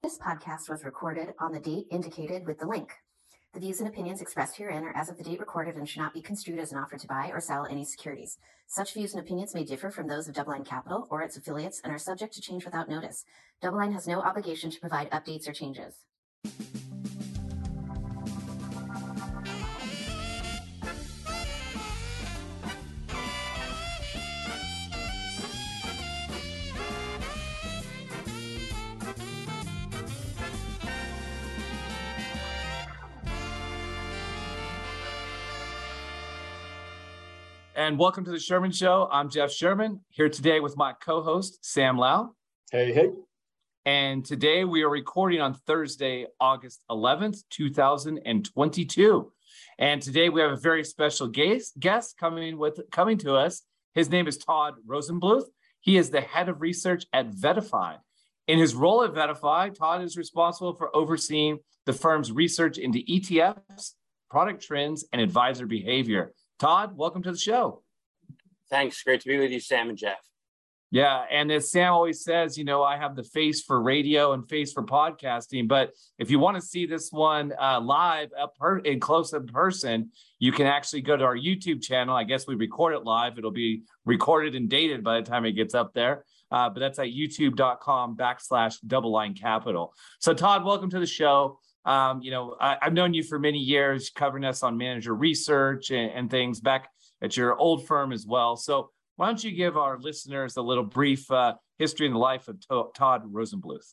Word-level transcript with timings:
This 0.00 0.16
podcast 0.16 0.68
was 0.70 0.84
recorded 0.84 1.34
on 1.40 1.52
the 1.52 1.58
date 1.58 1.88
indicated 1.90 2.46
with 2.46 2.60
the 2.60 2.68
link. 2.68 2.92
The 3.52 3.58
views 3.58 3.80
and 3.80 3.88
opinions 3.88 4.22
expressed 4.22 4.56
herein 4.56 4.84
are 4.84 4.96
as 4.96 5.08
of 5.08 5.18
the 5.18 5.24
date 5.24 5.40
recorded 5.40 5.74
and 5.74 5.88
should 5.88 6.00
not 6.00 6.14
be 6.14 6.22
construed 6.22 6.60
as 6.60 6.70
an 6.70 6.78
offer 6.78 6.96
to 6.96 7.06
buy 7.08 7.30
or 7.32 7.40
sell 7.40 7.66
any 7.66 7.84
securities. 7.84 8.38
Such 8.68 8.94
views 8.94 9.12
and 9.12 9.20
opinions 9.20 9.56
may 9.56 9.64
differ 9.64 9.90
from 9.90 10.06
those 10.06 10.28
of 10.28 10.36
DoubleLine 10.36 10.64
Capital 10.64 11.08
or 11.10 11.22
its 11.22 11.36
affiliates 11.36 11.80
and 11.82 11.92
are 11.92 11.98
subject 11.98 12.32
to 12.34 12.40
change 12.40 12.64
without 12.64 12.88
notice. 12.88 13.24
DoubleLine 13.60 13.92
has 13.92 14.06
no 14.06 14.20
obligation 14.20 14.70
to 14.70 14.78
provide 14.78 15.10
updates 15.10 15.48
or 15.48 15.52
changes. 15.52 15.96
And 37.88 37.98
welcome 37.98 38.22
to 38.22 38.30
the 38.30 38.38
Sherman 38.38 38.70
Show. 38.70 39.08
I'm 39.10 39.30
Jeff 39.30 39.50
Sherman 39.50 40.00
here 40.10 40.28
today 40.28 40.60
with 40.60 40.76
my 40.76 40.92
co 40.92 41.22
host, 41.22 41.64
Sam 41.64 41.96
Lau. 41.96 42.32
Hey, 42.70 42.92
hey. 42.92 43.12
And 43.86 44.22
today 44.22 44.64
we 44.64 44.82
are 44.82 44.90
recording 44.90 45.40
on 45.40 45.54
Thursday, 45.54 46.26
August 46.38 46.82
11th, 46.90 47.44
2022. 47.48 49.32
And 49.78 50.02
today 50.02 50.28
we 50.28 50.42
have 50.42 50.50
a 50.50 50.56
very 50.56 50.84
special 50.84 51.28
guest, 51.28 51.80
guest 51.80 52.18
coming 52.18 52.58
with 52.58 52.78
coming 52.92 53.16
to 53.18 53.34
us. 53.36 53.62
His 53.94 54.10
name 54.10 54.28
is 54.28 54.36
Todd 54.36 54.74
Rosenbluth. 54.86 55.46
He 55.80 55.96
is 55.96 56.10
the 56.10 56.20
head 56.20 56.50
of 56.50 56.60
research 56.60 57.06
at 57.14 57.30
VettaFi. 57.30 57.96
In 58.48 58.58
his 58.58 58.74
role 58.74 59.02
at 59.02 59.14
VettaFi, 59.14 59.72
Todd 59.72 60.02
is 60.02 60.18
responsible 60.18 60.74
for 60.74 60.94
overseeing 60.94 61.60
the 61.86 61.94
firm's 61.94 62.32
research 62.32 62.76
into 62.76 62.98
ETFs, 62.98 63.92
product 64.30 64.62
trends, 64.62 65.06
and 65.10 65.22
advisor 65.22 65.64
behavior. 65.64 66.34
Todd, 66.58 66.96
welcome 66.96 67.22
to 67.22 67.30
the 67.30 67.38
show. 67.38 67.82
Thanks. 68.70 69.02
Great 69.02 69.20
to 69.22 69.28
be 69.28 69.38
with 69.38 69.50
you, 69.50 69.60
Sam 69.60 69.88
and 69.88 69.98
Jeff. 69.98 70.18
Yeah. 70.90 71.24
And 71.30 71.52
as 71.52 71.70
Sam 71.70 71.92
always 71.92 72.24
says, 72.24 72.56
you 72.56 72.64
know, 72.64 72.82
I 72.82 72.96
have 72.96 73.14
the 73.14 73.22
face 73.22 73.62
for 73.62 73.82
radio 73.82 74.32
and 74.32 74.48
face 74.48 74.72
for 74.72 74.82
podcasting. 74.82 75.68
But 75.68 75.92
if 76.18 76.30
you 76.30 76.38
want 76.38 76.56
to 76.56 76.62
see 76.62 76.86
this 76.86 77.12
one 77.12 77.52
uh, 77.60 77.80
live 77.80 78.30
up 78.38 78.56
per- 78.56 78.78
in 78.78 78.98
close 78.98 79.34
in 79.34 79.46
person, 79.46 80.10
you 80.38 80.50
can 80.50 80.66
actually 80.66 81.02
go 81.02 81.16
to 81.16 81.24
our 81.24 81.36
YouTube 81.36 81.82
channel. 81.82 82.16
I 82.16 82.24
guess 82.24 82.46
we 82.46 82.54
record 82.54 82.94
it 82.94 83.04
live. 83.04 83.36
It'll 83.36 83.50
be 83.50 83.82
recorded 84.06 84.54
and 84.54 84.68
dated 84.70 85.04
by 85.04 85.20
the 85.20 85.26
time 85.26 85.44
it 85.44 85.52
gets 85.52 85.74
up 85.74 85.92
there. 85.92 86.24
Uh, 86.50 86.70
but 86.70 86.80
that's 86.80 86.98
at 86.98 87.08
youtube.com 87.08 88.16
backslash 88.16 88.76
double 88.86 89.12
line 89.12 89.34
capital. 89.34 89.92
So, 90.20 90.32
Todd, 90.32 90.64
welcome 90.64 90.88
to 90.90 90.98
the 90.98 91.06
show. 91.06 91.58
Um, 91.84 92.22
you 92.22 92.30
know, 92.30 92.56
I, 92.60 92.78
have 92.80 92.92
known 92.92 93.14
you 93.14 93.22
for 93.22 93.38
many 93.38 93.58
years, 93.58 94.10
covering 94.10 94.44
us 94.44 94.62
on 94.62 94.76
manager 94.76 95.14
research 95.14 95.90
and, 95.90 96.10
and, 96.10 96.30
things 96.30 96.60
back 96.60 96.90
at 97.22 97.36
your 97.36 97.56
old 97.56 97.86
firm 97.86 98.12
as 98.12 98.26
well. 98.26 98.56
So, 98.56 98.90
why 99.16 99.26
don't 99.26 99.42
you 99.42 99.50
give 99.50 99.76
our 99.76 99.98
listeners 99.98 100.56
a 100.56 100.62
little 100.62 100.84
brief 100.84 101.30
uh, 101.30 101.54
history 101.78 102.06
in 102.06 102.12
the 102.12 102.18
life 102.18 102.46
of 102.48 102.60
to- 102.68 102.90
Todd 102.94 103.32
Rosenbluth? 103.32 103.92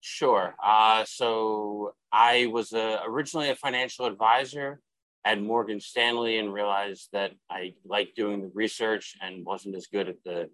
Sure. 0.00 0.54
Uh, 0.64 1.04
so, 1.06 1.94
I 2.12 2.46
was 2.46 2.72
uh, 2.72 2.98
originally 3.06 3.50
a 3.50 3.56
financial 3.56 4.06
advisor 4.06 4.80
at 5.24 5.42
Morgan 5.42 5.80
Stanley 5.80 6.38
and 6.38 6.52
realized 6.52 7.08
that 7.12 7.32
I 7.50 7.74
liked 7.84 8.14
doing 8.14 8.40
the 8.42 8.50
research 8.54 9.16
and 9.20 9.44
wasn't 9.44 9.74
as 9.74 9.88
good 9.88 10.08
at 10.08 10.22
the 10.24 10.48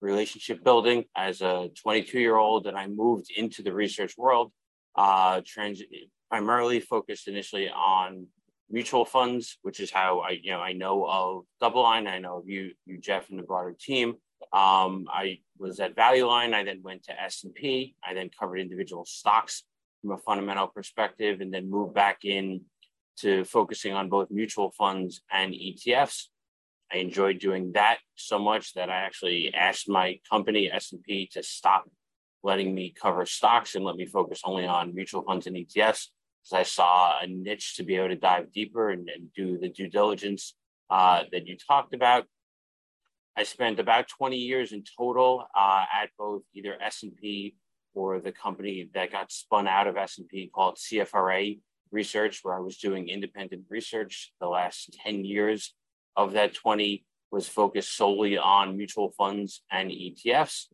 relationship 0.00 0.64
building 0.64 1.04
as 1.14 1.42
a 1.42 1.68
22 1.82 2.18
year 2.18 2.36
old. 2.36 2.66
And 2.66 2.76
I 2.76 2.86
moved 2.86 3.26
into 3.36 3.62
the 3.62 3.74
research 3.74 4.14
world 4.16 4.50
uh, 4.96 5.42
trans- 5.46 5.82
primarily 6.30 6.80
focused 6.80 7.28
initially 7.28 7.68
on 7.68 8.26
mutual 8.74 9.04
funds, 9.04 9.58
which 9.62 9.78
is 9.78 9.92
how 9.92 10.18
I, 10.18 10.30
you 10.42 10.50
know, 10.50 10.58
I 10.58 10.72
know 10.72 11.06
of 11.08 11.44
DoubleLine. 11.62 12.08
I 12.08 12.18
know 12.18 12.38
of 12.38 12.48
you, 12.48 12.72
you 12.86 12.98
Jeff, 12.98 13.30
and 13.30 13.38
the 13.38 13.44
broader 13.44 13.74
team. 13.78 14.16
Um, 14.52 15.06
I 15.08 15.38
was 15.58 15.78
at 15.78 15.94
Value 15.94 16.26
Line. 16.26 16.52
I 16.52 16.64
then 16.64 16.80
went 16.82 17.04
to 17.04 17.22
S 17.22 17.44
and 17.44 17.54
P. 17.54 17.94
I 18.04 18.14
then 18.14 18.30
covered 18.38 18.58
individual 18.58 19.04
stocks 19.04 19.62
from 20.02 20.10
a 20.10 20.18
fundamental 20.18 20.66
perspective, 20.66 21.40
and 21.40 21.54
then 21.54 21.70
moved 21.70 21.94
back 21.94 22.24
in 22.24 22.62
to 23.18 23.44
focusing 23.44 23.92
on 23.94 24.08
both 24.08 24.28
mutual 24.30 24.72
funds 24.72 25.22
and 25.30 25.54
ETFs. 25.54 26.24
I 26.92 26.96
enjoyed 26.96 27.38
doing 27.38 27.72
that 27.74 27.98
so 28.16 28.40
much 28.40 28.74
that 28.74 28.90
I 28.90 28.96
actually 28.96 29.54
asked 29.54 29.88
my 29.88 30.18
company 30.28 30.70
S 30.70 30.90
and 30.92 31.02
P 31.02 31.28
to 31.32 31.44
stop 31.44 31.84
letting 32.42 32.74
me 32.74 32.92
cover 33.00 33.24
stocks 33.24 33.76
and 33.76 33.84
let 33.84 33.96
me 33.96 34.04
focus 34.04 34.40
only 34.44 34.66
on 34.66 34.94
mutual 34.94 35.22
funds 35.22 35.46
and 35.46 35.56
ETFs 35.56 36.08
because 36.44 36.60
I 36.60 36.62
saw 36.62 37.18
a 37.20 37.26
niche 37.26 37.76
to 37.76 37.84
be 37.84 37.96
able 37.96 38.08
to 38.08 38.16
dive 38.16 38.52
deeper 38.52 38.90
and, 38.90 39.08
and 39.08 39.32
do 39.34 39.58
the 39.58 39.68
due 39.68 39.88
diligence 39.88 40.54
uh, 40.90 41.22
that 41.32 41.46
you 41.46 41.56
talked 41.56 41.94
about. 41.94 42.24
I 43.36 43.42
spent 43.42 43.80
about 43.80 44.08
20 44.08 44.36
years 44.36 44.72
in 44.72 44.84
total 44.96 45.46
uh, 45.56 45.84
at 45.92 46.10
both 46.18 46.42
either 46.54 46.76
S&P 46.80 47.56
or 47.94 48.20
the 48.20 48.32
company 48.32 48.88
that 48.94 49.10
got 49.10 49.32
spun 49.32 49.66
out 49.66 49.86
of 49.86 49.96
S&P 49.96 50.50
called 50.54 50.76
CFRA 50.76 51.58
Research, 51.90 52.40
where 52.42 52.54
I 52.54 52.60
was 52.60 52.76
doing 52.76 53.08
independent 53.08 53.64
research. 53.68 54.32
The 54.40 54.48
last 54.48 54.96
10 55.04 55.24
years 55.24 55.74
of 56.16 56.32
that 56.32 56.54
20 56.54 57.04
was 57.30 57.48
focused 57.48 57.96
solely 57.96 58.38
on 58.38 58.76
mutual 58.76 59.10
funds 59.16 59.62
and 59.70 59.90
ETFs 59.90 60.66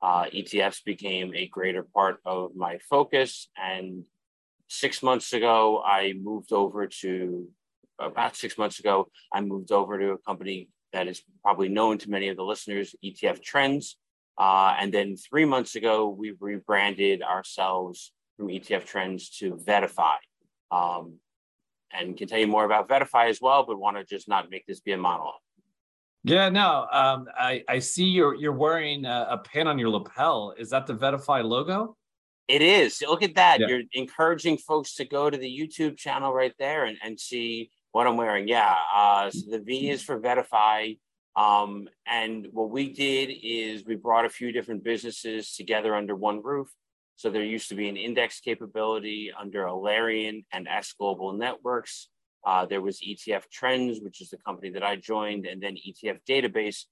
uh, 0.00 0.24
ETFs 0.32 0.84
became 0.84 1.34
a 1.34 1.48
greater 1.48 1.82
part 1.82 2.18
of 2.24 2.54
my 2.54 2.78
focus. 2.88 3.48
And 3.56 4.04
six 4.68 5.02
months 5.02 5.32
ago, 5.32 5.82
I 5.84 6.14
moved 6.20 6.52
over 6.52 6.86
to 6.86 7.48
about 7.98 8.36
six 8.36 8.56
months 8.56 8.78
ago, 8.78 9.08
I 9.32 9.40
moved 9.40 9.72
over 9.72 9.98
to 9.98 10.12
a 10.12 10.18
company 10.18 10.68
that 10.92 11.08
is 11.08 11.22
probably 11.42 11.68
known 11.68 11.98
to 11.98 12.10
many 12.10 12.28
of 12.28 12.36
the 12.36 12.44
listeners, 12.44 12.94
ETF 13.04 13.42
Trends. 13.42 13.96
Uh, 14.38 14.74
and 14.78 14.94
then 14.94 15.16
three 15.16 15.44
months 15.44 15.74
ago, 15.74 16.08
we 16.08 16.34
rebranded 16.38 17.22
ourselves 17.22 18.12
from 18.36 18.48
ETF 18.48 18.84
Trends 18.84 19.30
to 19.38 19.56
VettaFi. 19.56 20.14
Um, 20.70 21.14
and 21.92 22.16
can 22.16 22.28
tell 22.28 22.38
you 22.38 22.46
more 22.46 22.64
about 22.64 22.88
VettaFi 22.88 23.28
as 23.28 23.40
well, 23.40 23.64
but 23.66 23.78
want 23.78 23.96
to 23.96 24.04
just 24.04 24.28
not 24.28 24.50
make 24.50 24.66
this 24.66 24.80
be 24.80 24.92
a 24.92 24.98
monologue. 24.98 25.40
Yeah, 26.24 26.48
no, 26.48 26.86
um, 26.92 27.26
I, 27.38 27.64
I 27.68 27.78
see 27.78 28.04
you're 28.04 28.34
you're 28.34 28.52
wearing 28.52 29.06
a, 29.06 29.28
a, 29.30 29.38
pin 29.38 29.66
on 29.66 29.78
your 29.78 29.88
lapel. 29.88 30.52
Is 30.58 30.68
that 30.70 30.86
the 30.86 30.94
VettaFi 30.94 31.44
logo? 31.44 31.96
It 32.48 32.62
is. 32.62 33.02
Look 33.06 33.22
at 33.22 33.34
that. 33.34 33.60
Yeah. 33.60 33.66
You're 33.68 33.82
encouraging 33.92 34.56
folks 34.56 34.94
to 34.94 35.04
go 35.04 35.28
to 35.28 35.36
the 35.36 35.46
YouTube 35.46 35.98
channel 35.98 36.32
right 36.32 36.54
there 36.58 36.86
and, 36.86 36.96
and 37.02 37.20
see 37.20 37.70
what 37.92 38.06
I'm 38.06 38.16
wearing. 38.16 38.48
Yeah. 38.48 38.74
Uh, 38.94 39.30
so 39.30 39.50
the 39.50 39.60
V 39.60 39.90
is 39.90 40.02
for 40.02 40.18
VettaFi. 40.18 40.98
Um, 41.36 41.88
and 42.06 42.48
what 42.52 42.70
we 42.70 42.92
did 42.92 43.30
is 43.42 43.84
we 43.84 43.96
brought 43.96 44.24
a 44.24 44.30
few 44.30 44.50
different 44.50 44.82
businesses 44.82 45.54
together 45.54 45.94
under 45.94 46.16
one 46.16 46.42
roof. 46.42 46.68
So 47.16 47.30
there 47.30 47.44
used 47.44 47.68
to 47.68 47.74
be 47.74 47.88
an 47.88 47.96
index 47.96 48.40
capability 48.40 49.30
under 49.38 49.64
Alerian 49.64 50.44
and 50.52 50.66
S 50.66 50.94
Global 50.98 51.32
Networks. 51.32 52.08
Uh, 52.46 52.64
there 52.64 52.80
was 52.80 53.00
ETF 53.00 53.42
Trends, 53.52 54.00
which 54.00 54.20
is 54.20 54.30
the 54.30 54.38
company 54.38 54.70
that 54.70 54.82
I 54.82 54.96
joined, 54.96 55.44
and 55.44 55.62
then 55.62 55.76
ETF 55.76 56.20
Database. 56.28 56.84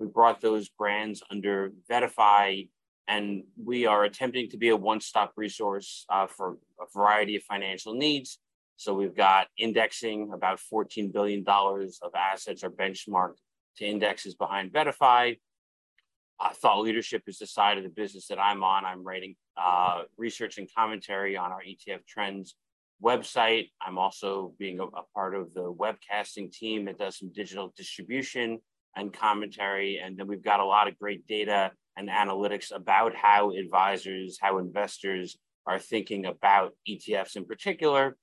We 0.00 0.06
brought 0.06 0.40
those 0.40 0.68
brands 0.70 1.22
under 1.30 1.72
VettaFi, 1.90 2.68
and 3.08 3.44
we 3.62 3.86
are 3.86 4.04
attempting 4.04 4.48
to 4.50 4.56
be 4.56 4.70
a 4.70 4.76
one-stop 4.76 5.32
resource 5.36 6.06
uh, 6.08 6.26
for 6.26 6.56
a 6.80 6.84
variety 6.94 7.36
of 7.36 7.42
financial 7.42 7.94
needs. 7.94 8.38
So 8.76 8.94
we've 8.94 9.14
got 9.16 9.48
indexing, 9.58 10.32
about 10.32 10.58
$14 10.72 11.12
billion 11.12 11.44
of 11.46 12.14
assets 12.16 12.64
are 12.64 12.70
benchmarked 12.70 13.38
to 13.76 13.84
indexes 13.84 14.34
behind 14.34 14.72
VettaFi. 14.72 15.38
Uh, 16.40 16.50
thought 16.54 16.80
leadership 16.80 17.22
is 17.26 17.38
the 17.38 17.46
side 17.46 17.78
of 17.78 17.84
the 17.84 17.90
business 17.90 18.26
that 18.28 18.40
I'm 18.40 18.64
on. 18.64 18.84
I'm 18.84 19.04
writing 19.04 19.36
uh, 19.56 20.02
research 20.16 20.58
and 20.58 20.68
commentary 20.74 21.36
on 21.36 21.52
our 21.52 21.62
ETF 21.62 22.04
trends 22.08 22.56
website. 23.02 23.70
I'm 23.80 23.98
also 23.98 24.52
being 24.58 24.80
a, 24.80 24.84
a, 24.84 25.02
part 25.14 25.34
of 25.34 25.54
the 25.54 25.72
webcasting 25.72 26.50
team 26.50 26.86
that 26.86 26.98
does 26.98 27.18
some 27.18 27.30
digital 27.32 27.72
distribution 27.76 28.58
and 28.96 29.12
commentary. 29.12 30.00
And 30.02 30.16
then 30.16 30.26
we've 30.26 30.42
got 30.42 30.60
a 30.60 30.64
lot 30.64 30.88
of 30.88 30.98
great 30.98 31.26
data 31.26 31.70
and 31.96 32.08
analytics 32.08 32.74
about 32.74 33.14
how 33.14 33.52
advisors, 33.52 34.38
how 34.40 34.58
investors 34.58 35.36
are 35.66 35.78
thinking 35.78 36.26
about 36.26 36.74
ETFs 36.88 37.36
in 37.36 37.44
particular, 37.44 38.16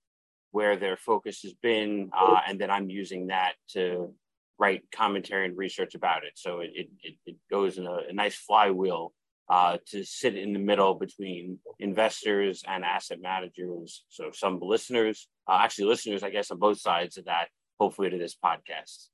where 0.51 0.75
their 0.75 0.97
focus 0.97 1.41
has 1.43 1.53
been. 1.53 2.09
Uh, 2.13 2.39
and 2.47 2.59
then 2.59 2.69
I'm 2.69 2.89
using 2.89 3.27
that 3.27 3.53
to 3.69 4.13
write 4.59 4.83
commentary 4.93 5.45
and 5.45 5.57
research 5.57 5.95
about 5.95 6.23
it. 6.23 6.33
So 6.35 6.59
it, 6.59 6.89
it, 7.01 7.15
it 7.25 7.35
goes 7.49 7.77
in 7.77 7.87
a, 7.87 7.97
a 8.09 8.13
nice 8.13 8.35
flywheel 8.35 9.13
uh, 9.49 9.77
to 9.87 10.03
sit 10.05 10.37
in 10.37 10.53
the 10.53 10.59
middle 10.59 10.93
between 10.93 11.59
investors 11.79 12.63
and 12.67 12.85
asset 12.85 13.19
managers. 13.21 14.05
So 14.09 14.29
some 14.31 14.59
listeners, 14.61 15.27
uh, 15.47 15.59
actually 15.61 15.85
listeners, 15.85 16.23
I 16.23 16.29
guess, 16.29 16.51
on 16.51 16.59
both 16.59 16.79
sides 16.79 17.17
of 17.17 17.25
that, 17.25 17.47
hopefully 17.79 18.09
to 18.11 18.17
this 18.17 18.35
podcast. 18.35 19.07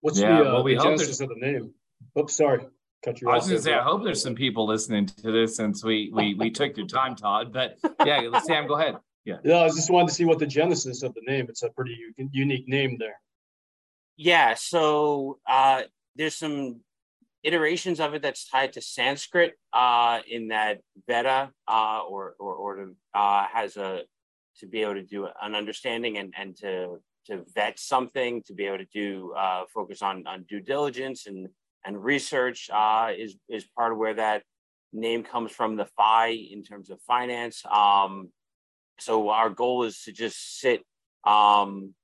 What's 0.00 0.18
yeah, 0.18 0.42
the, 0.42 0.48
uh, 0.48 0.52
well, 0.54 0.64
we 0.64 0.76
the 0.76 0.82
genesis 0.82 1.20
of 1.20 1.28
the 1.28 1.34
name? 1.34 1.74
Oops, 2.18 2.34
sorry. 2.34 2.64
Cut 3.06 3.20
you 3.20 3.30
I 3.30 3.36
was 3.36 3.46
going 3.46 3.56
to 3.56 3.62
say, 3.62 3.74
I 3.74 3.82
hope 3.82 4.04
there's 4.04 4.22
some 4.22 4.34
people 4.34 4.66
listening 4.66 5.06
to 5.06 5.32
this 5.32 5.56
since 5.56 5.84
we 5.84 6.10
we 6.12 6.34
we 6.34 6.50
took 6.50 6.76
your 6.76 6.86
time, 6.86 7.14
Todd. 7.14 7.52
But 7.52 7.78
yeah, 8.04 8.38
Sam, 8.40 8.66
go 8.66 8.74
ahead. 8.74 8.96
Yeah, 9.24 9.38
No, 9.44 9.64
I 9.64 9.68
just 9.68 9.90
wanted 9.90 10.08
to 10.08 10.14
see 10.14 10.24
what 10.24 10.38
the 10.38 10.46
genesis 10.46 11.02
of 11.02 11.12
the 11.14 11.22
name. 11.26 11.46
It's 11.48 11.64
a 11.64 11.70
pretty 11.70 11.96
u- 12.16 12.28
unique 12.32 12.68
name 12.68 12.96
there. 12.98 13.18
Yeah, 14.16 14.54
so 14.54 15.38
uh, 15.48 15.82
there's 16.14 16.36
some 16.36 16.80
iterations 17.42 17.98
of 17.98 18.14
it 18.14 18.22
that's 18.22 18.48
tied 18.48 18.72
to 18.74 18.80
Sanskrit 18.80 19.54
uh, 19.72 20.20
in 20.28 20.48
that 20.48 20.80
Veda 21.08 21.50
uh, 21.68 22.00
or 22.08 22.34
or 22.38 22.54
or 22.54 22.76
to, 22.76 22.96
uh, 23.14 23.46
has 23.52 23.76
a 23.76 24.02
to 24.60 24.66
be 24.66 24.82
able 24.82 24.94
to 24.94 25.02
do 25.02 25.28
an 25.42 25.54
understanding 25.54 26.18
and 26.18 26.32
and 26.36 26.56
to 26.58 27.00
to 27.26 27.44
vet 27.54 27.78
something 27.78 28.42
to 28.46 28.54
be 28.54 28.66
able 28.66 28.78
to 28.78 28.86
do 28.92 29.32
uh, 29.36 29.64
focus 29.74 30.02
on 30.02 30.26
on 30.26 30.44
due 30.44 30.60
diligence 30.60 31.26
and 31.26 31.48
and 31.86 32.02
research 32.02 32.68
uh, 32.72 33.12
is 33.16 33.36
is 33.48 33.64
part 33.64 33.92
of 33.92 33.98
where 33.98 34.14
that 34.14 34.42
name 34.92 35.22
comes 35.22 35.52
from 35.52 35.76
the 35.76 35.86
phi 35.96 36.30
in 36.30 36.62
terms 36.62 36.90
of 36.90 37.00
finance. 37.02 37.62
Um, 37.66 38.30
so 38.98 39.28
our 39.30 39.50
goal 39.50 39.84
is 39.84 40.02
to 40.02 40.12
just 40.12 40.60
sit 40.60 40.82
um, 41.24 41.94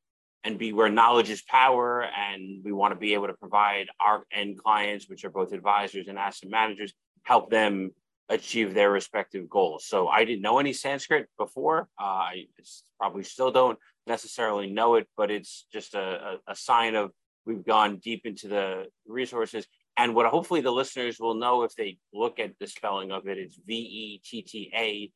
and 0.44 0.58
be 0.58 0.73
where 0.73 0.88
knowledge 0.88 1.31
is 1.31 1.43
power 1.43 2.02
and 2.05 2.62
we 2.64 2.73
want 2.73 2.93
to 2.93 2.99
be 2.99 3.14
able 3.14 3.29
to 3.29 3.34
provide 3.34 3.87
our 4.00 4.25
end 4.32 4.58
clients 4.58 5.08
which 5.08 5.25
are 5.25 5.31
both 5.31 5.52
advisors 5.52 6.08
and 6.08 6.19
asset 6.19 6.50
managers 6.50 6.93
help 7.25 7.50
them 7.50 7.90
achieve 8.29 8.75
their 8.75 8.90
respective 8.90 9.49
goals 9.49 9.87
so 9.87 10.08
i 10.08 10.25
didn't 10.25 10.43
know 10.43 10.58
any 10.58 10.73
sanskrit 10.73 11.29
before 11.38 11.88
uh, 12.00 12.05
i 12.05 12.46
probably 12.99 13.23
still 13.23 13.50
don't 13.50 13.79
necessarily 14.06 14.70
know 14.70 14.94
it 14.96 15.06
but 15.17 15.31
it's 15.31 15.67
just 15.73 15.94
a, 15.94 16.38
a, 16.49 16.52
a 16.52 16.56
sign 16.56 16.94
of 16.94 17.11
we've 17.47 17.65
gone 17.65 17.97
deep 17.97 18.25
into 18.25 18.49
the 18.49 18.87
resources 19.06 19.67
and 19.97 20.15
what 20.15 20.27
hopefully 20.27 20.61
the 20.61 20.71
listeners 20.71 21.19
will 21.21 21.35
know 21.35 21.62
if 21.62 21.75
they 21.75 21.99
look 22.12 22.39
at 22.39 22.53
the 22.59 22.67
spelling 22.67 23.11
of 23.11 23.27
it 23.27 23.39
it's 23.39 23.59
v-e-t-t-a-f-i 23.67 25.12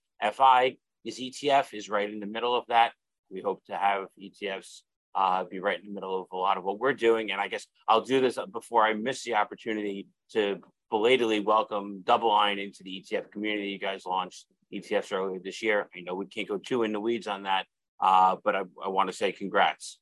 is 1.04 1.18
etf 1.18 1.74
is 1.74 1.88
right 1.88 2.10
in 2.10 2.20
the 2.20 2.26
middle 2.26 2.54
of 2.54 2.64
that 2.68 2.92
we 3.30 3.40
hope 3.40 3.64
to 3.64 3.76
have 3.76 4.06
etfs 4.20 4.82
uh, 5.16 5.44
be 5.44 5.58
right 5.58 5.80
in 5.80 5.86
the 5.86 5.94
middle 5.94 6.20
of 6.20 6.26
a 6.30 6.36
lot 6.36 6.58
of 6.58 6.64
what 6.64 6.78
we're 6.78 6.92
doing. 6.92 7.32
And 7.32 7.40
I 7.40 7.48
guess 7.48 7.66
I'll 7.88 8.02
do 8.02 8.20
this 8.20 8.38
before 8.52 8.84
I 8.84 8.92
miss 8.92 9.24
the 9.24 9.34
opportunity 9.34 10.08
to 10.32 10.60
belatedly 10.90 11.40
welcome 11.40 12.02
DoubleLine 12.04 12.62
into 12.62 12.82
the 12.82 13.02
ETF 13.02 13.32
community. 13.32 13.70
You 13.70 13.78
guys 13.78 14.04
launched 14.04 14.46
ETFs 14.72 15.12
earlier 15.12 15.40
this 15.42 15.62
year. 15.62 15.88
I 15.96 16.00
know 16.02 16.14
we 16.14 16.26
can't 16.26 16.46
go 16.46 16.58
too 16.58 16.82
in 16.82 16.92
the 16.92 17.00
weeds 17.00 17.26
on 17.26 17.44
that, 17.44 17.64
uh, 17.98 18.36
but 18.44 18.54
I, 18.54 18.62
I 18.84 18.88
want 18.88 19.08
to 19.08 19.16
say 19.16 19.32
congrats. 19.32 19.98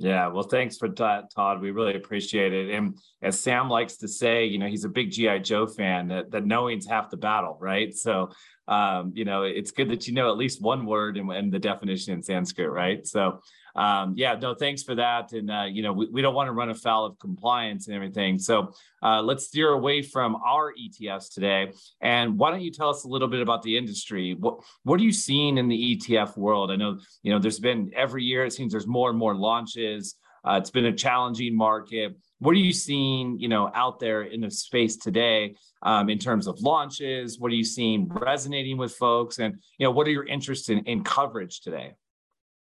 Yeah, 0.00 0.28
well, 0.28 0.44
thanks 0.44 0.78
for 0.78 0.88
that, 0.88 1.30
Todd. 1.30 1.60
We 1.60 1.72
really 1.72 1.94
appreciate 1.94 2.54
it. 2.54 2.70
And 2.70 2.98
as 3.20 3.38
Sam 3.38 3.68
likes 3.68 3.98
to 3.98 4.08
say, 4.08 4.46
you 4.46 4.56
know, 4.56 4.66
he's 4.66 4.86
a 4.86 4.88
big 4.88 5.10
GI 5.10 5.40
Joe 5.40 5.66
fan. 5.66 6.08
That 6.08 6.30
that 6.30 6.46
knowing's 6.46 6.86
half 6.86 7.10
the 7.10 7.18
battle, 7.18 7.58
right? 7.60 7.94
So, 7.94 8.30
um, 8.66 9.12
you 9.14 9.26
know, 9.26 9.42
it's 9.42 9.72
good 9.72 9.90
that 9.90 10.08
you 10.08 10.14
know 10.14 10.30
at 10.30 10.38
least 10.38 10.62
one 10.62 10.86
word 10.86 11.18
and, 11.18 11.30
and 11.30 11.52
the 11.52 11.58
definition 11.58 12.14
in 12.14 12.22
Sanskrit, 12.22 12.70
right? 12.70 13.06
So, 13.06 13.42
um, 13.76 14.14
yeah, 14.16 14.34
no, 14.34 14.54
thanks 14.54 14.82
for 14.82 14.94
that. 14.96 15.32
And, 15.32 15.50
uh, 15.50 15.64
you 15.70 15.82
know, 15.82 15.92
we, 15.92 16.08
we 16.08 16.22
don't 16.22 16.34
want 16.34 16.48
to 16.48 16.52
run 16.52 16.70
afoul 16.70 17.06
of 17.06 17.18
compliance 17.18 17.86
and 17.86 17.96
everything. 17.96 18.38
So 18.38 18.72
uh, 19.02 19.22
let's 19.22 19.46
steer 19.46 19.70
away 19.70 20.02
from 20.02 20.36
our 20.36 20.72
ETFs 20.74 21.32
today. 21.32 21.72
And 22.00 22.38
why 22.38 22.50
don't 22.50 22.62
you 22.62 22.72
tell 22.72 22.90
us 22.90 23.04
a 23.04 23.08
little 23.08 23.28
bit 23.28 23.40
about 23.40 23.62
the 23.62 23.76
industry? 23.76 24.34
What, 24.34 24.60
what 24.84 25.00
are 25.00 25.04
you 25.04 25.12
seeing 25.12 25.58
in 25.58 25.68
the 25.68 25.96
ETF 25.96 26.36
world? 26.36 26.70
I 26.70 26.76
know, 26.76 26.98
you 27.22 27.32
know, 27.32 27.38
there's 27.38 27.60
been 27.60 27.90
every 27.94 28.24
year, 28.24 28.44
it 28.44 28.52
seems 28.52 28.72
there's 28.72 28.86
more 28.86 29.10
and 29.10 29.18
more 29.18 29.34
launches. 29.34 30.16
Uh, 30.42 30.54
it's 30.54 30.70
been 30.70 30.86
a 30.86 30.92
challenging 30.92 31.54
market. 31.54 32.16
What 32.38 32.52
are 32.52 32.58
you 32.58 32.72
seeing, 32.72 33.38
you 33.38 33.48
know, 33.48 33.70
out 33.74 34.00
there 34.00 34.22
in 34.22 34.40
the 34.40 34.50
space 34.50 34.96
today 34.96 35.54
um, 35.82 36.08
in 36.08 36.18
terms 36.18 36.46
of 36.46 36.58
launches? 36.60 37.38
What 37.38 37.52
are 37.52 37.54
you 37.54 37.64
seeing 37.64 38.08
resonating 38.08 38.78
with 38.78 38.94
folks? 38.94 39.38
And, 39.38 39.56
you 39.76 39.84
know, 39.84 39.90
what 39.90 40.06
are 40.06 40.10
your 40.10 40.26
interests 40.26 40.70
in, 40.70 40.78
in 40.86 41.04
coverage 41.04 41.60
today? 41.60 41.92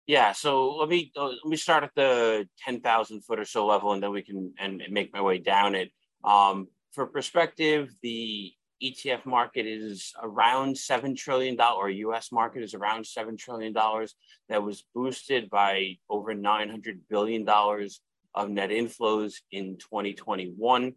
Yeah, 0.09 0.33
so 0.33 0.77
let 0.77 0.89
me 0.89 1.13
uh, 1.15 1.27
let 1.27 1.45
me 1.45 1.57
start 1.59 1.85
at 1.85 1.91
the 1.95 2.49
ten 2.65 2.81
thousand 2.81 3.25
foot 3.25 3.39
or 3.39 3.45
so 3.45 3.67
level, 3.67 3.93
and 3.93 4.03
then 4.03 4.11
we 4.11 4.23
can 4.23 4.55
and, 4.59 4.83
make 4.91 5.13
my 5.13 5.21
way 5.21 5.37
down 5.37 5.75
it. 5.75 5.93
Um, 6.25 6.69
for 6.93 7.07
perspective, 7.07 7.91
the 8.03 8.51
ETF 8.83 9.27
market 9.27 9.67
is 9.67 10.15
around 10.23 10.79
seven 10.79 11.15
trillion 11.15 11.57
dollar, 11.57 11.91
U.S. 11.91 12.33
market 12.33 12.63
is 12.63 12.73
around 12.73 13.07
seven 13.07 13.37
trillion 13.37 13.75
dollars. 13.75 14.15
That 14.49 14.63
was 14.63 14.83
boosted 14.95 15.51
by 15.51 15.99
over 16.09 16.33
nine 16.33 16.71
hundred 16.71 17.01
billion 17.11 17.45
dollars 17.45 18.01
of 18.35 18.49
net 18.49 18.71
inflows 18.71 19.35
in 19.53 19.77
2021. 19.77 20.95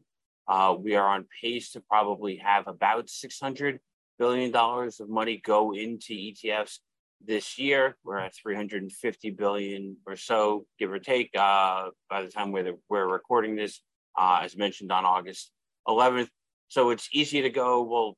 Uh, 0.48 0.76
we 0.80 0.96
are 0.96 1.10
on 1.10 1.26
pace 1.42 1.74
to 1.74 1.82
probably 1.82 2.38
have 2.38 2.66
about 2.70 3.10
six 3.10 3.42
hundred 3.42 3.82
billion 4.18 4.52
dollars 4.52 5.02
of 5.02 5.10
money 5.10 5.42
go 5.44 5.74
into 5.74 6.14
ETFs 6.14 6.80
this 7.26 7.58
year. 7.58 7.98
We're 8.04 8.20
at 8.20 8.36
350 8.36 9.32
billion 9.32 9.98
or 10.06 10.16
so, 10.16 10.66
give 10.80 10.92
or 10.92 11.00
take, 11.00 11.30
uh, 11.38 11.90
by 12.10 12.24
the 12.24 12.30
time 12.30 12.52
we're, 12.52 12.64
the, 12.64 12.78
we're 12.90 13.08
recording 13.08 13.56
this, 13.56 13.82
uh, 14.18 14.42
as 14.44 14.58
mentioned 14.58 14.92
on 14.92 15.06
August 15.06 15.52
11th. 15.88 16.30
So 16.68 16.90
it's 16.92 17.10
easy 17.14 17.42
to 17.42 17.50
go, 17.50 17.84
well, 17.84 18.18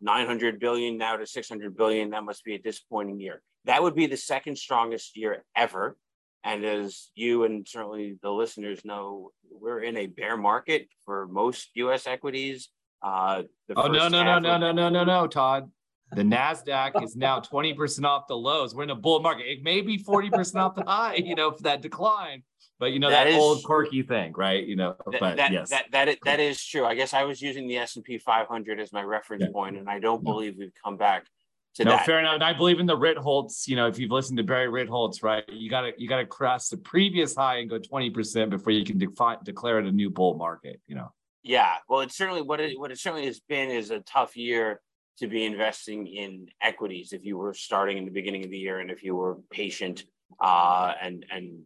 900 0.00 0.60
billion 0.60 0.98
now 0.98 1.16
to 1.16 1.26
600 1.26 1.76
billion. 1.76 2.10
That 2.10 2.24
must 2.24 2.44
be 2.44 2.54
a 2.54 2.58
disappointing 2.58 3.20
year. 3.20 3.42
That 3.64 3.82
would 3.82 3.94
be 3.94 4.06
the 4.06 4.16
second 4.16 4.56
strongest 4.56 5.16
year 5.16 5.44
ever. 5.56 5.96
And 6.44 6.64
as 6.64 7.10
you 7.14 7.44
and 7.44 7.66
certainly 7.66 8.18
the 8.22 8.30
listeners 8.30 8.84
know, 8.84 9.30
we're 9.50 9.80
in 9.80 9.96
a 9.96 10.06
bear 10.06 10.36
market 10.36 10.88
for 11.06 11.26
most 11.26 11.70
US 11.74 12.06
equities. 12.06 12.68
Uh, 13.02 13.44
oh, 13.74 13.86
no, 13.86 14.08
no, 14.08 14.22
no, 14.22 14.38
no, 14.38 14.58
no, 14.58 14.72
no, 14.72 14.88
no, 14.90 15.04
no, 15.04 15.26
Todd. 15.26 15.70
The 16.14 16.22
NASDAQ 16.22 17.02
is 17.02 17.16
now 17.16 17.40
20% 17.40 18.04
off 18.04 18.26
the 18.26 18.36
lows. 18.36 18.74
We're 18.74 18.84
in 18.84 18.90
a 18.90 18.94
bull 18.94 19.20
market. 19.20 19.46
It 19.46 19.62
may 19.62 19.80
be 19.80 19.98
40% 19.98 20.56
off 20.56 20.74
the 20.74 20.84
high, 20.84 21.16
you 21.16 21.34
know, 21.34 21.52
for 21.52 21.62
that 21.62 21.82
decline. 21.82 22.42
But 22.80 22.92
you 22.92 22.98
know 22.98 23.08
that, 23.08 23.24
that 23.24 23.32
is, 23.32 23.36
old 23.36 23.62
quirky 23.62 24.02
thing, 24.02 24.32
right? 24.36 24.66
You 24.66 24.76
know, 24.76 24.96
that, 25.10 25.20
but 25.20 25.36
that, 25.36 25.52
yes, 25.52 25.70
that 25.70 25.86
that 25.92 26.08
is, 26.08 26.16
that 26.24 26.40
is 26.40 26.62
true. 26.62 26.84
I 26.84 26.94
guess 26.96 27.14
I 27.14 27.22
was 27.22 27.40
using 27.40 27.68
the 27.68 27.78
S 27.78 27.94
and 27.94 28.04
P 28.04 28.18
500 28.18 28.80
as 28.80 28.92
my 28.92 29.02
reference 29.02 29.44
yeah. 29.44 29.52
point, 29.52 29.76
and 29.76 29.88
I 29.88 30.00
don't 30.00 30.24
believe 30.24 30.56
we've 30.58 30.72
come 30.82 30.96
back 30.96 31.24
to 31.76 31.84
that. 31.84 31.84
no, 31.84 31.96
that. 31.96 32.04
fair 32.04 32.18
enough. 32.18 32.34
And 32.34 32.42
I 32.42 32.52
believe 32.52 32.80
in 32.80 32.86
the 32.86 32.96
Ritholtz. 32.96 33.68
You 33.68 33.76
know, 33.76 33.86
if 33.86 33.98
you've 33.98 34.10
listened 34.10 34.38
to 34.38 34.44
Barry 34.44 34.66
Ritholtz, 34.66 35.22
right, 35.22 35.44
you 35.48 35.70
got 35.70 35.82
to 35.82 35.92
you 35.96 36.08
got 36.08 36.18
to 36.18 36.26
cross 36.26 36.68
the 36.68 36.76
previous 36.76 37.36
high 37.36 37.58
and 37.58 37.70
go 37.70 37.78
20% 37.78 38.50
before 38.50 38.72
you 38.72 38.84
can 38.84 38.98
defi- 38.98 39.42
declare 39.44 39.78
it 39.78 39.86
a 39.86 39.92
new 39.92 40.10
bull 40.10 40.34
market. 40.34 40.80
You 40.88 40.96
know. 40.96 41.12
Yeah, 41.44 41.74
well, 41.88 42.00
it's 42.00 42.16
certainly 42.16 42.42
what 42.42 42.58
it 42.58 42.78
what 42.78 42.90
it 42.90 42.98
certainly 42.98 43.26
has 43.26 43.38
been 43.38 43.70
is 43.70 43.90
a 43.92 44.00
tough 44.00 44.36
year 44.36 44.80
to 45.18 45.28
be 45.28 45.44
investing 45.44 46.06
in 46.06 46.48
equities 46.60 47.12
if 47.12 47.24
you 47.24 47.38
were 47.38 47.54
starting 47.54 47.98
in 47.98 48.04
the 48.04 48.10
beginning 48.10 48.44
of 48.44 48.50
the 48.50 48.58
year 48.58 48.80
and 48.80 48.90
if 48.90 49.02
you 49.02 49.14
were 49.14 49.38
patient 49.50 50.04
uh, 50.40 50.92
and 51.00 51.24
and 51.30 51.60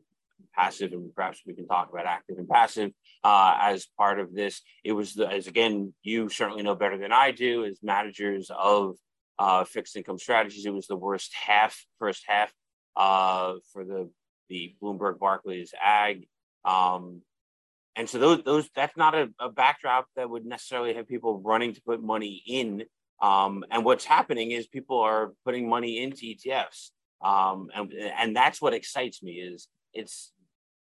passive 0.54 0.92
and 0.92 1.14
perhaps 1.14 1.42
we 1.46 1.54
can 1.54 1.66
talk 1.66 1.88
about 1.90 2.06
active 2.06 2.36
and 2.38 2.48
passive 2.48 2.90
uh, 3.24 3.56
as 3.60 3.86
part 3.96 4.18
of 4.18 4.34
this. 4.34 4.60
It 4.84 4.92
was 4.92 5.14
the, 5.14 5.28
as 5.28 5.46
again 5.46 5.94
you 6.02 6.28
certainly 6.28 6.62
know 6.62 6.74
better 6.74 6.98
than 6.98 7.12
i 7.12 7.30
do 7.30 7.64
as 7.64 7.78
managers 7.82 8.50
of 8.56 8.96
uh, 9.38 9.64
fixed 9.64 9.96
income 9.96 10.18
strategies 10.18 10.66
it 10.66 10.74
was 10.74 10.86
the 10.86 10.96
worst 10.96 11.32
half 11.34 11.84
first 11.98 12.24
half 12.26 12.52
uh, 12.96 13.54
for 13.72 13.84
the 13.84 14.10
the 14.48 14.74
bloomberg 14.82 15.18
barclays 15.18 15.72
ag 15.82 16.26
um, 16.64 17.22
and 17.94 18.08
so 18.08 18.18
those 18.18 18.42
those 18.44 18.68
that's 18.74 18.96
not 18.96 19.14
a, 19.14 19.28
a 19.38 19.50
backdrop 19.50 20.06
that 20.16 20.28
would 20.28 20.44
necessarily 20.44 20.94
have 20.94 21.08
people 21.08 21.40
running 21.40 21.74
to 21.74 21.82
put 21.82 22.02
money 22.02 22.42
in 22.46 22.84
um, 23.20 23.64
and 23.70 23.84
what's 23.84 24.04
happening 24.04 24.52
is 24.52 24.66
people 24.66 25.00
are 25.00 25.32
putting 25.44 25.68
money 25.68 26.02
into 26.02 26.22
ETFs. 26.26 26.90
Um, 27.24 27.68
and, 27.74 27.92
and 27.92 28.36
that's 28.36 28.62
what 28.62 28.74
excites 28.74 29.22
me 29.22 29.32
is 29.32 29.68
it's 29.92 30.32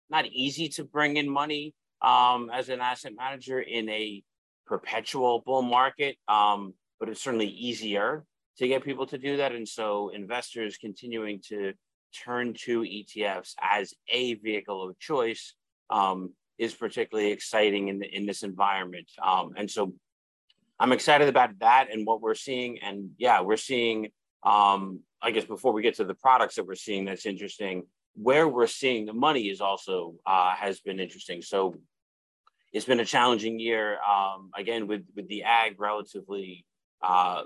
not 0.10 0.26
easy 0.28 0.70
to 0.70 0.84
bring 0.84 1.18
in 1.18 1.30
money 1.30 1.74
um, 2.02 2.50
as 2.54 2.70
an 2.70 2.80
asset 2.80 3.14
manager 3.18 3.60
in 3.60 3.90
a 3.90 4.24
perpetual 4.68 5.42
bull 5.46 5.64
market, 5.64 6.18
um, 6.28 6.74
but 7.00 7.10
it's 7.10 7.24
certainly 7.24 7.48
easier 7.48 8.24
to 8.58 8.68
get 8.68 8.84
people 8.84 9.08
to 9.08 9.18
do 9.18 9.38
that. 9.38 9.54
And 9.54 9.68
so 9.68 10.10
investors 10.10 10.78
continuing 10.78 11.42
to 11.50 11.74
turn 12.24 12.54
to 12.66 12.82
ETFs 12.82 13.54
as 13.62 13.94
a 14.10 14.36
vehicle 14.36 14.88
of 14.90 15.00
choice 15.00 15.54
um, 15.90 16.34
is 16.58 16.74
particularly 16.74 17.32
exciting 17.32 17.88
in, 17.88 18.00
the, 18.00 18.16
in 18.16 18.26
this 18.26 18.44
environment. 18.44 19.08
Um, 19.24 19.54
and 19.58 19.70
so 19.70 19.94
I'm 20.80 20.92
excited 20.92 21.28
about 21.28 21.60
that 21.60 21.88
and 21.92 22.06
what 22.06 22.22
we're 22.22 22.36
seeing. 22.36 22.80
And 22.80 23.12
yeah, 23.18 23.42
we're 23.42 23.58
seeing, 23.58 24.10
um, 24.44 25.02
I 25.22 25.32
guess 25.32 25.46
before 25.46 25.74
we 25.74 25.82
get 25.82 25.96
to 25.96 26.06
the 26.06 26.14
products 26.14 26.56
that 26.56 26.68
we're 26.68 26.76
seeing 26.76 27.06
that's 27.06 27.26
interesting, 27.26 27.84
where 28.16 28.48
we're 28.48 28.68
seeing 28.68 29.06
the 29.06 29.14
money 29.14 29.50
is 29.50 29.62
also 29.62 30.16
uh, 30.26 30.56
has 30.56 30.80
been 30.80 31.00
interesting. 31.00 31.42
So 31.42 31.76
it's 32.74 32.86
been 32.86 33.00
a 33.00 33.06
challenging 33.06 33.60
year. 33.60 33.98
Um, 34.02 34.52
again, 34.56 34.88
with 34.88 35.04
with 35.16 35.28
the 35.28 35.44
ag 35.44 35.80
relatively 35.80 36.66
uh, 37.02 37.44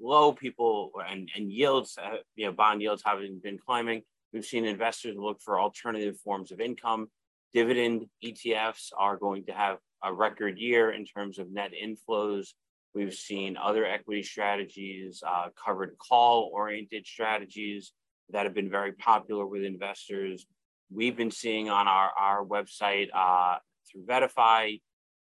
low, 0.00 0.32
people 0.32 0.92
and 1.08 1.30
and 1.36 1.52
yields, 1.52 1.98
uh, 2.02 2.16
you 2.34 2.46
know, 2.46 2.52
bond 2.52 2.82
yields 2.82 3.02
having 3.04 3.40
been 3.42 3.58
climbing. 3.58 4.02
We've 4.32 4.44
seen 4.44 4.64
investors 4.64 5.16
look 5.16 5.40
for 5.40 5.60
alternative 5.60 6.18
forms 6.18 6.50
of 6.50 6.60
income. 6.60 7.08
Dividend 7.52 8.06
ETFs 8.24 8.88
are 8.98 9.16
going 9.16 9.44
to 9.46 9.52
have 9.52 9.78
a 10.02 10.12
record 10.12 10.58
year 10.58 10.90
in 10.90 11.04
terms 11.04 11.38
of 11.38 11.52
net 11.52 11.70
inflows. 11.72 12.48
We've 12.94 13.14
seen 13.14 13.56
other 13.56 13.84
equity 13.84 14.22
strategies, 14.22 15.22
uh, 15.26 15.48
covered 15.62 15.96
call 15.98 16.50
oriented 16.52 17.06
strategies 17.06 17.92
that 18.30 18.44
have 18.44 18.54
been 18.54 18.70
very 18.70 18.92
popular 18.92 19.46
with 19.46 19.64
investors. 19.64 20.46
We've 20.92 21.16
been 21.16 21.30
seeing 21.30 21.68
on 21.68 21.88
our, 21.88 22.10
our 22.18 22.44
website 22.44 23.08
uh, 23.12 23.58
through 23.90 24.04
VettaFi 24.04 24.80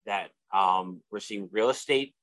that 0.06 0.30
um, 0.54 1.00
we're 1.10 1.20
seeing 1.20 1.48
real 1.50 1.70
estate 1.70 2.14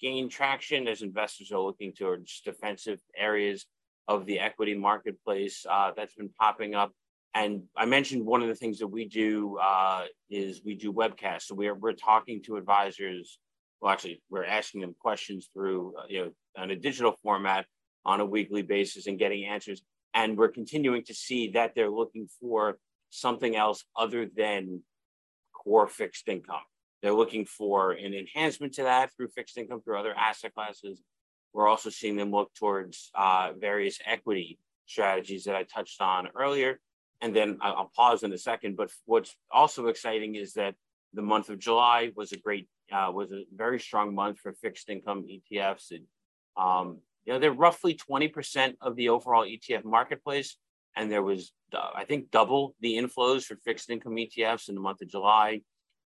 gain 0.00 0.28
traction 0.28 0.86
as 0.88 1.02
investors 1.02 1.52
are 1.52 1.60
looking 1.60 1.92
towards 1.92 2.40
defensive 2.44 3.00
areas 3.16 3.66
of 4.06 4.26
the 4.26 4.40
equity 4.40 4.74
marketplace 4.74 5.66
uh, 5.68 5.92
that's 5.96 6.14
been 6.14 6.30
popping 6.40 6.74
up. 6.74 6.92
And 7.34 7.64
I 7.76 7.84
mentioned 7.84 8.24
one 8.24 8.42
of 8.42 8.48
the 8.48 8.54
things 8.54 8.78
that 8.78 8.86
we 8.86 9.06
do 9.06 9.58
uh, 9.58 10.04
is 10.30 10.62
we 10.64 10.74
do 10.74 10.92
webcasts. 10.92 11.42
So 11.42 11.54
we're 11.54 11.74
we're 11.74 11.92
talking 11.92 12.42
to 12.44 12.56
advisors. 12.56 13.38
Well, 13.80 13.92
actually, 13.92 14.22
we're 14.28 14.44
asking 14.44 14.80
them 14.80 14.94
questions 14.98 15.48
through 15.52 15.94
uh, 15.98 16.02
you 16.08 16.24
know 16.24 16.30
on 16.56 16.70
a 16.70 16.76
digital 16.76 17.14
format 17.22 17.66
on 18.04 18.20
a 18.20 18.26
weekly 18.26 18.62
basis 18.62 19.06
and 19.06 19.18
getting 19.18 19.44
answers. 19.44 19.82
And 20.14 20.36
we're 20.36 20.48
continuing 20.48 21.04
to 21.04 21.14
see 21.14 21.50
that 21.50 21.74
they're 21.74 21.90
looking 21.90 22.28
for 22.40 22.78
something 23.10 23.54
else 23.54 23.84
other 23.96 24.26
than 24.34 24.82
core 25.52 25.86
fixed 25.86 26.28
income. 26.28 26.62
They're 27.02 27.12
looking 27.12 27.44
for 27.44 27.92
an 27.92 28.14
enhancement 28.14 28.74
to 28.74 28.84
that 28.84 29.10
through 29.14 29.28
fixed 29.28 29.56
income, 29.56 29.82
through 29.82 29.98
other 29.98 30.14
asset 30.16 30.54
classes. 30.54 31.02
We're 31.52 31.68
also 31.68 31.90
seeing 31.90 32.16
them 32.16 32.30
look 32.30 32.52
towards 32.54 33.10
uh, 33.14 33.52
various 33.58 33.98
equity 34.04 34.58
strategies 34.86 35.44
that 35.44 35.54
I 35.54 35.62
touched 35.64 36.00
on 36.00 36.28
earlier. 36.36 36.80
And 37.20 37.34
then 37.34 37.58
I'll 37.60 37.90
pause 37.94 38.22
in 38.22 38.32
a 38.32 38.38
second. 38.38 38.76
But 38.76 38.90
what's 39.06 39.36
also 39.50 39.86
exciting 39.86 40.34
is 40.34 40.54
that 40.54 40.74
the 41.14 41.22
month 41.22 41.48
of 41.50 41.58
July 41.58 42.12
was 42.16 42.32
a 42.32 42.38
great, 42.38 42.68
uh, 42.92 43.10
was 43.12 43.32
a 43.32 43.44
very 43.54 43.78
strong 43.78 44.14
month 44.14 44.38
for 44.38 44.52
fixed 44.52 44.88
income 44.88 45.26
ETFs. 45.28 45.90
And, 45.90 46.04
um, 46.56 46.98
you 47.24 47.32
know, 47.32 47.38
they're 47.38 47.52
roughly 47.52 47.94
20% 47.94 48.74
of 48.80 48.96
the 48.96 49.10
overall 49.10 49.44
ETF 49.44 49.84
marketplace. 49.84 50.56
And 50.96 51.10
there 51.10 51.22
was, 51.22 51.52
uh, 51.72 51.90
I 51.94 52.04
think, 52.04 52.30
double 52.30 52.74
the 52.80 52.96
inflows 52.96 53.44
for 53.44 53.56
fixed 53.56 53.90
income 53.90 54.16
ETFs 54.16 54.68
in 54.68 54.74
the 54.74 54.80
month 54.80 55.02
of 55.02 55.08
July. 55.08 55.60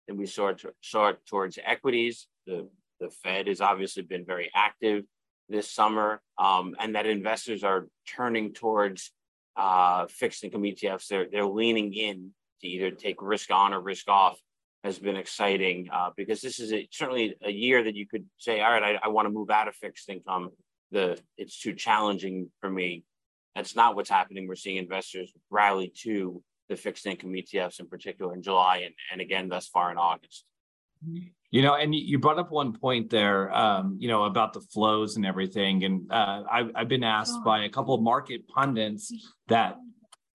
And 0.07 0.17
we 0.17 0.25
saw 0.25 0.49
it, 0.49 0.63
saw 0.81 1.09
it 1.09 1.19
towards 1.27 1.59
equities. 1.63 2.27
The, 2.45 2.69
the 2.99 3.09
Fed 3.09 3.47
has 3.47 3.59
obviously 3.59 4.03
been 4.03 4.25
very 4.25 4.49
active 4.55 5.03
this 5.49 5.71
summer, 5.71 6.21
um, 6.37 6.75
and 6.79 6.95
that 6.95 7.05
investors 7.05 7.63
are 7.63 7.87
turning 8.07 8.53
towards 8.53 9.11
uh, 9.55 10.05
fixed 10.07 10.43
income 10.43 10.63
ETFs. 10.63 11.07
They're, 11.07 11.27
they're 11.31 11.45
leaning 11.45 11.93
in 11.93 12.31
to 12.61 12.67
either 12.67 12.91
take 12.91 13.21
risk 13.21 13.51
on 13.51 13.73
or 13.73 13.79
risk 13.79 14.07
off 14.09 14.39
has 14.87 14.99
been 14.99 15.15
exciting 15.15 15.89
uh, 15.93 16.09
because 16.17 16.41
this 16.41 16.59
is 16.59 16.73
a, 16.73 16.87
certainly 16.91 17.35
a 17.43 17.51
year 17.51 17.83
that 17.83 17.95
you 17.95 18.07
could 18.07 18.25
say, 18.37 18.61
all 18.61 18.71
right, 18.71 18.97
I, 19.03 19.05
I 19.05 19.07
want 19.09 19.27
to 19.27 19.29
move 19.29 19.49
out 19.49 19.67
of 19.67 19.75
fixed 19.75 20.09
income. 20.09 20.49
The 20.91 21.19
it's 21.37 21.59
too 21.59 21.73
challenging 21.73 22.49
for 22.61 22.69
me. 22.69 23.03
That's 23.55 23.75
not 23.75 23.95
what's 23.95 24.09
happening. 24.09 24.47
We're 24.47 24.55
seeing 24.55 24.77
investors 24.77 25.31
rally 25.49 25.91
to 26.03 26.41
the 26.69 26.75
fixed 26.75 27.05
income 27.05 27.31
ETFs 27.33 27.79
in 27.79 27.87
particular 27.87 28.33
in 28.33 28.41
July 28.41 28.77
and, 28.85 28.93
and 29.11 29.21
again 29.21 29.49
thus 29.49 29.67
far 29.67 29.91
in 29.91 29.97
August. 29.97 30.45
You 31.49 31.61
know, 31.61 31.75
and 31.75 31.93
you 31.93 32.19
brought 32.19 32.39
up 32.39 32.51
one 32.51 32.73
point 32.73 33.09
there, 33.09 33.53
um, 33.55 33.97
you 33.99 34.07
know, 34.07 34.23
about 34.23 34.53
the 34.53 34.61
flows 34.61 35.15
and 35.15 35.25
everything. 35.25 35.83
And 35.83 36.11
uh, 36.11 36.43
I've, 36.51 36.71
I've 36.75 36.87
been 36.87 37.03
asked 37.03 37.43
by 37.45 37.65
a 37.65 37.69
couple 37.69 37.93
of 37.93 38.01
market 38.01 38.47
pundits 38.47 39.13
that 39.47 39.75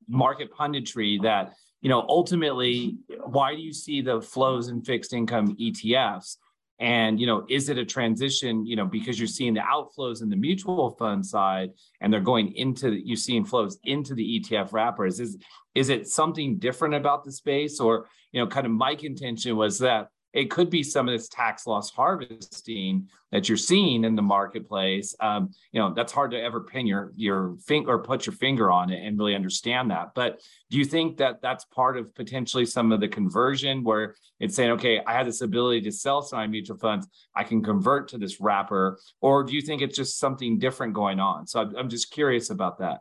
market 0.09 0.52
punditry 0.52 1.23
that, 1.23 1.52
you 1.82 1.88
know, 1.88 2.06
ultimately, 2.08 2.96
why 3.24 3.54
do 3.54 3.60
you 3.60 3.72
see 3.72 4.00
the 4.00 4.20
flows 4.20 4.68
in 4.68 4.82
fixed 4.82 5.12
income 5.12 5.56
ETFs? 5.56 6.36
And, 6.78 7.20
you 7.20 7.26
know, 7.26 7.44
is 7.48 7.68
it 7.68 7.78
a 7.78 7.84
transition, 7.84 8.64
you 8.64 8.76
know, 8.76 8.86
because 8.86 9.18
you're 9.18 9.28
seeing 9.28 9.54
the 9.54 9.60
outflows 9.60 10.22
in 10.22 10.28
the 10.28 10.36
mutual 10.36 10.90
fund 10.98 11.24
side 11.24 11.70
and 12.00 12.12
they're 12.12 12.20
going 12.20 12.52
into, 12.54 12.92
you're 12.92 13.16
seeing 13.16 13.44
flows 13.44 13.78
into 13.84 14.14
the 14.14 14.40
ETF 14.40 14.72
wrappers. 14.72 15.20
Is, 15.20 15.38
is 15.74 15.90
it 15.90 16.08
something 16.08 16.58
different 16.58 16.94
about 16.94 17.24
the 17.24 17.32
space? 17.32 17.78
Or, 17.78 18.08
you 18.32 18.40
know, 18.40 18.46
kind 18.46 18.66
of 18.66 18.72
my 18.72 18.94
contention 18.94 19.56
was 19.56 19.78
that 19.80 20.08
it 20.32 20.50
could 20.50 20.70
be 20.70 20.82
some 20.82 21.08
of 21.08 21.12
this 21.12 21.28
tax 21.28 21.66
loss 21.66 21.90
harvesting 21.90 23.08
that 23.30 23.48
you're 23.48 23.58
seeing 23.58 24.04
in 24.04 24.16
the 24.16 24.22
marketplace. 24.22 25.14
Um, 25.20 25.50
you 25.72 25.80
know, 25.80 25.92
that's 25.94 26.12
hard 26.12 26.30
to 26.30 26.40
ever 26.40 26.60
pin 26.60 26.86
your 26.86 27.12
your 27.16 27.56
finger 27.64 27.92
or 27.92 28.02
put 28.02 28.26
your 28.26 28.34
finger 28.34 28.70
on 28.70 28.90
it 28.90 29.04
and 29.04 29.18
really 29.18 29.34
understand 29.34 29.90
that. 29.90 30.14
But 30.14 30.40
do 30.70 30.78
you 30.78 30.84
think 30.84 31.18
that 31.18 31.42
that's 31.42 31.64
part 31.66 31.96
of 31.96 32.14
potentially 32.14 32.66
some 32.66 32.92
of 32.92 33.00
the 33.00 33.08
conversion 33.08 33.84
where 33.84 34.14
it's 34.40 34.54
saying, 34.54 34.70
okay, 34.72 35.00
I 35.06 35.12
have 35.12 35.26
this 35.26 35.42
ability 35.42 35.82
to 35.82 35.92
sell 35.92 36.22
some 36.22 36.50
mutual 36.50 36.78
funds, 36.78 37.06
I 37.34 37.44
can 37.44 37.62
convert 37.62 38.08
to 38.08 38.18
this 38.18 38.40
wrapper, 38.40 38.98
or 39.20 39.44
do 39.44 39.54
you 39.54 39.62
think 39.62 39.82
it's 39.82 39.96
just 39.96 40.18
something 40.18 40.58
different 40.58 40.94
going 40.94 41.20
on? 41.20 41.46
So 41.46 41.60
I'm, 41.60 41.76
I'm 41.76 41.88
just 41.88 42.10
curious 42.10 42.50
about 42.50 42.78
that. 42.78 43.00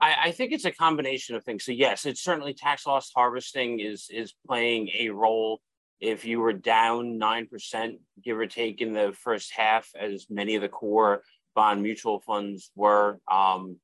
I, 0.00 0.14
I, 0.24 0.30
think 0.30 0.52
it's 0.52 0.64
a 0.64 0.70
combination 0.70 1.36
of 1.36 1.44
things. 1.44 1.64
So 1.64 1.72
yes, 1.72 2.06
it's 2.06 2.22
certainly 2.22 2.54
tax 2.54 2.86
loss 2.86 3.10
harvesting 3.14 3.80
is 3.80 4.08
is 4.10 4.34
playing 4.46 4.88
a 4.98 5.10
role 5.10 5.60
if 6.00 6.24
you 6.24 6.40
were 6.40 6.52
down 6.52 7.18
9%, 7.18 7.98
give 8.24 8.38
or 8.38 8.46
take, 8.46 8.80
in 8.80 8.92
the 8.92 9.12
first 9.12 9.52
half, 9.54 9.88
as 9.98 10.26
many 10.30 10.56
of 10.56 10.62
the 10.62 10.68
core 10.68 11.22
bond 11.54 11.82
mutual 11.82 12.20
funds 12.20 12.70
were, 12.74 13.18
um, 13.30 13.76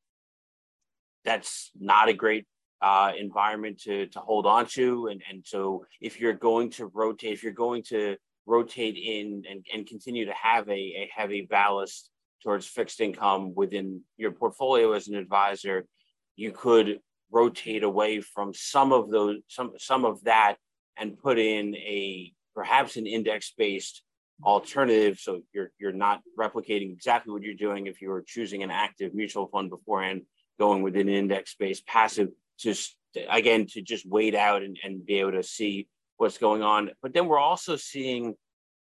that's 1.25 1.70
not 1.78 2.08
a 2.08 2.14
great 2.14 2.46
uh, 2.80 3.12
environment 3.18 3.80
to, 3.82 4.06
to 4.06 4.18
hold 4.20 4.46
on 4.46 4.66
to. 4.66 5.08
And, 5.08 5.23
and 5.30 5.44
so 5.44 5.85
if 6.00 6.20
you're 6.20 6.32
going 6.32 6.70
to 6.70 6.87
rotate, 6.87 7.32
if 7.32 7.42
you're 7.42 7.52
going 7.52 7.82
to 7.88 8.16
rotate 8.46 8.96
in 8.96 9.42
and, 9.50 9.66
and 9.73 9.87
continue 9.87 10.25
to 10.26 10.35
have 10.35 10.68
a, 10.68 10.73
a 10.73 11.11
heavy 11.14 11.42
ballast 11.42 12.11
towards 12.42 12.66
fixed 12.66 13.00
income 13.00 13.54
within 13.54 14.02
your 14.16 14.30
portfolio 14.30 14.92
as 14.92 15.08
an 15.08 15.16
advisor, 15.16 15.85
you 16.37 16.52
could 16.52 17.00
rotate 17.30 17.82
away 17.82 18.20
from 18.20 18.54
some 18.54 18.92
of 18.92 19.11
those, 19.11 19.38
some, 19.49 19.73
some 19.78 20.04
of 20.04 20.23
that 20.25 20.56
and 20.99 21.19
put 21.19 21.38
in 21.38 21.75
a 21.76 22.33
perhaps 22.55 22.97
an 22.97 23.07
index-based 23.07 24.03
alternative 24.45 25.19
so 25.19 25.41
you're 25.55 25.71
you're 25.79 25.93
not 25.93 26.21
replicating 26.38 26.93
exactly 26.93 27.33
what 27.33 27.43
you're 27.43 27.55
doing 27.55 27.87
if 27.87 28.03
you 28.03 28.11
were 28.11 28.23
choosing 28.26 28.62
an 28.62 28.71
active 28.71 29.15
mutual 29.15 29.47
fund 29.47 29.71
beforehand 29.71 30.23
going 30.59 30.83
with 30.83 30.95
an 30.97 31.09
index-based 31.09 31.87
passive 31.87 32.29
just 32.59 32.97
again 33.31 33.67
to 33.67 33.83
just 33.83 34.07
wait 34.07 34.35
out 34.35 34.62
and, 34.62 34.79
and 34.85 35.05
be 35.07 35.21
able 35.21 35.33
to 35.33 35.43
see 35.43 35.88
what's 36.17 36.38
going 36.38 36.62
on. 36.62 36.91
But 37.03 37.12
then 37.12 37.26
we're 37.26 37.38
also 37.38 37.76
seeing 37.76 38.35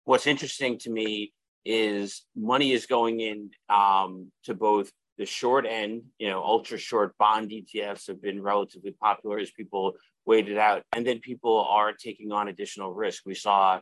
what's 0.06 0.28
interesting 0.28 0.78
to 0.80 0.90
me 0.90 1.34
is 1.66 2.24
money 2.36 2.72
is 2.72 2.86
going 2.86 3.20
in 3.20 3.50
um, 3.70 4.32
to 4.46 4.54
both 4.54 4.92
the 5.18 5.26
short 5.26 5.66
end, 5.66 6.04
you 6.20 6.30
know, 6.30 6.44
ultra 6.44 6.78
short 6.78 7.18
bond 7.18 7.50
ETFs 7.50 8.08
have 8.08 8.22
been 8.22 8.42
relatively 8.42 8.92
popular 8.92 9.40
as 9.40 9.52
people 9.52 9.94
wait 10.28 10.50
it 10.50 10.58
out. 10.58 10.84
And 10.94 11.08
then 11.08 11.20
people 11.20 11.66
are 11.70 11.94
taking 11.94 12.32
on 12.32 12.50
additional 12.50 12.94
risk. 12.94 13.24
We 13.26 13.34
saw 13.34 13.80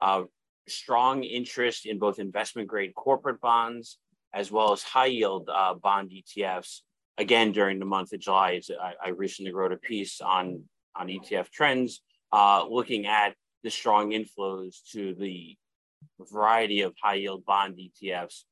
uh, 0.00 0.22
strong 0.66 1.22
interest 1.22 1.86
in 1.86 1.98
both 1.98 2.18
investment 2.18 2.66
grade 2.66 2.94
corporate 2.94 3.40
bonds 3.40 3.98
as 4.34 4.50
well 4.50 4.72
as 4.72 4.82
high 4.82 5.06
yield 5.06 5.48
uh, 5.52 5.74
bond 5.74 6.10
ETFs. 6.10 6.80
Again, 7.18 7.52
during 7.52 7.78
the 7.78 7.84
month 7.84 8.14
of 8.14 8.20
July, 8.20 8.60
I, 8.80 8.94
I, 9.04 9.08
recently 9.10 9.52
wrote 9.52 9.72
a 9.72 9.76
piece 9.76 10.22
on, 10.22 10.62
on 10.96 11.08
ETF 11.08 11.50
trends, 11.50 12.00
uh, 12.32 12.64
looking 12.66 13.06
at 13.06 13.34
the 13.62 13.70
strong 13.70 14.12
inflows 14.12 14.76
to 14.92 15.14
the 15.14 15.54
variety 16.18 16.80
of 16.80 16.94
high 17.02 17.16
yield 17.16 17.44
bond 17.44 17.78
ETFs 17.78 18.44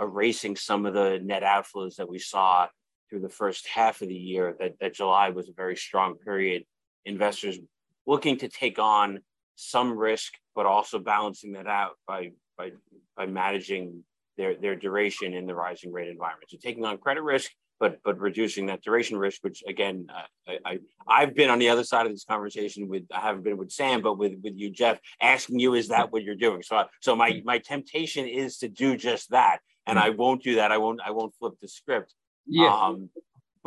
erasing 0.00 0.56
some 0.56 0.84
of 0.84 0.94
the 0.94 1.20
net 1.22 1.44
outflows 1.44 1.96
that 1.96 2.08
we 2.08 2.18
saw 2.18 2.66
through 3.08 3.20
the 3.20 3.28
first 3.28 3.66
half 3.68 4.02
of 4.02 4.08
the 4.08 4.14
year, 4.14 4.56
that, 4.58 4.74
that 4.80 4.94
July 4.94 5.30
was 5.30 5.48
a 5.48 5.52
very 5.52 5.76
strong 5.76 6.16
period. 6.16 6.64
Investors 7.08 7.58
looking 8.06 8.36
to 8.38 8.48
take 8.48 8.78
on 8.78 9.20
some 9.56 9.90
risk, 9.98 10.32
but 10.54 10.66
also 10.66 10.98
balancing 10.98 11.52
that 11.52 11.66
out 11.66 11.94
by, 12.06 12.30
by, 12.56 12.70
by 13.16 13.26
managing 13.26 14.04
their, 14.36 14.54
their 14.54 14.76
duration 14.76 15.34
in 15.34 15.46
the 15.46 15.54
rising 15.54 15.92
rate 15.92 16.08
environment. 16.08 16.50
So 16.50 16.58
taking 16.62 16.84
on 16.84 16.98
credit 16.98 17.22
risk, 17.22 17.50
but 17.80 18.00
but 18.04 18.18
reducing 18.18 18.66
that 18.66 18.82
duration 18.82 19.16
risk, 19.16 19.38
which 19.42 19.62
again, 19.66 20.06
uh, 20.14 20.52
I, 20.64 20.78
I 21.06 21.20
have 21.20 21.34
been 21.34 21.50
on 21.50 21.58
the 21.58 21.68
other 21.68 21.84
side 21.84 22.06
of 22.06 22.12
this 22.12 22.24
conversation 22.24 22.88
with 22.88 23.04
I 23.12 23.20
haven't 23.20 23.44
been 23.44 23.56
with 23.56 23.70
Sam, 23.70 24.02
but 24.02 24.18
with 24.18 24.34
with 24.42 24.54
you, 24.56 24.70
Jeff, 24.70 24.98
asking 25.20 25.60
you, 25.60 25.74
is 25.74 25.88
that 25.88 26.12
what 26.12 26.24
you're 26.24 26.34
doing? 26.34 26.62
So 26.62 26.84
so 27.00 27.14
my 27.14 27.40
my 27.44 27.58
temptation 27.58 28.26
is 28.26 28.58
to 28.58 28.68
do 28.68 28.96
just 28.96 29.30
that, 29.30 29.58
and 29.86 29.98
I 29.98 30.10
won't 30.10 30.42
do 30.42 30.56
that. 30.56 30.72
I 30.72 30.78
won't. 30.78 31.00
I 31.04 31.12
won't 31.12 31.34
flip 31.38 31.54
the 31.60 31.68
script. 31.68 32.14
Yeah. 32.46 32.74
Um, 32.74 33.10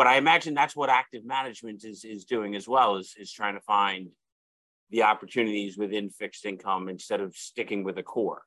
but 0.02 0.08
I 0.08 0.18
imagine 0.18 0.56
that's 0.56 0.76
what 0.76 0.90
active 0.90 1.24
management 1.24 1.84
is 1.84 2.04
is 2.04 2.26
doing 2.26 2.56
as 2.56 2.68
well. 2.68 2.96
Is 2.96 3.14
is 3.20 3.32
trying 3.32 3.54
to 3.54 3.62
find 3.62 4.10
the 4.90 5.04
opportunities 5.04 5.78
within 5.78 6.10
fixed 6.10 6.44
income 6.44 6.90
instead 6.90 7.22
of 7.22 7.36
sticking 7.36 7.84
with 7.84 8.00
a 8.00 8.02
core. 8.02 8.42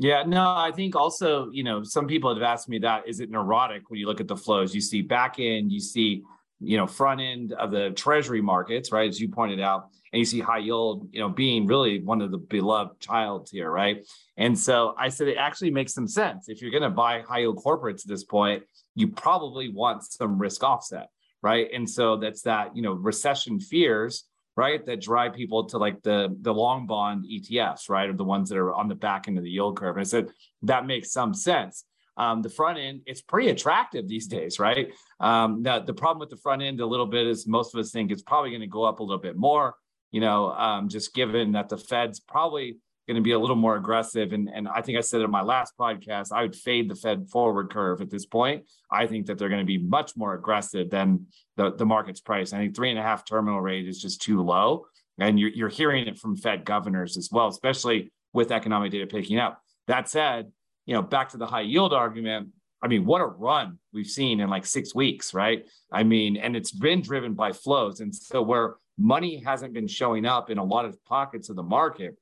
Yeah, 0.00 0.24
no, 0.24 0.42
I 0.42 0.72
think 0.74 0.96
also, 0.96 1.48
you 1.52 1.62
know, 1.62 1.84
some 1.84 2.08
people 2.08 2.34
have 2.34 2.42
asked 2.42 2.68
me 2.68 2.80
that 2.80 3.06
is 3.06 3.20
it 3.20 3.30
neurotic 3.30 3.90
when 3.90 4.00
you 4.00 4.06
look 4.06 4.20
at 4.20 4.26
the 4.26 4.36
flows? 4.36 4.74
You 4.74 4.80
see 4.80 5.02
back 5.02 5.36
end, 5.38 5.70
you 5.70 5.78
see 5.78 6.24
you 6.62 6.76
know 6.76 6.86
front 6.86 7.20
end 7.20 7.52
of 7.52 7.70
the 7.70 7.90
treasury 7.90 8.40
markets 8.40 8.92
right 8.92 9.08
as 9.08 9.20
you 9.20 9.28
pointed 9.28 9.60
out 9.60 9.88
and 10.12 10.18
you 10.18 10.24
see 10.24 10.40
high 10.40 10.58
yield 10.58 11.08
you 11.12 11.20
know 11.20 11.28
being 11.28 11.66
really 11.66 12.02
one 12.02 12.20
of 12.20 12.30
the 12.30 12.38
beloved 12.38 12.98
child 13.00 13.48
here 13.50 13.70
right? 13.70 14.06
And 14.36 14.58
so 14.58 14.94
i 14.98 15.08
said 15.08 15.28
it 15.28 15.36
actually 15.36 15.70
makes 15.70 15.92
some 15.92 16.08
sense. 16.08 16.48
If 16.48 16.62
you're 16.62 16.70
going 16.70 16.82
to 16.82 16.90
buy 16.90 17.20
high 17.20 17.40
yield 17.40 17.58
corporates 17.58 18.02
at 18.04 18.08
this 18.08 18.24
point 18.24 18.62
you 18.94 19.08
probably 19.08 19.68
want 19.68 20.04
some 20.04 20.38
risk 20.38 20.62
offset 20.62 21.08
right? 21.42 21.68
And 21.74 21.88
so 21.88 22.16
that's 22.16 22.42
that 22.42 22.76
you 22.76 22.82
know 22.82 22.92
recession 22.92 23.60
fears 23.60 24.24
right 24.56 24.84
that 24.84 25.00
drive 25.00 25.32
people 25.34 25.64
to 25.64 25.78
like 25.78 26.02
the 26.02 26.36
the 26.42 26.52
long 26.52 26.86
bond 26.86 27.24
etfs 27.24 27.88
right 27.88 28.08
or 28.08 28.12
the 28.12 28.24
ones 28.24 28.48
that 28.50 28.58
are 28.58 28.74
on 28.74 28.86
the 28.86 28.94
back 28.94 29.26
end 29.28 29.38
of 29.38 29.44
the 29.44 29.50
yield 29.50 29.76
curve. 29.78 29.96
And 29.96 30.00
i 30.02 30.04
said 30.04 30.28
that 30.62 30.86
makes 30.86 31.12
some 31.12 31.34
sense 31.34 31.84
um, 32.16 32.42
the 32.42 32.50
front 32.50 32.78
end 32.78 33.00
it's 33.06 33.22
pretty 33.22 33.48
attractive 33.50 34.08
these 34.08 34.26
days 34.26 34.58
right? 34.58 34.92
Um, 35.20 35.62
the, 35.62 35.80
the 35.80 35.94
problem 35.94 36.20
with 36.20 36.30
the 36.30 36.36
front 36.36 36.62
end 36.62 36.80
a 36.80 36.86
little 36.86 37.06
bit 37.06 37.26
is 37.26 37.46
most 37.46 37.74
of 37.74 37.80
us 37.80 37.90
think 37.90 38.10
it's 38.10 38.22
probably 38.22 38.50
going 38.50 38.60
to 38.60 38.66
go 38.66 38.84
up 38.84 39.00
a 39.00 39.02
little 39.02 39.22
bit 39.22 39.36
more 39.36 39.74
you 40.10 40.20
know 40.20 40.52
um, 40.52 40.88
just 40.88 41.14
given 41.14 41.52
that 41.52 41.68
the 41.68 41.78
fed's 41.78 42.20
probably 42.20 42.78
going 43.08 43.16
to 43.16 43.22
be 43.22 43.32
a 43.32 43.38
little 43.38 43.56
more 43.56 43.76
aggressive. 43.76 44.32
And, 44.32 44.48
and 44.48 44.68
i 44.68 44.80
think 44.80 44.96
i 44.98 45.00
said 45.00 45.20
in 45.22 45.30
my 45.30 45.42
last 45.42 45.74
podcast 45.78 46.28
i 46.32 46.42
would 46.42 46.54
fade 46.54 46.88
the 46.88 46.94
fed 46.94 47.28
forward 47.28 47.70
curve 47.70 48.00
at 48.00 48.10
this 48.10 48.26
point. 48.26 48.64
I 48.90 49.06
think 49.06 49.26
that 49.26 49.38
they're 49.38 49.48
going 49.48 49.60
to 49.60 49.66
be 49.66 49.78
much 49.78 50.16
more 50.16 50.34
aggressive 50.34 50.90
than 50.90 51.26
the, 51.56 51.72
the 51.72 51.86
market's 51.86 52.20
price. 52.20 52.52
I 52.52 52.58
think 52.58 52.76
three 52.76 52.90
and 52.90 52.98
a 52.98 53.02
half 53.02 53.24
terminal 53.26 53.60
rate 53.60 53.88
is 53.88 54.00
just 54.00 54.20
too 54.22 54.42
low. 54.42 54.86
And 55.18 55.38
you're, 55.38 55.50
you're 55.50 55.68
hearing 55.68 56.06
it 56.06 56.18
from 56.18 56.36
fed 56.36 56.64
governors 56.64 57.16
as 57.16 57.28
well 57.30 57.48
especially 57.48 58.12
with 58.32 58.50
economic 58.50 58.92
data 58.92 59.06
picking 59.06 59.38
up. 59.38 59.60
That 59.88 60.08
said 60.08 60.52
you 60.86 60.94
know, 60.94 61.02
back 61.02 61.30
to 61.30 61.36
the 61.36 61.46
high 61.46 61.62
yield 61.62 61.92
argument, 61.92 62.48
I 62.82 62.88
mean, 62.88 63.04
what 63.04 63.20
a 63.20 63.26
run 63.26 63.78
we've 63.92 64.08
seen 64.08 64.40
in 64.40 64.50
like 64.50 64.66
six 64.66 64.94
weeks, 64.94 65.32
right? 65.32 65.64
I 65.92 66.02
mean, 66.02 66.36
and 66.36 66.56
it's 66.56 66.72
been 66.72 67.00
driven 67.00 67.34
by 67.34 67.52
flows. 67.52 68.00
And 68.00 68.14
so 68.14 68.42
where 68.42 68.76
money 68.98 69.36
hasn't 69.44 69.72
been 69.72 69.86
showing 69.86 70.26
up 70.26 70.50
in 70.50 70.58
a 70.58 70.64
lot 70.64 70.84
of 70.84 71.02
pockets 71.04 71.48
of 71.48 71.56
the 71.56 71.62
market, 71.62 72.16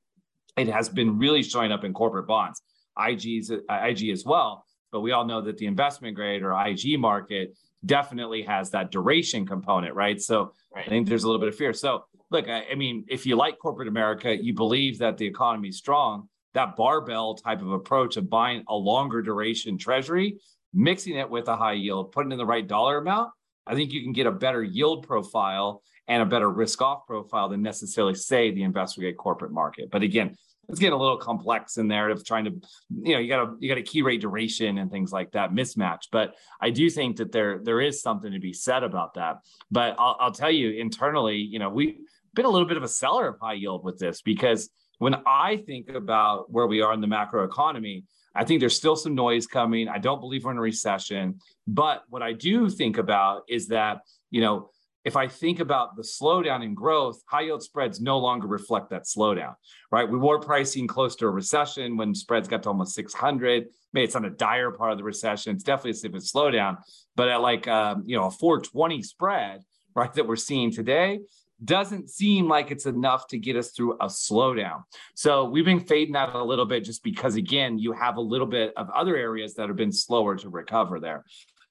it 0.57 0.67
has 0.67 0.87
been 0.87 1.17
really 1.17 1.41
showing 1.41 1.71
up 1.71 1.83
in 1.83 1.93
corporate 1.93 2.27
bonds, 2.27 2.61
IG's, 2.97 3.49
uh, 3.51 3.57
IG 3.69 4.09
as 4.09 4.23
well. 4.23 4.65
But 4.91 5.01
we 5.01 5.13
all 5.13 5.25
know 5.25 5.41
that 5.41 5.57
the 5.57 5.65
investment 5.65 6.15
grade 6.15 6.43
or 6.43 6.53
IG 6.53 6.99
market 6.99 7.55
definitely 7.83 8.43
has 8.43 8.69
that 8.71 8.91
duration 8.91 9.47
component, 9.47 9.95
right? 9.95 10.21
So 10.21 10.53
right. 10.75 10.85
I 10.85 10.89
think 10.89 11.07
there's 11.07 11.23
a 11.23 11.27
little 11.27 11.39
bit 11.39 11.49
of 11.49 11.55
fear. 11.55 11.73
So 11.73 12.05
look, 12.29 12.47
I, 12.47 12.65
I 12.71 12.75
mean, 12.75 13.05
if 13.07 13.25
you 13.25 13.35
like 13.35 13.57
corporate 13.57 13.87
America, 13.87 14.35
you 14.35 14.53
believe 14.53 14.99
that 14.99 15.17
the 15.17 15.25
economy 15.25 15.69
is 15.69 15.77
strong 15.77 16.27
that 16.53 16.75
barbell 16.75 17.35
type 17.35 17.61
of 17.61 17.71
approach 17.71 18.17
of 18.17 18.29
buying 18.29 18.63
a 18.67 18.75
longer 18.75 19.21
duration 19.21 19.77
treasury, 19.77 20.37
mixing 20.73 21.15
it 21.15 21.29
with 21.29 21.47
a 21.47 21.55
high 21.55 21.73
yield, 21.73 22.11
putting 22.11 22.31
in 22.31 22.37
the 22.37 22.45
right 22.45 22.67
dollar 22.67 22.97
amount, 22.97 23.31
I 23.65 23.75
think 23.75 23.91
you 23.91 24.01
can 24.01 24.13
get 24.13 24.27
a 24.27 24.31
better 24.31 24.63
yield 24.63 25.07
profile 25.07 25.81
and 26.07 26.21
a 26.21 26.25
better 26.25 26.49
risk 26.49 26.81
off 26.81 27.05
profile 27.05 27.49
than 27.49 27.61
necessarily 27.61 28.15
say 28.15 28.51
the 28.51 28.63
investor 28.63 29.01
grade 29.01 29.17
corporate 29.17 29.51
market. 29.51 29.89
But 29.91 30.01
again, 30.01 30.35
it's 30.67 30.79
getting 30.79 30.93
a 30.93 30.97
little 30.97 31.17
complex 31.17 31.77
in 31.77 31.87
there 31.87 32.09
of 32.09 32.25
trying 32.25 32.45
to, 32.45 32.51
you 32.89 33.13
know, 33.13 33.19
you 33.19 33.27
got 33.27 33.43
a 33.43 33.55
you 33.59 33.67
got 33.67 33.77
a 33.77 33.83
key 33.83 34.01
rate 34.01 34.21
duration 34.21 34.77
and 34.77 34.89
things 34.89 35.11
like 35.11 35.31
that 35.31 35.51
mismatch. 35.51 36.03
But 36.11 36.35
I 36.61 36.69
do 36.69 36.89
think 36.89 37.17
that 37.17 37.31
there 37.31 37.59
there 37.63 37.81
is 37.81 38.01
something 38.01 38.31
to 38.31 38.39
be 38.39 38.53
said 38.53 38.83
about 38.83 39.15
that. 39.15 39.37
But 39.69 39.95
I'll, 39.99 40.15
I'll 40.19 40.31
tell 40.31 40.51
you 40.51 40.71
internally, 40.71 41.37
you 41.37 41.59
know, 41.59 41.69
we've 41.69 41.97
been 42.33 42.45
a 42.45 42.49
little 42.49 42.67
bit 42.67 42.77
of 42.77 42.83
a 42.83 42.87
seller 42.87 43.27
of 43.27 43.39
high 43.39 43.53
yield 43.53 43.83
with 43.83 43.99
this 43.99 44.21
because 44.21 44.69
when 45.01 45.15
I 45.25 45.57
think 45.57 45.89
about 45.89 46.51
where 46.51 46.67
we 46.67 46.83
are 46.83 46.93
in 46.93 47.01
the 47.01 47.07
macro 47.07 47.43
economy, 47.43 48.03
I 48.35 48.45
think 48.45 48.59
there's 48.59 48.75
still 48.75 48.95
some 48.95 49.15
noise 49.15 49.47
coming. 49.47 49.89
I 49.89 49.97
don't 49.97 50.19
believe 50.19 50.45
we're 50.45 50.51
in 50.51 50.59
a 50.59 50.61
recession. 50.61 51.39
But 51.65 52.03
what 52.09 52.21
I 52.21 52.33
do 52.33 52.69
think 52.69 52.99
about 52.99 53.41
is 53.49 53.69
that, 53.69 54.01
you 54.29 54.41
know, 54.41 54.69
if 55.03 55.15
I 55.15 55.27
think 55.27 55.59
about 55.59 55.95
the 55.95 56.03
slowdown 56.03 56.63
in 56.63 56.75
growth, 56.75 57.19
high 57.25 57.41
yield 57.41 57.63
spreads 57.63 57.99
no 57.99 58.19
longer 58.19 58.45
reflect 58.45 58.91
that 58.91 59.05
slowdown, 59.05 59.55
right? 59.91 60.07
We 60.07 60.19
were 60.19 60.37
pricing 60.37 60.85
close 60.85 61.15
to 61.15 61.25
a 61.25 61.31
recession 61.31 61.97
when 61.97 62.13
spreads 62.13 62.47
got 62.47 62.61
to 62.63 62.69
almost 62.69 62.93
600. 62.93 63.65
Maybe 63.93 64.03
it's 64.03 64.15
on 64.15 64.25
a 64.25 64.29
dire 64.29 64.69
part 64.69 64.91
of 64.91 64.99
the 64.99 65.03
recession. 65.03 65.55
It's 65.55 65.63
definitely 65.63 65.91
a 65.91 65.93
significant 65.95 66.31
slowdown. 66.31 66.77
But 67.15 67.29
at 67.29 67.41
like, 67.41 67.67
um, 67.67 68.03
you 68.05 68.17
know, 68.17 68.27
a 68.27 68.31
420 68.31 69.01
spread, 69.01 69.63
right, 69.95 70.13
that 70.13 70.27
we're 70.27 70.35
seeing 70.35 70.71
today, 70.71 71.21
doesn't 71.63 72.09
seem 72.09 72.47
like 72.47 72.71
it's 72.71 72.85
enough 72.85 73.27
to 73.27 73.37
get 73.37 73.55
us 73.55 73.71
through 73.71 73.93
a 73.95 74.07
slowdown. 74.07 74.83
So 75.15 75.45
we've 75.45 75.65
been 75.65 75.79
fading 75.79 76.13
that 76.13 76.33
a 76.33 76.43
little 76.43 76.65
bit 76.65 76.83
just 76.83 77.03
because, 77.03 77.35
again, 77.35 77.77
you 77.77 77.91
have 77.93 78.17
a 78.17 78.21
little 78.21 78.47
bit 78.47 78.73
of 78.77 78.89
other 78.89 79.15
areas 79.15 79.53
that 79.55 79.67
have 79.67 79.77
been 79.77 79.91
slower 79.91 80.35
to 80.37 80.49
recover 80.49 80.99
there. 80.99 81.23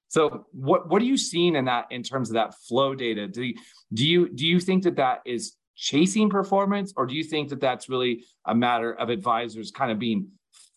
So 0.09 0.47
what 0.53 0.89
what 0.89 1.01
are 1.03 1.05
you 1.05 1.17
seeing 1.17 1.55
in 1.55 1.67
that 1.67 1.87
in 1.91 2.03
terms 2.03 2.31
of 2.31 2.35
that 2.35 2.55
flow 2.69 2.95
data? 2.95 3.29
Do 3.29 3.45
you, 3.45 3.55
do 3.93 4.07
you 4.07 4.29
do 4.29 4.47
you 4.47 4.61
think 4.61 4.83
that 4.85 4.97
that 4.97 5.21
is 5.25 5.57
chasing 5.77 6.29
performance, 6.29 6.93
or 6.97 7.07
do 7.07 7.15
you 7.15 7.25
think 7.25 7.49
that 7.49 7.61
that's 7.61 7.89
really 7.89 8.25
a 8.45 8.55
matter 8.55 8.93
of 8.93 9.09
advisors 9.09 9.71
kind 9.71 9.91
of 9.91 9.99
being 9.99 10.29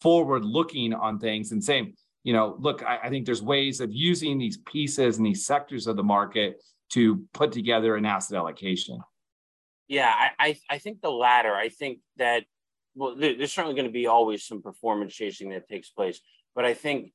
forward 0.02 0.46
looking 0.46 0.94
on 0.94 1.20
things 1.20 1.52
and 1.52 1.64
saying, 1.64 1.94
you 2.24 2.34
know, 2.34 2.56
look, 2.60 2.84
I, 2.84 3.00
I 3.04 3.10
think 3.10 3.26
there's 3.26 3.42
ways 3.42 3.82
of 3.82 3.92
using 3.92 4.38
these 4.38 4.58
pieces 4.58 5.18
and 5.18 5.26
these 5.26 5.46
sectors 5.46 5.88
of 5.88 5.98
the 5.98 6.04
market 6.04 6.62
to 6.94 7.24
put 7.34 7.52
together 7.52 7.96
an 7.96 8.06
asset 8.06 8.38
allocation? 8.38 9.00
Yeah, 9.88 10.12
I, 10.12 10.30
I, 10.40 10.58
I 10.70 10.78
think 10.78 11.02
the 11.02 11.12
latter. 11.12 11.54
I 11.54 11.70
think 11.70 12.00
that 12.18 12.44
well, 12.96 13.16
there's 13.16 13.52
certainly 13.52 13.76
going 13.76 13.88
to 13.88 13.92
be 13.92 14.08
always 14.08 14.46
some 14.46 14.62
performance 14.62 15.14
chasing 15.14 15.50
that 15.50 15.68
takes 15.68 15.90
place, 15.90 16.22
but 16.56 16.64
I 16.64 16.76
think 16.76 17.12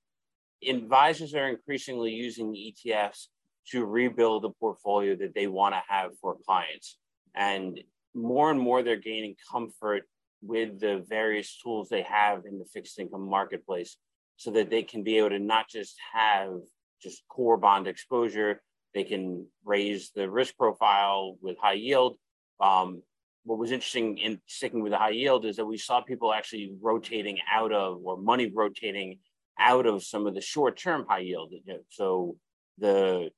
advisors 0.69 1.35
are 1.35 1.49
increasingly 1.49 2.11
using 2.11 2.53
ETFs 2.53 3.27
to 3.71 3.85
rebuild 3.85 4.43
the 4.43 4.51
portfolio 4.51 5.15
that 5.17 5.35
they 5.35 5.47
want 5.47 5.75
to 5.75 5.83
have 5.89 6.11
for 6.21 6.37
clients, 6.45 6.99
and 7.35 7.81
more 8.15 8.51
and 8.51 8.59
more 8.59 8.83
they're 8.83 8.97
gaining 8.97 9.37
comfort 9.51 10.03
with 10.43 10.81
the 10.81 11.05
various 11.09 11.61
tools 11.63 11.89
they 11.89 12.03
have 12.03 12.45
in 12.45 12.59
the 12.59 12.65
fixed 12.73 12.99
income 12.99 13.29
marketplace, 13.29 13.97
so 14.37 14.51
that 14.51 14.71
they 14.71 14.83
can 14.83 15.05
be 15.05 15.19
able 15.19 15.31
to 15.31 15.39
not 15.39 15.69
just 15.69 15.95
have 16.13 16.55
just 17.01 17.23
core 17.29 17.57
bond 17.57 17.87
exposure 17.87 18.61
they 18.95 19.05
can 19.05 19.47
raise 19.65 20.11
the 20.15 20.29
risk 20.31 20.57
profile 20.57 21.37
with 21.41 21.57
high 21.59 21.75
yield. 21.75 22.17
Um, 22.61 23.03
what 23.45 23.59
was 23.59 23.71
interesting 23.71 24.19
in 24.19 24.41
sticking 24.47 24.83
with 24.83 24.93
the 24.93 24.99
high 24.99 25.11
yield 25.11 25.45
is 25.45 25.57
that 25.57 25.67
we 25.67 25.79
saw 25.79 26.01
people 26.01 26.33
actually 26.33 26.73
rotating 26.81 27.39
out 27.51 27.73
of 27.73 28.01
or 28.05 28.17
money 28.17 28.51
rotating 28.55 29.19
out 29.59 29.87
of 29.87 30.05
some 30.05 30.27
of 30.27 30.35
the 30.35 30.41
short-term 30.41 31.07
high 31.09 31.21
yield. 31.21 31.53
So 31.89 32.37
the 32.79 33.31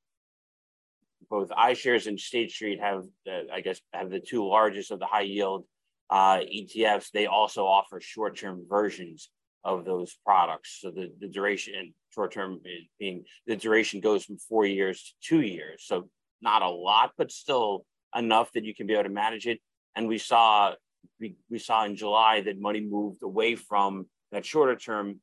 both 1.28 1.50
iShares 1.50 2.06
and 2.06 2.18
State 2.18 2.50
Street 2.50 2.80
have, 2.80 3.04
the, 3.24 3.46
I 3.52 3.60
guess, 3.60 3.80
have 3.92 4.10
the 4.10 4.20
two 4.20 4.46
largest 4.46 4.90
of 4.90 4.98
the 4.98 5.06
high 5.06 5.20
yield 5.22 5.64
uh, 6.10 6.40
ETFs. 6.40 7.10
They 7.12 7.26
also 7.26 7.66
offer 7.66 8.00
short-term 8.00 8.64
versions 8.68 9.30
of 9.62 9.84
those 9.84 10.16
products. 10.24 10.78
So 10.80 10.90
the, 10.90 11.12
the 11.20 11.28
duration 11.28 11.94
short 12.10 12.32
term 12.32 12.60
being 12.98 13.24
the 13.46 13.56
duration 13.56 14.00
goes 14.00 14.24
from 14.24 14.38
four 14.38 14.66
years 14.66 15.02
to 15.02 15.28
two 15.28 15.40
years. 15.40 15.84
So 15.86 16.08
not 16.42 16.62
a 16.62 16.68
lot, 16.68 17.12
but 17.16 17.30
still 17.30 17.84
enough 18.16 18.50
that 18.52 18.64
you 18.64 18.74
can 18.74 18.86
be 18.86 18.94
able 18.94 19.04
to 19.04 19.10
manage 19.10 19.46
it. 19.46 19.60
And 19.96 20.08
we 20.08 20.18
saw 20.18 20.74
we, 21.18 21.36
we 21.50 21.58
saw 21.58 21.84
in 21.84 21.96
July 21.96 22.42
that 22.42 22.60
money 22.60 22.80
moved 22.80 23.22
away 23.22 23.56
from 23.56 24.06
that 24.32 24.44
shorter 24.44 24.76
term 24.76 25.20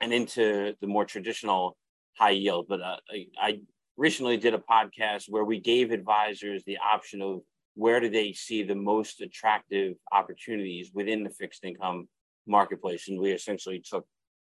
and 0.00 0.12
into 0.12 0.74
the 0.80 0.86
more 0.86 1.04
traditional 1.04 1.76
high 2.16 2.30
yield. 2.30 2.66
But 2.68 2.80
uh, 2.80 2.96
I, 3.10 3.26
I 3.38 3.60
recently 3.96 4.36
did 4.36 4.54
a 4.54 4.58
podcast 4.58 5.24
where 5.28 5.44
we 5.44 5.60
gave 5.60 5.90
advisors 5.90 6.62
the 6.64 6.78
option 6.78 7.22
of 7.22 7.40
where 7.74 8.00
do 8.00 8.10
they 8.10 8.32
see 8.32 8.62
the 8.62 8.74
most 8.74 9.20
attractive 9.20 9.94
opportunities 10.12 10.90
within 10.92 11.24
the 11.24 11.30
fixed 11.30 11.64
income 11.64 12.08
marketplace. 12.46 13.08
And 13.08 13.18
we 13.18 13.32
essentially 13.32 13.82
took 13.84 14.06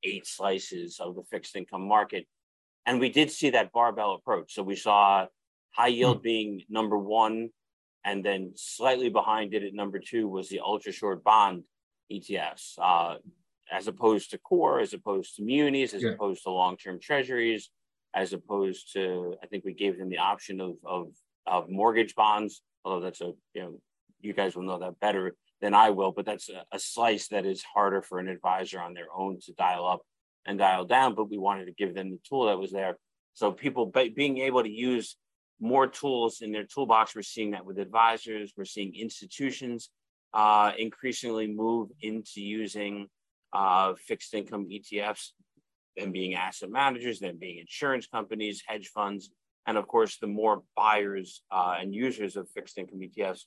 eight 0.05 0.27
slices 0.27 1.01
of 1.01 1.15
the 1.15 1.23
fixed 1.25 1.57
income 1.57 1.87
market. 1.87 2.27
And 2.87 3.01
we 3.01 3.11
did 3.11 3.31
see 3.31 3.51
that 3.51 3.73
barbell 3.73 4.15
approach. 4.15 4.55
So 4.55 4.63
we 4.63 4.77
saw 4.77 5.27
high 5.71 5.89
yield 5.89 6.21
mm. 6.21 6.23
being 6.23 6.63
number 6.69 6.99
one, 6.99 7.51
and 8.05 8.25
then 8.25 8.53
slightly 8.57 9.11
behind 9.11 9.55
it 9.55 9.63
at 9.63 9.75
number 9.75 9.99
two 9.99 10.29
was 10.29 10.49
the 10.49 10.61
ultra 10.61 10.93
short 10.93 11.23
bond 11.23 11.65
ETFs, 12.11 12.79
uh, 12.81 13.17
as 13.71 13.87
opposed 13.87 14.31
to 14.31 14.39
core, 14.39 14.81
as 14.81 14.95
opposed 14.95 15.37
to 15.37 15.43
munis, 15.43 15.93
as 15.93 16.03
yeah. 16.03 16.11
opposed 16.11 16.43
to 16.45 16.51
long 16.51 16.77
term 16.77 16.99
treasuries, 17.01 17.71
as 18.15 18.33
opposed 18.33 18.93
to, 18.95 19.35
I 19.43 19.47
think 19.47 19.65
we 19.65 19.75
gave 19.75 19.99
them 19.99 20.09
the 20.09 20.19
option 20.19 20.61
of, 20.61 20.77
of, 20.85 21.09
of 21.47 21.69
mortgage 21.69 22.15
bonds, 22.15 22.63
although 22.85 23.05
that's 23.05 23.21
a, 23.21 23.33
you 23.55 23.63
know, 23.63 23.81
you 24.21 24.33
guys 24.33 24.57
will 24.57 24.65
know 24.65 24.79
that 24.79 24.99
better 25.01 25.37
than 25.61 25.75
I 25.75 25.91
will, 25.91 26.13
but 26.13 26.27
that's 26.27 26.49
a, 26.49 26.65
a, 26.73 26.79
slice 26.79 27.29
that 27.29 27.45
is 27.45 27.63
harder 27.63 28.01
for 28.01 28.19
an 28.19 28.29
advisor 28.29 28.81
on 28.81 28.95
their 28.95 29.09
own 29.15 29.41
to 29.41 29.53
dial 29.53 29.87
up 29.87 30.03
and 30.47 30.59
dial 30.59 30.85
down. 30.85 31.15
But 31.15 31.31
we 31.31 31.39
wanted 31.39 31.67
to 31.67 31.73
give 31.73 31.95
them 31.95 32.11
the 32.11 32.21
tool 32.29 32.47
that 32.47 32.59
was 32.59 32.71
there. 32.71 32.97
So 33.35 33.53
people 33.53 33.87
be, 33.87 34.09
being 34.09 34.39
able 34.39 34.63
to 34.63 34.71
use 34.71 35.17
more 35.61 35.87
tools 35.87 36.41
in 36.41 36.53
their 36.53 36.65
toolbox, 36.65 37.15
we're 37.15 37.23
seeing 37.23 37.53
that 37.53 37.65
with 37.65 37.79
advisors, 37.79 38.53
we're 38.57 38.65
seeing 38.65 38.95
institutions 38.95 39.91
uh, 40.33 40.73
increasingly 40.79 41.49
move 41.49 41.89
into 42.01 42.41
using 42.41 43.09
uh, 43.53 43.95
fixed 44.07 44.35
income 44.35 44.69
ETFs, 44.71 45.31
and 45.99 46.13
being 46.13 46.35
asset 46.35 46.71
managers, 46.71 47.19
then 47.19 47.39
being 47.39 47.59
insurance 47.59 48.07
companies, 48.07 48.63
hedge 48.67 48.89
funds. 48.89 49.31
And 49.67 49.77
of 49.77 49.87
course, 49.87 50.19
the 50.19 50.27
more 50.27 50.63
buyers 50.77 51.43
uh, 51.51 51.77
and 51.79 51.95
users 51.95 52.37
of 52.37 52.49
fixed 52.51 52.79
income 52.79 53.01
ETFs, 53.01 53.43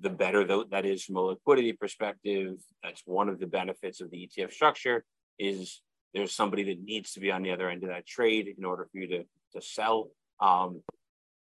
the 0.00 0.10
better 0.10 0.64
that 0.70 0.86
is 0.86 1.04
from 1.04 1.16
a 1.16 1.20
liquidity 1.20 1.72
perspective. 1.72 2.56
That's 2.82 3.02
one 3.04 3.28
of 3.28 3.38
the 3.38 3.46
benefits 3.46 4.00
of 4.00 4.10
the 4.10 4.28
ETF 4.28 4.52
structure 4.52 5.04
is 5.38 5.82
there's 6.14 6.34
somebody 6.34 6.64
that 6.64 6.82
needs 6.82 7.12
to 7.12 7.20
be 7.20 7.30
on 7.30 7.42
the 7.42 7.52
other 7.52 7.68
end 7.68 7.82
of 7.82 7.90
that 7.90 8.06
trade 8.06 8.52
in 8.56 8.64
order 8.64 8.88
for 8.90 8.98
you 8.98 9.06
to, 9.08 9.24
to 9.54 9.62
sell. 9.62 10.10
Um, 10.40 10.82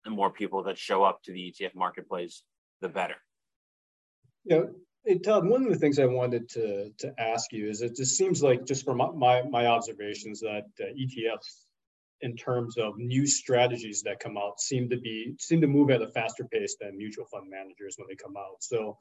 the 0.06 0.12
more 0.12 0.30
people 0.30 0.64
that 0.64 0.78
show 0.78 1.04
up 1.04 1.22
to 1.24 1.32
the 1.32 1.54
ETF 1.54 1.76
marketplace, 1.76 2.44
the 2.82 2.90
better. 2.90 3.16
Yeah, 4.46 4.64
hey, 5.06 5.20
Todd, 5.20 5.48
one 5.48 5.64
of 5.64 5.70
the 5.70 5.78
things 5.78 6.00
I 6.00 6.06
wanted 6.06 6.50
to, 6.50 6.92
to 7.00 7.14
ask 7.20 7.52
you 7.52 7.70
is 7.70 7.82
it 7.82 7.96
just 7.96 8.16
seems 8.16 8.42
like, 8.42 8.66
just 8.66 8.86
from 8.86 8.98
my, 8.98 9.44
my 9.44 9.68
observations, 9.68 10.40
that 10.42 10.66
uh, 10.80 10.86
ETFs 10.86 11.66
in 12.22 12.36
terms 12.36 12.78
of 12.78 12.98
new 12.98 13.26
strategies 13.26 14.02
that 14.04 14.20
come 14.20 14.38
out 14.38 14.60
seem 14.60 14.90
to 14.90 14.98
be 14.98 15.36
seem 15.40 15.62
to 15.62 15.68
move 15.68 15.90
at 15.90 16.02
a 16.02 16.08
faster 16.10 16.44
pace 16.46 16.76
than 16.80 16.98
mutual 16.98 17.26
fund 17.26 17.50
managers 17.50 17.96
when 17.98 18.08
they 18.10 18.16
come 18.16 18.36
out. 18.38 18.62
So 18.62 18.98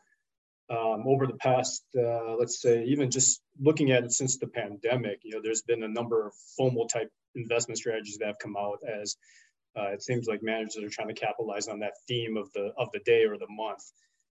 um, 0.71 1.05
over 1.07 1.27
the 1.27 1.37
past, 1.37 1.85
uh, 1.97 2.35
let's 2.37 2.61
say, 2.61 2.85
even 2.85 3.11
just 3.11 3.41
looking 3.59 3.91
at 3.91 4.05
it 4.05 4.13
since 4.13 4.37
the 4.37 4.47
pandemic, 4.47 5.21
you 5.23 5.35
know, 5.35 5.41
there's 5.43 5.63
been 5.63 5.83
a 5.83 5.89
number 5.89 6.27
of 6.27 6.35
FOMO 6.59 6.89
type 6.89 7.11
investment 7.35 7.79
strategies 7.79 8.19
that 8.19 8.27
have 8.27 8.39
come 8.39 8.57
out 8.57 8.79
as 8.87 9.17
uh, 9.79 9.89
it 9.89 10.03
seems 10.03 10.27
like 10.27 10.43
managers 10.43 10.83
are 10.83 10.89
trying 10.89 11.09
to 11.09 11.15
capitalize 11.15 11.69
on 11.69 11.79
that 11.79 11.95
theme 12.07 12.37
of 12.37 12.53
the 12.53 12.73
of 12.77 12.89
the 12.93 13.01
day 13.01 13.25
or 13.25 13.39
the 13.39 13.47
month. 13.49 13.83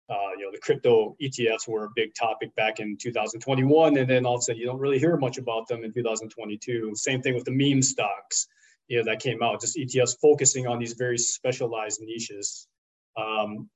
Uh, 0.09 0.31
you 0.39 0.45
know, 0.45 0.53
the 0.53 0.59
crypto 0.59 1.17
ETFs 1.21 1.67
were 1.67 1.85
a 1.85 1.91
big 1.97 2.15
topic 2.15 2.55
back 2.55 2.79
in 2.79 2.97
2021, 2.97 3.97
and 3.97 4.09
then 4.09 4.25
all 4.25 4.37
of 4.37 4.39
a 4.39 4.43
sudden 4.43 4.61
you 4.61 4.67
don't 4.67 4.79
really 4.79 5.01
hear 5.01 5.17
much 5.17 5.37
about 5.37 5.67
them 5.67 5.83
in 5.83 5.93
2022. 5.93 6.93
Same 6.95 7.23
thing 7.23 7.35
with 7.35 7.45
the 7.45 7.51
meme 7.51 7.83
stocks 7.83 8.47
you 8.89 8.99
know 8.99 9.05
that 9.05 9.21
came 9.21 9.43
out 9.43 9.61
just 9.61 9.77
etfs 9.77 10.17
focusing 10.21 10.67
on 10.67 10.79
these 10.79 10.95
very 10.95 11.19
specialized 11.19 12.01
niches. 12.03 12.69
Um, 13.17 13.69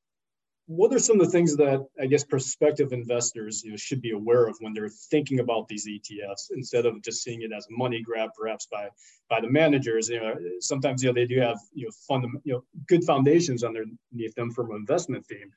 what 0.66 0.94
are 0.94 1.00
some 1.00 1.18
of 1.20 1.26
the 1.26 1.32
things 1.32 1.56
that 1.56 1.84
i 2.00 2.06
guess 2.06 2.22
prospective 2.22 2.92
investors 2.92 3.64
you 3.64 3.70
know 3.72 3.76
should 3.76 4.00
be 4.00 4.12
aware 4.12 4.46
of 4.46 4.56
when 4.60 4.72
they're 4.72 4.88
thinking 5.10 5.40
about 5.40 5.66
these 5.66 5.88
etfs 5.88 6.50
instead 6.52 6.86
of 6.86 7.02
just 7.02 7.24
seeing 7.24 7.42
it 7.42 7.50
as 7.56 7.66
money 7.70 8.00
grab 8.02 8.30
perhaps 8.38 8.66
by 8.70 8.88
by 9.28 9.40
the 9.40 9.50
managers? 9.50 10.08
You 10.08 10.20
know 10.20 10.34
sometimes 10.60 11.02
you 11.02 11.08
know 11.08 11.14
they 11.14 11.26
do 11.26 11.40
have 11.40 11.58
you 11.72 11.86
know 11.86 11.92
fund 12.06 12.26
you 12.44 12.52
know 12.52 12.64
good 12.86 13.04
foundations 13.04 13.64
underneath 13.64 14.34
them 14.36 14.50
from 14.50 14.70
an 14.70 14.76
investment 14.76 15.26
theme 15.26 15.50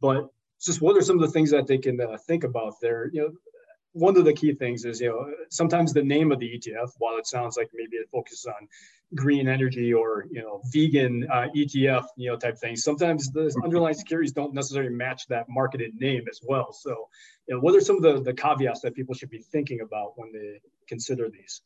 but 0.00 0.28
just 0.60 0.80
what 0.80 0.96
are 0.96 1.02
some 1.02 1.16
of 1.16 1.22
the 1.22 1.32
things 1.32 1.50
that 1.50 1.66
they 1.66 1.78
can 1.78 2.00
uh, 2.00 2.16
think 2.26 2.44
about 2.44 2.74
there? 2.80 3.10
You 3.12 3.22
know 3.22 3.30
one 3.98 4.16
of 4.16 4.24
the 4.24 4.32
key 4.32 4.54
things 4.54 4.84
is 4.84 5.00
you 5.00 5.08
know 5.08 5.32
sometimes 5.50 5.92
the 5.92 6.02
name 6.02 6.32
of 6.32 6.38
the 6.38 6.58
etf 6.58 6.90
while 6.98 7.16
it 7.18 7.26
sounds 7.26 7.56
like 7.56 7.68
maybe 7.74 7.96
it 7.96 8.08
focuses 8.10 8.46
on 8.46 8.68
green 9.14 9.48
energy 9.48 9.92
or 9.92 10.26
you 10.30 10.42
know 10.42 10.60
vegan 10.66 11.26
uh, 11.30 11.46
ETF 11.56 12.06
you 12.16 12.30
know 12.30 12.36
type 12.36 12.58
things. 12.58 12.82
Sometimes 12.82 13.30
the 13.30 13.54
underlying 13.64 13.94
securities 13.94 14.32
don't 14.32 14.54
necessarily 14.54 14.94
match 14.94 15.26
that 15.28 15.46
marketed 15.48 15.94
name 15.94 16.24
as 16.30 16.40
well. 16.46 16.72
So, 16.72 17.08
you 17.46 17.54
know, 17.54 17.60
what 17.60 17.74
are 17.74 17.80
some 17.80 17.96
of 17.96 18.02
the, 18.02 18.20
the 18.20 18.34
caveats 18.34 18.80
that 18.80 18.94
people 18.94 19.14
should 19.14 19.30
be 19.30 19.38
thinking 19.38 19.80
about 19.80 20.12
when 20.16 20.32
they 20.32 20.60
consider 20.86 21.30
these? 21.30 21.62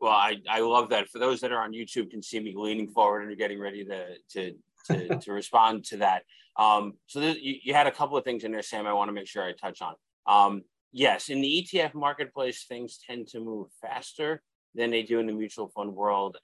Well, 0.00 0.12
I, 0.12 0.36
I 0.48 0.60
love 0.60 0.90
that. 0.90 1.08
For 1.08 1.18
those 1.18 1.40
that 1.40 1.52
are 1.52 1.60
on 1.60 1.72
YouTube, 1.72 2.10
can 2.10 2.22
see 2.22 2.40
me 2.40 2.54
leaning 2.56 2.88
forward 2.88 3.26
and 3.26 3.36
getting 3.36 3.60
ready 3.60 3.84
to 3.84 4.06
to 4.32 4.54
to, 4.86 5.18
to 5.20 5.32
respond 5.32 5.84
to 5.86 5.98
that. 5.98 6.22
Um, 6.56 6.94
so 7.06 7.20
you, 7.20 7.56
you, 7.62 7.74
had 7.74 7.86
a 7.86 7.92
couple 7.92 8.16
of 8.16 8.24
things 8.24 8.42
in 8.42 8.50
there, 8.50 8.62
Sam. 8.62 8.86
I 8.86 8.92
want 8.92 9.08
to 9.08 9.12
make 9.12 9.28
sure 9.28 9.44
I 9.44 9.52
touch 9.52 9.80
on. 9.80 9.94
Um, 10.26 10.62
yes, 10.92 11.28
in 11.28 11.40
the 11.40 11.66
ETF 11.66 11.94
marketplace, 11.94 12.64
things 12.68 12.98
tend 13.06 13.28
to 13.28 13.40
move 13.40 13.68
faster 13.80 14.42
than 14.74 14.90
they 14.90 15.02
do 15.02 15.18
in 15.18 15.26
the 15.26 15.32
mutual 15.32 15.68
fund 15.68 15.94
world 15.94 16.38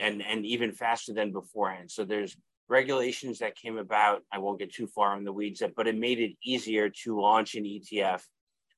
and 0.00 0.22
and 0.22 0.44
even 0.44 0.72
faster 0.72 1.12
than 1.12 1.32
beforehand. 1.32 1.90
So 1.90 2.04
there's 2.04 2.36
regulations 2.68 3.38
that 3.38 3.56
came 3.56 3.78
about. 3.78 4.22
I 4.32 4.38
won't 4.38 4.58
get 4.58 4.72
too 4.72 4.86
far 4.86 5.16
in 5.16 5.24
the 5.24 5.32
weeds 5.32 5.62
but 5.76 5.86
it 5.86 5.96
made 5.96 6.20
it 6.20 6.32
easier 6.44 6.88
to 7.04 7.20
launch 7.20 7.54
an 7.54 7.64
etf 7.64 8.22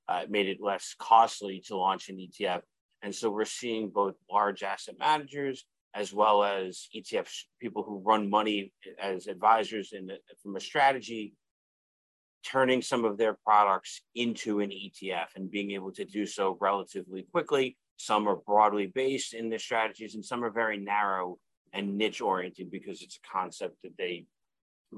uh, 0.08 0.20
it 0.24 0.30
made 0.30 0.46
it 0.46 0.58
less 0.60 0.94
costly 0.98 1.60
to 1.66 1.76
launch 1.76 2.08
an 2.08 2.16
etf 2.16 2.60
and 3.02 3.14
so 3.14 3.30
we're 3.30 3.44
seeing 3.44 3.88
both 3.88 4.14
large 4.30 4.62
asset 4.62 4.96
managers 4.98 5.64
as 5.94 6.12
well 6.12 6.44
as 6.44 6.88
etfs 6.94 7.44
people 7.60 7.82
who 7.82 8.02
run 8.04 8.28
money 8.28 8.72
as 9.00 9.26
advisors 9.26 9.92
in 9.92 10.06
the, 10.06 10.18
from 10.42 10.56
a 10.56 10.60
strategy 10.60 11.34
turning 12.50 12.80
some 12.80 13.04
of 13.04 13.18
their 13.18 13.36
products 13.44 14.00
into 14.14 14.60
an 14.60 14.70
etf 14.70 15.26
and 15.36 15.50
being 15.50 15.72
able 15.72 15.92
to 15.92 16.04
do 16.04 16.24
so 16.24 16.56
relatively 16.60 17.22
quickly 17.30 17.76
some 17.98 18.28
are 18.28 18.36
broadly 18.36 18.86
based 18.86 19.34
in 19.34 19.50
their 19.50 19.58
strategies, 19.58 20.14
and 20.14 20.24
some 20.24 20.44
are 20.44 20.50
very 20.50 20.78
narrow 20.78 21.36
and 21.72 21.98
niche 21.98 22.20
oriented 22.20 22.70
because 22.70 23.02
it's 23.02 23.16
a 23.18 23.28
concept 23.28 23.76
that 23.82 23.96
they 23.98 24.24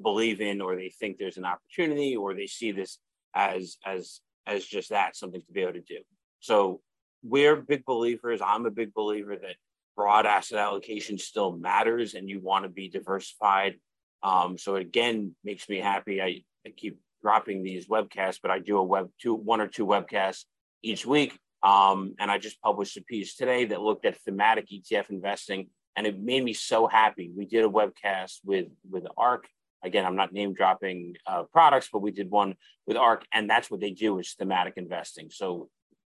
believe 0.03 0.41
in, 0.41 0.61
or 0.61 0.77
they 0.77 0.91
think 0.91 1.17
there's 1.17 1.39
an 1.39 1.47
opportunity, 1.47 2.15
or 2.15 2.35
they 2.35 2.47
see 2.47 2.73
this 2.73 2.99
as 3.35 3.79
as 3.85 4.21
as 4.47 4.65
just 4.65 4.91
that 4.91 5.17
something 5.17 5.41
to 5.41 5.53
be 5.53 5.63
able 5.63 5.73
to 5.73 5.81
do. 5.81 6.01
So 6.41 6.83
we're 7.23 7.57
big 7.57 7.85
believers. 7.87 8.41
I'm 8.45 8.67
a 8.67 8.71
big 8.71 8.93
believer 8.93 9.37
that 9.37 9.57
broad 9.97 10.27
asset 10.27 10.59
allocation 10.59 11.17
still 11.17 11.57
matters, 11.57 12.15
and 12.15 12.29
you 12.29 12.41
want 12.41 12.65
to 12.65 12.69
be 12.69 12.91
diversified. 12.91 13.77
Um, 14.23 14.59
so 14.59 14.77
again 14.77 15.35
makes 15.43 15.71
me 15.71 15.79
happy. 15.79 16.21
I, 16.21 16.43
I 16.67 16.71
keep 16.77 17.01
dropping 17.23 17.63
these 17.63 17.89
webcasts, 17.89 18.39
but 18.43 18.51
I 18.51 18.59
do 18.59 18.79
a 18.79 18.83
web 18.83 19.09
two, 19.21 19.35
one 19.35 19.61
or 19.61 19.69
two 19.69 19.87
webcasts 19.87 20.45
each 20.83 21.05
week 21.05 21.39
um, 21.63 22.15
and 22.19 22.31
I 22.31 22.39
just 22.39 22.61
published 22.63 22.97
a 22.97 23.03
piece 23.03 23.37
today 23.37 23.67
that 23.67 23.83
looked 23.83 24.07
at 24.07 24.21
thematic 24.21 24.69
ETF 24.69 25.11
investing, 25.11 25.69
and 25.97 26.07
it 26.07 26.19
made 26.19 26.43
me 26.43 26.55
so 26.55 26.87
happy. 26.87 27.31
We 27.37 27.45
did 27.45 27.65
a 27.65 27.69
webcast 27.69 28.39
with 28.45 28.69
with 28.89 29.05
ARK. 29.17 29.47
Again, 29.83 30.05
I'm 30.05 30.17
not 30.17 30.33
name 30.33 30.55
dropping 30.55 31.17
uh, 31.27 31.45
products, 31.53 31.89
but 31.93 32.01
we 32.01 32.11
did 32.11 32.31
one 32.31 32.55
with 32.87 32.97
ARK, 32.97 33.25
and 33.33 33.49
that's 33.49 33.71
what 33.71 33.81
they 33.81 33.91
do 33.91 34.19
is 34.19 34.35
thematic 34.35 34.75
investing. 34.77 35.29
So 35.31 35.69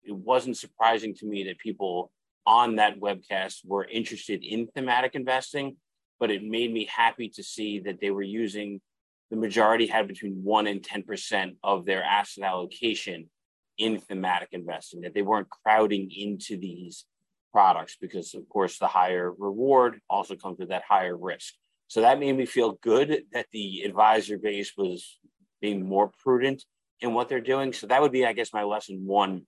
it 0.03 0.15
wasn't 0.15 0.57
surprising 0.57 1.15
to 1.17 1.27
me 1.27 1.45
that 1.45 1.59
people 1.59 2.11
on 2.47 2.77
that 2.77 3.01
webcast 3.01 3.67
were 3.67 3.85
interested 3.85 4.45
in 4.45 4.67
thematic 4.69 5.15
investing, 5.15 5.77
but 6.21 6.31
it 6.31 6.43
made 6.43 6.73
me 6.73 6.89
happy 6.95 7.31
to 7.31 7.43
see 7.43 7.81
that 7.81 8.01
they 8.01 8.11
were 8.11 8.23
using 8.23 8.83
the 9.31 9.37
majority 9.37 9.87
had 9.87 10.09
between 10.09 10.43
one 10.45 10.67
and 10.67 10.83
10% 10.83 11.57
of 11.63 11.85
their 11.85 12.03
asset 12.03 12.45
allocation 12.45 13.31
in 13.79 13.99
thematic 13.99 14.51
investing, 14.53 15.01
that 15.01 15.15
they 15.15 15.23
weren't 15.23 15.49
crowding 15.51 16.11
into 16.15 16.57
these 16.57 17.05
products 17.53 17.97
because, 18.01 18.35
of 18.35 18.49
course, 18.49 18.79
the 18.79 18.87
higher 18.87 19.33
reward 19.37 20.01
also 20.09 20.37
comes 20.37 20.59
with 20.59 20.69
that 20.69 20.83
higher 20.89 21.17
risk. 21.17 21.55
So 21.89 22.01
that 22.01 22.19
made 22.19 22.37
me 22.37 22.47
feel 22.47 22.79
good 22.83 23.25
that 23.33 23.47
the 23.53 23.83
advisor 23.83 24.39
base 24.39 24.73
was 24.77 25.19
being 25.61 25.87
more 25.87 26.11
prudent 26.23 26.65
in 27.01 27.15
what 27.15 27.29
they're 27.29 27.41
doing. 27.41 27.73
So 27.73 27.87
that 27.87 28.01
would 28.01 28.13
be, 28.13 28.27
I 28.27 28.33
guess, 28.33 28.53
my 28.53 28.65
lesson 28.65 29.05
one 29.07 29.47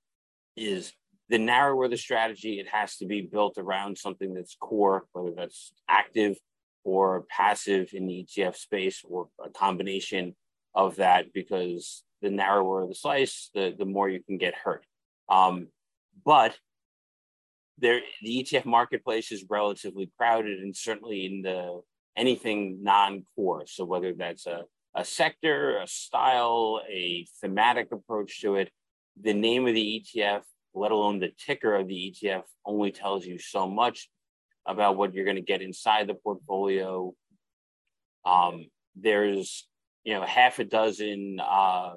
is 0.56 0.92
the 1.28 1.38
narrower 1.38 1.88
the 1.88 1.96
strategy, 1.96 2.60
it 2.60 2.68
has 2.68 2.96
to 2.98 3.06
be 3.06 3.22
built 3.22 3.58
around 3.58 3.98
something 3.98 4.32
that's 4.32 4.56
core, 4.60 5.06
whether 5.12 5.32
that's 5.34 5.72
active 5.88 6.36
or 6.86 7.24
passive 7.28 7.90
in 7.94 8.06
the 8.06 8.24
ETF 8.24 8.54
space 8.54 9.02
or 9.04 9.26
a 9.44 9.50
combination 9.50 10.36
of 10.72 10.96
that, 10.96 11.32
because 11.34 12.04
the 12.22 12.30
narrower 12.30 12.86
the 12.86 12.94
slice, 12.94 13.50
the, 13.54 13.74
the 13.76 13.84
more 13.84 14.08
you 14.08 14.22
can 14.22 14.38
get 14.38 14.54
hurt. 14.54 14.86
Um, 15.28 15.66
but 16.24 16.56
there, 17.78 18.00
the 18.22 18.44
ETF 18.44 18.66
marketplace 18.66 19.32
is 19.32 19.44
relatively 19.50 20.12
crowded, 20.16 20.60
and 20.60 20.76
certainly 20.76 21.26
in 21.26 21.42
the 21.42 21.80
anything 22.16 22.78
non-core. 22.82 23.64
So 23.66 23.84
whether 23.84 24.14
that's 24.14 24.46
a, 24.46 24.62
a 24.94 25.04
sector, 25.04 25.78
a 25.78 25.88
style, 25.88 26.82
a 26.88 27.26
thematic 27.40 27.88
approach 27.90 28.40
to 28.42 28.54
it, 28.54 28.70
the 29.20 29.34
name 29.34 29.66
of 29.66 29.74
the 29.74 30.04
ETF, 30.04 30.42
let 30.72 30.92
alone 30.92 31.18
the 31.18 31.32
ticker 31.44 31.74
of 31.74 31.88
the 31.88 32.14
ETF, 32.14 32.44
only 32.64 32.92
tells 32.92 33.26
you 33.26 33.40
so 33.40 33.68
much 33.68 34.08
about 34.66 34.96
what 34.96 35.14
you're 35.14 35.24
going 35.24 35.36
to 35.36 35.42
get 35.42 35.62
inside 35.62 36.06
the 36.06 36.14
portfolio. 36.14 37.14
Um, 38.24 38.66
there's 38.94 39.68
you 40.04 40.14
know 40.14 40.24
half 40.24 40.58
a 40.58 40.64
dozen 40.64 41.40
uh, 41.40 41.94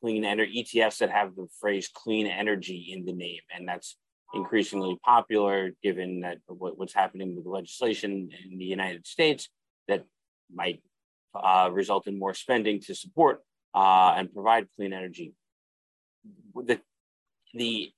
clean 0.00 0.24
energy 0.24 0.64
ETFs 0.64 0.98
that 0.98 1.10
have 1.10 1.34
the 1.36 1.46
phrase 1.60 1.90
clean 1.92 2.26
energy 2.26 2.92
in 2.94 3.04
the 3.04 3.12
name, 3.12 3.40
and 3.54 3.68
that's 3.68 3.96
increasingly 4.32 4.96
popular 5.04 5.70
given 5.82 6.20
that 6.20 6.38
what, 6.46 6.78
what's 6.78 6.94
happening 6.94 7.34
with 7.34 7.44
the 7.44 7.50
legislation 7.50 8.30
in 8.50 8.58
the 8.58 8.64
United 8.64 9.06
States 9.06 9.48
that 9.88 10.04
might 10.52 10.80
uh, 11.34 11.68
result 11.72 12.06
in 12.06 12.18
more 12.18 12.34
spending 12.34 12.80
to 12.80 12.94
support 12.94 13.40
uh, 13.74 14.14
and 14.16 14.32
provide 14.32 14.68
clean 14.76 14.92
energy. 14.92 15.34
The 16.54 16.80
the 17.54 17.92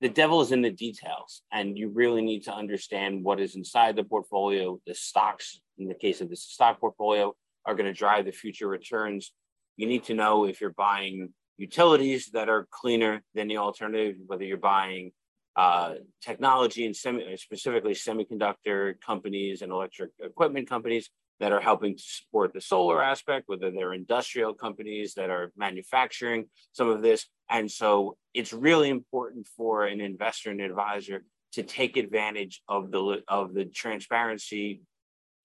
the 0.00 0.08
devil 0.08 0.40
is 0.40 0.52
in 0.52 0.62
the 0.62 0.70
details, 0.70 1.42
and 1.52 1.78
you 1.78 1.88
really 1.88 2.22
need 2.22 2.44
to 2.44 2.54
understand 2.54 3.24
what 3.24 3.40
is 3.40 3.56
inside 3.56 3.96
the 3.96 4.04
portfolio. 4.04 4.78
The 4.86 4.94
stocks, 4.94 5.60
in 5.78 5.88
the 5.88 5.94
case 5.94 6.20
of 6.20 6.28
this 6.28 6.42
stock 6.42 6.80
portfolio, 6.80 7.34
are 7.64 7.74
going 7.74 7.86
to 7.86 7.92
drive 7.92 8.26
the 8.26 8.32
future 8.32 8.68
returns. 8.68 9.32
You 9.76 9.86
need 9.86 10.04
to 10.04 10.14
know 10.14 10.44
if 10.44 10.60
you're 10.60 10.74
buying 10.76 11.32
utilities 11.56 12.30
that 12.32 12.48
are 12.48 12.68
cleaner 12.70 13.22
than 13.34 13.48
the 13.48 13.56
alternative, 13.56 14.16
whether 14.26 14.44
you're 14.44 14.58
buying 14.58 15.12
uh, 15.56 15.94
technology 16.22 16.84
and 16.84 16.94
semi, 16.94 17.34
specifically 17.36 17.94
semiconductor 17.94 19.00
companies 19.00 19.62
and 19.62 19.72
electric 19.72 20.10
equipment 20.22 20.68
companies 20.68 21.08
that 21.40 21.52
are 21.52 21.60
helping 21.60 21.96
to 21.96 22.02
support 22.02 22.52
the 22.52 22.60
solar 22.60 23.02
aspect, 23.02 23.44
whether 23.46 23.70
they're 23.70 23.92
industrial 23.92 24.54
companies 24.54 25.14
that 25.14 25.30
are 25.30 25.52
manufacturing 25.56 26.46
some 26.72 26.88
of 26.88 27.02
this. 27.02 27.26
And 27.50 27.70
so 27.70 28.16
it's 28.32 28.52
really 28.52 28.88
important 28.88 29.46
for 29.56 29.84
an 29.84 30.00
investor 30.00 30.50
and 30.50 30.60
advisor 30.60 31.24
to 31.52 31.62
take 31.62 31.96
advantage 31.96 32.62
of 32.68 32.90
the 32.90 33.22
of 33.28 33.54
the 33.54 33.64
transparency 33.64 34.82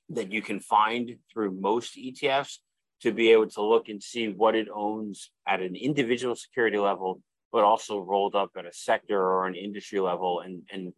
that 0.09 0.31
you 0.31 0.41
can 0.41 0.59
find 0.59 1.17
through 1.31 1.51
most 1.51 1.97
ETFs 1.97 2.57
to 3.01 3.11
be 3.11 3.31
able 3.31 3.47
to 3.47 3.61
look 3.61 3.89
and 3.89 4.01
see 4.01 4.27
what 4.27 4.55
it 4.55 4.67
owns 4.73 5.31
at 5.47 5.61
an 5.61 5.75
individual 5.75 6.35
security 6.35 6.77
level, 6.77 7.21
but 7.51 7.63
also 7.63 7.99
rolled 7.99 8.35
up 8.35 8.51
at 8.57 8.65
a 8.65 8.73
sector 8.73 9.19
or 9.19 9.47
an 9.47 9.55
industry 9.55 9.99
level 9.99 10.41
and, 10.41 10.63
and 10.71 10.93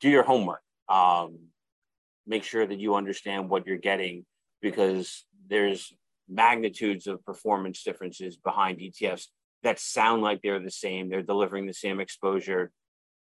do 0.00 0.08
your 0.08 0.22
homework. 0.22 0.62
Um, 0.88 1.38
make 2.26 2.44
sure 2.44 2.66
that 2.66 2.78
you 2.78 2.94
understand 2.94 3.50
what 3.50 3.66
you're 3.66 3.76
getting 3.76 4.24
because 4.62 5.26
there's 5.48 5.92
magnitudes 6.28 7.06
of 7.06 7.22
performance 7.24 7.82
differences 7.82 8.36
behind 8.36 8.78
ETFs 8.78 9.26
that 9.62 9.78
sound 9.78 10.22
like 10.22 10.40
they're 10.42 10.60
the 10.60 10.70
same, 10.70 11.08
they're 11.08 11.22
delivering 11.22 11.66
the 11.66 11.74
same 11.74 12.00
exposure. 12.00 12.72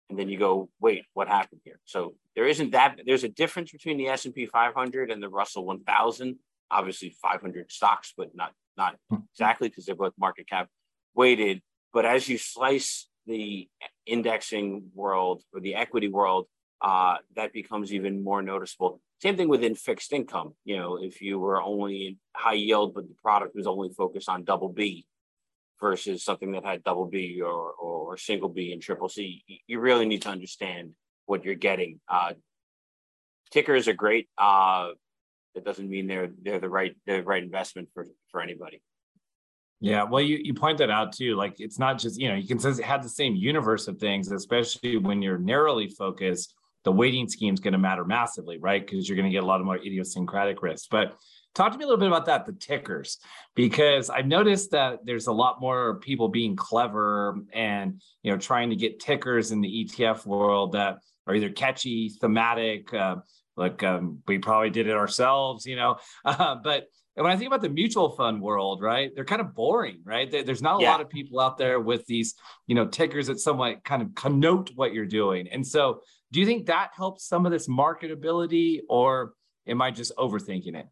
And 0.09 0.17
then 0.19 0.29
you 0.29 0.37
go, 0.37 0.69
wait, 0.79 1.03
what 1.13 1.27
happened 1.27 1.61
here? 1.63 1.79
So 1.85 2.13
there 2.35 2.47
isn't 2.47 2.71
that. 2.71 3.01
There's 3.05 3.23
a 3.23 3.29
difference 3.29 3.71
between 3.71 3.97
the 3.97 4.07
S&P 4.07 4.45
500 4.45 5.11
and 5.11 5.21
the 5.21 5.29
Russell 5.29 5.65
1000. 5.65 6.35
Obviously, 6.71 7.15
500 7.21 7.71
stocks, 7.71 8.13
but 8.15 8.35
not 8.35 8.53
not 8.77 8.97
exactly 9.31 9.69
because 9.69 9.85
they're 9.85 9.95
both 9.95 10.13
market 10.17 10.47
cap 10.49 10.67
weighted. 11.15 11.61
But 11.93 12.05
as 12.05 12.27
you 12.27 12.37
slice 12.37 13.07
the 13.25 13.67
indexing 14.05 14.89
world 14.93 15.43
or 15.53 15.59
the 15.59 15.75
equity 15.75 16.07
world, 16.07 16.47
uh, 16.81 17.17
that 17.35 17.53
becomes 17.53 17.93
even 17.93 18.23
more 18.23 18.41
noticeable. 18.41 19.01
Same 19.21 19.37
thing 19.37 19.47
within 19.47 19.75
fixed 19.75 20.11
income. 20.11 20.53
You 20.65 20.77
know, 20.77 20.97
if 21.01 21.21
you 21.21 21.39
were 21.39 21.61
only 21.61 22.17
high 22.35 22.53
yield, 22.53 22.93
but 22.93 23.07
the 23.07 23.15
product 23.21 23.55
was 23.55 23.67
only 23.67 23.89
focused 23.89 24.29
on 24.29 24.43
double 24.43 24.69
B 24.69 25.05
versus 25.79 26.23
something 26.23 26.51
that 26.51 26.65
had 26.65 26.83
double 26.83 27.05
B 27.05 27.41
or, 27.41 27.71
or, 27.71 28.17
single 28.17 28.49
B 28.49 28.71
and 28.71 28.81
triple 28.81 29.09
C, 29.09 29.43
you 29.67 29.79
really 29.79 30.05
need 30.05 30.21
to 30.21 30.29
understand 30.29 30.91
what 31.25 31.43
you're 31.43 31.55
getting. 31.55 31.99
Uh, 32.07 32.33
tickers 33.51 33.87
are 33.89 33.93
great. 33.93 34.29
Uh, 34.37 34.91
that 35.53 35.65
doesn't 35.65 35.89
mean 35.89 36.07
they're 36.07 36.29
they're 36.43 36.59
the 36.59 36.69
right 36.69 36.95
the 37.07 37.23
right 37.23 37.43
investment 37.43 37.89
for 37.93 38.05
for 38.29 38.41
anybody. 38.41 38.81
Yeah, 39.79 40.03
well, 40.03 40.21
you 40.21 40.39
you 40.41 40.53
point 40.53 40.77
that 40.77 40.89
out 40.89 41.13
too. 41.13 41.35
Like 41.35 41.59
it's 41.59 41.79
not 41.79 41.97
just 41.97 42.19
you 42.19 42.29
know 42.29 42.35
you 42.35 42.47
can 42.47 42.59
have 42.81 43.03
the 43.03 43.09
same 43.09 43.35
universe 43.35 43.87
of 43.87 43.97
things, 43.97 44.31
especially 44.31 44.97
when 44.97 45.21
you're 45.21 45.37
narrowly 45.37 45.87
focused 45.87 46.53
the 46.85 46.91
weighting 46.91 47.27
scheme 47.27 47.53
is 47.53 47.59
going 47.59 47.73
to 47.73 47.79
matter 47.79 48.05
massively, 48.05 48.57
right? 48.57 48.85
Because 48.85 49.09
you're 49.09 49.17
going 49.17 49.29
to 49.29 49.31
get 49.31 49.43
a 49.43 49.45
lot 49.45 49.59
of 49.59 49.65
more 49.65 49.75
idiosyncratic 49.75 50.61
risk. 50.61 50.87
But 50.89 51.17
talk 51.55 51.71
to 51.71 51.77
me 51.77 51.83
a 51.83 51.87
little 51.87 51.99
bit 51.99 52.07
about 52.07 52.27
that, 52.27 52.45
the 52.45 52.53
tickers, 52.53 53.17
because 53.55 54.09
I've 54.09 54.27
noticed 54.27 54.71
that 54.71 54.99
there's 55.03 55.27
a 55.27 55.33
lot 55.33 55.59
more 55.59 55.95
people 55.95 56.29
being 56.29 56.55
clever 56.55 57.37
and 57.51 58.01
you 58.21 58.31
know 58.31 58.37
trying 58.37 58.69
to 58.69 58.75
get 58.75 58.99
tickers 58.99 59.51
in 59.51 59.61
the 59.61 59.85
ETF 59.85 60.25
world 60.25 60.73
that 60.73 60.99
are 61.27 61.35
either 61.35 61.49
catchy, 61.49 62.09
thematic, 62.09 62.93
uh, 62.93 63.15
like 63.57 63.81
um, 63.83 64.19
we 64.27 64.37
probably 64.37 64.69
did 64.69 64.87
it 64.87 64.95
ourselves, 64.95 65.65
you 65.65 65.75
know. 65.75 65.97
Uh, 66.25 66.55
but 66.63 66.85
when 67.15 67.31
I 67.31 67.37
think 67.37 67.47
about 67.47 67.61
the 67.61 67.69
mutual 67.69 68.09
fund 68.09 68.41
world, 68.41 68.81
right, 68.81 69.09
they're 69.15 69.23
kind 69.23 69.39
of 69.39 69.55
boring, 69.55 70.01
right? 70.03 70.29
There's 70.29 70.61
not 70.61 70.79
a 70.79 70.83
yeah. 70.83 70.91
lot 70.91 71.01
of 71.01 71.09
people 71.09 71.39
out 71.39 71.57
there 71.57 71.79
with 71.79 72.05
these, 72.07 72.35
you 72.67 72.75
know, 72.75 72.85
tickers 72.85 73.27
that 73.27 73.39
somewhat 73.39 73.83
kind 73.85 74.01
of 74.01 74.13
connote 74.15 74.71
what 74.75 74.93
you're 74.93 75.05
doing. 75.05 75.47
And 75.47 75.65
so 75.65 76.01
do 76.35 76.41
you 76.41 76.45
think 76.45 76.65
that 76.65 76.89
helps 76.93 77.25
some 77.25 77.45
of 77.45 77.53
this 77.53 77.69
marketability, 77.69 78.81
or 78.89 79.31
am 79.65 79.81
I 79.81 79.89
just 79.89 80.11
overthinking 80.17 80.75
it? 80.75 80.85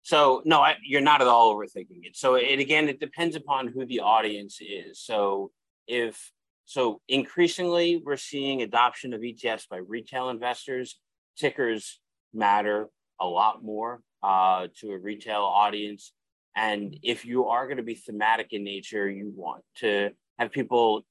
So 0.00 0.40
no, 0.46 0.62
I, 0.62 0.76
you're 0.82 1.02
not 1.02 1.20
at 1.20 1.28
all 1.28 1.54
overthinking 1.54 2.06
it. 2.06 2.16
So 2.16 2.36
it 2.36 2.58
again, 2.58 2.88
it 2.88 2.98
depends 2.98 3.36
upon 3.36 3.68
who 3.68 3.84
the 3.84 4.00
audience 4.00 4.60
is. 4.62 4.98
So 4.98 5.50
if 5.86 6.32
so, 6.64 7.02
increasingly 7.06 8.00
we're 8.02 8.16
seeing 8.16 8.62
adoption 8.62 9.12
of 9.12 9.20
ETFs 9.20 9.68
by 9.68 9.76
retail 9.76 10.30
investors. 10.30 10.98
Tickers 11.36 12.00
matter 12.32 12.88
a 13.20 13.26
lot 13.26 13.62
more 13.62 14.00
uh, 14.22 14.68
to 14.80 14.92
a 14.92 14.98
retail 14.98 15.42
audience. 15.42 16.14
And 16.56 16.98
if 17.02 17.26
you 17.26 17.48
are 17.48 17.66
going 17.66 17.76
to 17.76 17.82
be 17.82 17.94
thematic 17.94 18.54
in 18.54 18.64
nature, 18.64 19.06
you 19.06 19.34
want 19.36 19.64
to 19.80 20.12
have 20.38 20.50
people 20.50 21.04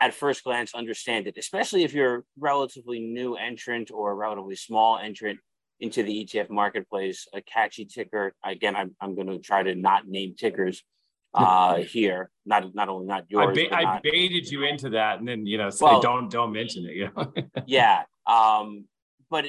at 0.00 0.14
first 0.14 0.44
glance 0.44 0.74
understand 0.74 1.26
it, 1.26 1.36
especially 1.36 1.84
if 1.84 1.92
you're 1.92 2.16
a 2.16 2.22
relatively 2.38 3.00
new 3.00 3.36
entrant 3.36 3.90
or 3.92 4.12
a 4.12 4.14
relatively 4.14 4.56
small 4.56 4.98
entrant 4.98 5.38
into 5.78 6.02
the 6.02 6.24
ETF 6.24 6.50
marketplace. 6.50 7.26
A 7.34 7.42
catchy 7.42 7.84
ticker. 7.84 8.34
Again, 8.44 8.76
I'm, 8.76 8.94
I'm 9.00 9.14
going 9.14 9.26
to 9.26 9.38
try 9.38 9.62
to 9.62 9.74
not 9.74 10.06
name 10.06 10.34
tickers 10.38 10.82
uh, 11.34 11.76
here. 11.76 12.30
Not 12.46 12.74
not 12.74 12.88
only 12.88 13.06
not 13.06 13.24
yours. 13.28 13.56
I, 13.56 13.68
ba- 13.68 13.74
I 13.74 13.82
not, 13.82 14.02
baited 14.02 14.50
you 14.50 14.64
into 14.64 14.90
that, 14.90 15.18
and 15.18 15.28
then 15.28 15.46
you 15.46 15.58
know 15.58 15.70
say 15.70 15.84
well, 15.84 16.00
don't 16.00 16.30
don't 16.30 16.52
mention 16.52 16.86
it. 16.86 16.96
You 16.96 17.10
know? 17.16 17.32
yeah, 17.66 18.02
um, 18.26 18.86
but 19.30 19.44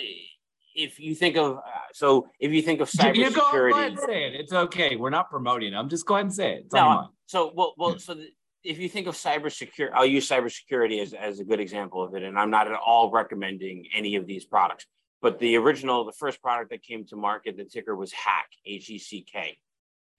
if 0.75 0.99
you 0.99 1.15
think 1.15 1.37
of 1.37 1.57
uh, 1.57 1.61
so 1.93 2.27
if 2.39 2.51
you 2.51 2.61
think 2.61 2.81
of 2.81 2.89
cybersecurity, 2.89 3.15
you 3.15 3.31
go, 3.31 3.51
go 3.51 3.77
ahead 3.77 3.91
and 3.91 3.99
say 3.99 4.27
it. 4.27 4.35
It's 4.35 4.53
okay. 4.53 4.95
We're 4.95 5.09
not 5.09 5.29
promoting 5.29 5.71
them. 5.71 5.89
Just 5.89 6.05
go 6.05 6.15
ahead 6.15 6.25
and 6.25 6.33
say 6.33 6.53
it. 6.53 6.63
It's 6.65 6.73
no, 6.73 7.09
so 7.25 7.51
well, 7.55 7.73
well, 7.77 7.97
so 7.97 8.13
the, 8.13 8.27
if 8.63 8.79
you 8.79 8.89
think 8.89 9.07
of 9.07 9.15
cybersecurity, 9.15 9.91
I'll 9.93 10.05
use 10.05 10.29
cybersecurity 10.29 11.01
as, 11.01 11.13
as 11.13 11.39
a 11.39 11.43
good 11.43 11.59
example 11.59 12.03
of 12.03 12.13
it. 12.15 12.23
And 12.23 12.37
I'm 12.37 12.51
not 12.51 12.67
at 12.67 12.77
all 12.77 13.11
recommending 13.11 13.87
any 13.93 14.15
of 14.15 14.27
these 14.27 14.45
products. 14.45 14.85
But 15.21 15.39
the 15.39 15.55
original, 15.57 16.05
the 16.05 16.13
first 16.13 16.41
product 16.41 16.71
that 16.71 16.83
came 16.83 17.05
to 17.07 17.15
market, 17.15 17.57
the 17.57 17.65
ticker 17.65 17.95
was 17.95 18.11
Hack, 18.11 18.47
H 18.65 18.89
E 18.89 18.97
C 18.97 19.25
K. 19.31 19.57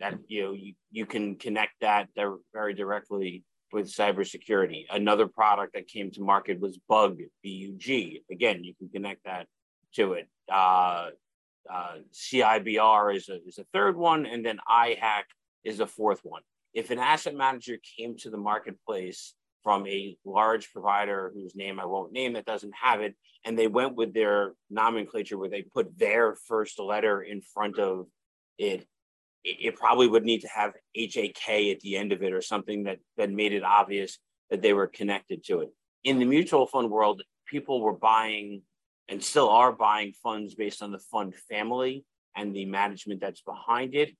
That 0.00 0.18
you 0.26 0.42
know 0.42 0.52
you, 0.52 0.74
you 0.90 1.06
can 1.06 1.36
connect 1.36 1.72
that 1.80 2.08
very 2.52 2.74
directly 2.74 3.44
with 3.72 3.86
cybersecurity. 3.86 4.84
Another 4.90 5.26
product 5.26 5.74
that 5.74 5.88
came 5.88 6.10
to 6.12 6.20
market 6.20 6.60
was 6.60 6.78
Bug, 6.88 7.18
B 7.42 7.48
U 7.48 7.74
G. 7.76 8.22
Again, 8.30 8.62
you 8.64 8.74
can 8.74 8.88
connect 8.88 9.24
that 9.24 9.46
to 9.94 10.12
it. 10.14 10.28
Uh, 10.50 11.10
uh, 11.72 11.96
CIBR 12.12 13.16
is 13.16 13.28
a, 13.28 13.38
is 13.46 13.58
a 13.58 13.64
third 13.72 13.96
one, 13.96 14.26
and 14.26 14.44
then 14.44 14.58
iHack 14.68 15.24
is 15.64 15.80
a 15.80 15.86
fourth 15.86 16.20
one 16.22 16.42
if 16.74 16.90
an 16.90 16.98
asset 16.98 17.34
manager 17.34 17.76
came 17.96 18.16
to 18.18 18.30
the 18.30 18.38
marketplace 18.38 19.34
from 19.62 19.86
a 19.86 20.16
large 20.24 20.72
provider 20.72 21.30
whose 21.34 21.54
name 21.54 21.78
I 21.78 21.86
won't 21.86 22.12
name 22.12 22.32
that 22.32 22.46
doesn't 22.46 22.74
have 22.80 23.00
it, 23.00 23.14
and 23.44 23.58
they 23.58 23.68
went 23.68 23.94
with 23.94 24.12
their 24.12 24.54
nomenclature 24.70 25.38
where 25.38 25.48
they 25.48 25.62
put 25.62 25.98
their 25.98 26.34
first 26.34 26.78
letter 26.78 27.22
in 27.22 27.40
front 27.40 27.78
of 27.78 28.06
it, 28.58 28.86
it 29.44 29.76
probably 29.76 30.08
would 30.08 30.24
need 30.24 30.40
to 30.40 30.48
have 30.48 30.72
HAK 30.96 31.48
at 31.48 31.80
the 31.80 31.96
end 31.96 32.12
of 32.12 32.22
it 32.22 32.32
or 32.32 32.40
something 32.40 32.84
that, 32.84 32.98
that 33.16 33.30
made 33.30 33.52
it 33.52 33.64
obvious 33.64 34.18
that 34.50 34.62
they 34.62 34.72
were 34.72 34.86
connected 34.86 35.44
to 35.44 35.60
it. 35.60 35.70
In 36.04 36.18
the 36.18 36.24
mutual 36.24 36.66
fund 36.66 36.90
world, 36.90 37.22
people 37.46 37.80
were 37.80 37.92
buying 37.92 38.62
and 39.08 39.22
still 39.22 39.48
are 39.48 39.72
buying 39.72 40.12
funds 40.22 40.54
based 40.54 40.82
on 40.82 40.92
the 40.92 40.98
fund 40.98 41.34
family 41.34 42.04
and 42.36 42.54
the 42.54 42.66
management 42.66 43.20
that's 43.20 43.42
behind 43.42 43.94
it 43.94 44.14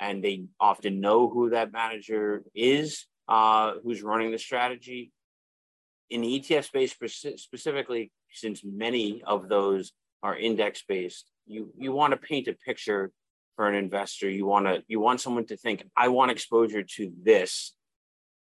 and 0.00 0.22
they 0.22 0.44
often 0.60 1.00
know 1.00 1.28
who 1.28 1.50
that 1.50 1.72
manager 1.72 2.42
is 2.54 3.06
uh, 3.28 3.74
who's 3.82 4.02
running 4.02 4.30
the 4.30 4.38
strategy. 4.38 5.12
In 6.10 6.20
the 6.20 6.40
ETF 6.40 6.64
space 6.64 6.94
specifically, 7.36 8.12
since 8.30 8.62
many 8.64 9.22
of 9.26 9.48
those 9.48 9.92
are 10.22 10.36
index 10.36 10.84
based, 10.86 11.30
you 11.46 11.72
you 11.76 11.92
want 11.92 12.12
to 12.12 12.16
paint 12.16 12.48
a 12.48 12.52
picture 12.52 13.10
for 13.56 13.68
an 13.68 13.74
investor. 13.74 14.30
You 14.30 14.46
want 14.46 14.66
to 14.66 14.84
you 14.86 15.00
want 15.00 15.20
someone 15.20 15.46
to 15.46 15.56
think, 15.56 15.84
I 15.96 16.08
want 16.08 16.30
exposure 16.30 16.84
to 16.84 17.12
this. 17.22 17.74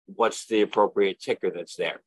What's 0.05 0.45
the 0.45 0.61
appropriate 0.61 1.19
ticker 1.19 1.49
that's 1.49 1.75
there? 1.75 2.01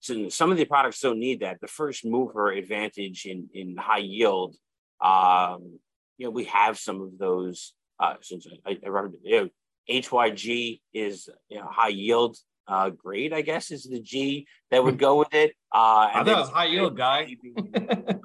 So 0.00 0.28
some 0.28 0.50
of 0.50 0.56
the 0.56 0.64
products 0.64 1.00
don't 1.00 1.20
need 1.20 1.40
that. 1.40 1.60
The 1.60 1.68
first 1.68 2.04
mover 2.04 2.50
advantage 2.50 3.24
in 3.24 3.48
in 3.54 3.76
high 3.76 3.98
yield, 3.98 4.56
um, 5.00 5.78
you 6.18 6.26
know, 6.26 6.30
we 6.30 6.44
have 6.46 6.76
some 6.76 7.00
of 7.00 7.18
those 7.18 7.72
uh, 8.00 8.14
since 8.20 8.46
I, 8.66 8.70
I 8.70 8.88
know, 8.90 9.48
HYG 9.88 10.80
is 10.92 11.28
you 11.48 11.58
know, 11.58 11.68
high 11.70 11.88
yield 11.88 12.36
uh, 12.66 12.90
grade, 12.90 13.32
I 13.32 13.42
guess, 13.42 13.70
is 13.70 13.84
the 13.84 14.00
G 14.00 14.46
that 14.70 14.82
would 14.82 14.98
go 14.98 15.18
with 15.18 15.34
it. 15.34 15.54
Uh, 15.72 16.08
and 16.12 16.20
I 16.20 16.24
thought 16.24 16.38
it 16.38 16.40
was 16.40 16.50
high 16.50 16.64
yield 16.66 16.96
guy. 16.96 17.36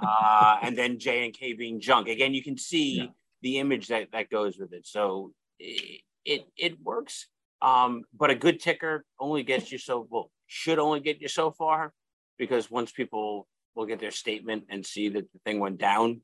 uh, 0.06 0.58
and 0.62 0.78
then 0.78 1.00
J 1.00 1.26
and 1.26 1.34
K 1.34 1.54
being 1.54 1.80
junk. 1.80 2.08
Again, 2.08 2.34
you 2.34 2.44
can 2.44 2.58
see 2.58 2.98
yeah. 2.98 3.06
the 3.42 3.58
image 3.60 3.88
that, 3.88 4.12
that 4.14 4.30
goes 4.30 4.58
with 4.58 4.74
it. 4.74 4.88
So 4.88 5.34
it 5.60 6.02
it, 6.26 6.48
it 6.58 6.82
works. 6.82 7.28
Um, 7.62 8.04
but 8.16 8.30
a 8.30 8.36
good 8.36 8.60
ticker 8.60 9.04
only 9.20 9.44
gets 9.44 9.72
you 9.72 9.78
so 9.78 10.08
well, 10.10 10.32
should 10.48 10.80
only 10.80 11.00
get 11.02 11.22
you 11.22 11.28
so 11.28 11.52
far 11.52 11.94
because 12.38 12.72
once 12.72 12.92
people 12.92 13.48
will 13.76 13.86
get 13.86 14.00
their 14.00 14.12
statement 14.12 14.66
and 14.70 14.86
see 14.86 15.10
that 15.10 15.32
the 15.34 15.40
thing 15.46 15.60
went 15.60 15.78
down, 15.78 16.22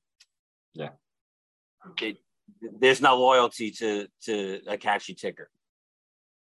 yeah, 0.73 0.89
it, 2.01 2.17
there's 2.79 3.01
no 3.01 3.17
loyalty 3.17 3.71
to 3.71 4.07
to 4.23 4.61
a 4.67 4.77
catchy 4.77 5.13
ticker. 5.13 5.49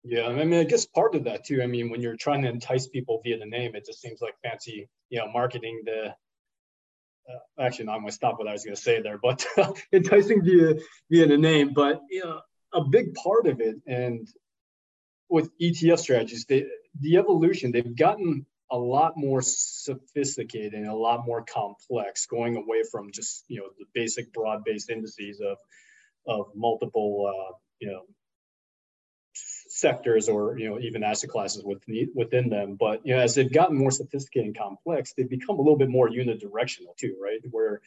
Yeah, 0.03 0.25
I 0.25 0.33
mean, 0.33 0.53
I 0.59 0.63
guess 0.63 0.85
part 0.85 1.13
of 1.13 1.25
that 1.25 1.45
too. 1.45 1.61
I 1.61 1.67
mean, 1.67 1.91
when 1.91 2.01
you're 2.01 2.15
trying 2.15 2.41
to 2.41 2.49
entice 2.49 2.87
people 2.87 3.21
via 3.23 3.37
the 3.37 3.45
name, 3.45 3.75
it 3.75 3.85
just 3.85 4.01
seems 4.01 4.19
like 4.19 4.33
fancy 4.43 4.89
you 5.11 5.19
know, 5.19 5.27
marketing 5.31 5.83
the 5.85 6.15
uh, 7.29 7.63
actually, 7.63 7.85
no, 7.85 7.91
I'm 7.91 7.99
going 7.99 8.09
to 8.09 8.15
stop 8.15 8.39
what 8.39 8.47
I 8.47 8.53
was 8.53 8.63
going 8.63 8.75
to 8.75 8.81
say 8.81 8.99
there, 9.01 9.19
but 9.21 9.45
enticing 9.93 10.43
via 10.43 10.75
via 11.11 11.27
the 11.27 11.37
name. 11.37 11.73
But 11.73 12.01
you 12.09 12.23
know, 12.23 12.41
a 12.73 12.83
big 12.83 13.13
part 13.13 13.45
of 13.45 13.61
it, 13.61 13.75
and 13.85 14.27
with 15.29 15.51
ETF 15.59 15.99
strategies, 15.99 16.45
they, 16.45 16.65
the 16.99 17.17
evolution 17.17 17.71
they've 17.71 17.95
gotten 17.95 18.45
a 18.71 18.77
lot 18.77 19.13
more 19.17 19.41
sophisticated 19.41 20.73
and 20.73 20.87
a 20.87 20.95
lot 20.95 21.25
more 21.25 21.43
complex, 21.43 22.25
going 22.25 22.55
away 22.55 22.83
from 22.89 23.11
just 23.11 23.43
you 23.47 23.59
know 23.59 23.67
the 23.77 23.85
basic 23.93 24.33
broad-based 24.33 24.89
indices 24.89 25.41
of 25.41 25.57
of 26.27 26.47
multiple 26.55 27.31
uh, 27.33 27.53
you 27.79 27.91
know 27.91 28.01
sectors 29.33 30.29
or 30.29 30.57
you 30.57 30.69
know 30.69 30.79
even 30.79 31.03
asset 31.03 31.29
classes 31.29 31.63
within 31.63 32.09
within 32.13 32.49
them. 32.49 32.75
But 32.79 33.05
you 33.05 33.15
know, 33.15 33.21
as 33.21 33.35
they've 33.35 33.51
gotten 33.51 33.77
more 33.77 33.91
sophisticated 33.91 34.47
and 34.47 34.57
complex, 34.57 35.13
they've 35.13 35.29
become 35.29 35.57
a 35.57 35.61
little 35.61 35.77
bit 35.77 35.89
more 35.89 36.09
unidirectional 36.09 36.95
too, 36.97 37.17
right? 37.21 37.39
Where 37.49 37.81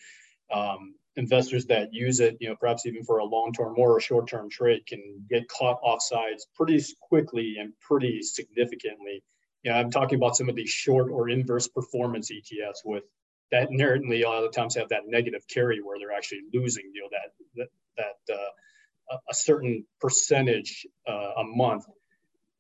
um, 0.53 0.95
investors 1.17 1.67
that 1.67 1.93
use 1.93 2.21
it, 2.21 2.37
you 2.41 2.49
know, 2.49 2.57
perhaps 2.57 2.87
even 2.87 3.05
for 3.05 3.19
a 3.19 3.25
long-term 3.25 3.75
or 3.77 3.97
a 3.97 4.01
short-term 4.01 4.51
trade, 4.51 4.87
can 4.87 5.25
get 5.29 5.49
caught 5.49 5.79
off 5.83 6.03
sides 6.03 6.47
pretty 6.55 6.83
quickly 7.01 7.57
and 7.59 7.73
pretty 7.81 8.23
significantly. 8.23 9.23
You 9.63 9.71
know, 9.71 9.79
I'm 9.79 9.91
talking 9.91 10.17
about 10.17 10.37
some 10.37 10.49
of 10.49 10.57
these 10.57 10.71
short 10.71 11.11
or 11.11 11.29
inverse 11.29 11.69
performance 11.69 12.31
ETFs 12.31 12.85
with 12.85 13.05
that 13.51 13.71
inherently 13.71 14.23
a 14.23 14.29
lot 14.29 14.45
of 14.45 14.53
times 14.53 14.75
have 14.75 14.89
that 14.89 15.07
negative 15.07 15.47
carry 15.49 15.81
where 15.81 15.99
they're 15.99 16.17
actually 16.17 16.43
losing, 16.53 16.91
you 16.93 17.03
know, 17.03 17.09
that 17.13 17.33
that 17.57 17.69
that 17.97 18.35
uh, 18.35 19.17
a 19.29 19.35
certain 19.35 19.85
percentage 20.01 20.87
uh, 21.09 21.33
a 21.39 21.45
month. 21.45 21.85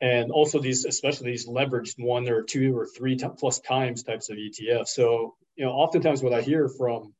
And 0.00 0.30
also 0.30 0.58
these, 0.58 0.84
especially 0.84 1.30
these 1.30 1.48
leveraged 1.48 1.94
one 1.98 2.28
or 2.28 2.42
two 2.42 2.76
or 2.76 2.86
three 2.86 3.16
t- 3.16 3.26
plus 3.38 3.60
times 3.60 4.02
types 4.02 4.28
of 4.28 4.36
ETFs. 4.36 4.88
So, 4.88 5.34
you 5.56 5.64
know, 5.64 5.72
oftentimes 5.72 6.22
what 6.22 6.34
I 6.34 6.42
hear 6.42 6.68
from 6.68 7.14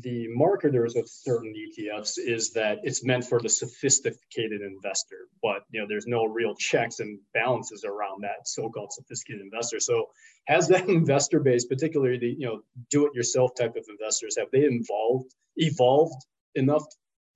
the 0.00 0.26
marketers 0.28 0.96
of 0.96 1.06
certain 1.06 1.54
ETFs 1.54 2.14
is 2.18 2.52
that 2.52 2.78
it's 2.82 3.04
meant 3.04 3.24
for 3.26 3.40
the 3.40 3.48
sophisticated 3.48 4.62
investor, 4.62 5.28
but 5.42 5.64
you 5.70 5.80
know, 5.80 5.86
there's 5.86 6.06
no 6.06 6.24
real 6.24 6.54
checks 6.54 7.00
and 7.00 7.18
balances 7.34 7.84
around 7.84 8.22
that 8.22 8.48
so-called 8.48 8.90
sophisticated 8.92 9.42
investor. 9.42 9.78
So, 9.80 10.06
has 10.46 10.66
that 10.68 10.88
investor 10.88 11.40
base, 11.40 11.66
particularly 11.66 12.18
the 12.18 12.34
you 12.38 12.46
know 12.46 12.62
do-it-yourself 12.90 13.54
type 13.54 13.76
of 13.76 13.84
investors, 13.90 14.36
have 14.38 14.50
they 14.50 14.60
evolved 14.60 15.34
evolved 15.56 16.24
enough 16.54 16.84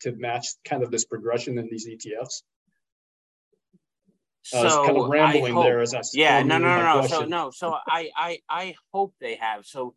to 0.00 0.12
match 0.12 0.46
kind 0.64 0.82
of 0.82 0.90
this 0.90 1.04
progression 1.04 1.58
in 1.58 1.68
these 1.70 1.88
ETFs? 1.88 2.42
So 4.42 4.60
I 4.60 4.64
was 4.64 4.86
kind 4.86 4.96
of 4.96 5.08
rambling 5.08 5.54
hope, 5.54 5.64
there 5.64 5.80
as 5.80 5.92
I 5.92 6.02
yeah 6.14 6.42
no 6.44 6.58
no 6.58 6.76
no 6.76 7.00
no 7.00 7.06
so 7.08 7.24
no 7.24 7.50
so 7.50 7.74
I 7.88 8.10
I 8.16 8.38
I 8.48 8.74
hope 8.92 9.12
they 9.20 9.34
have 9.36 9.66
so 9.66 9.96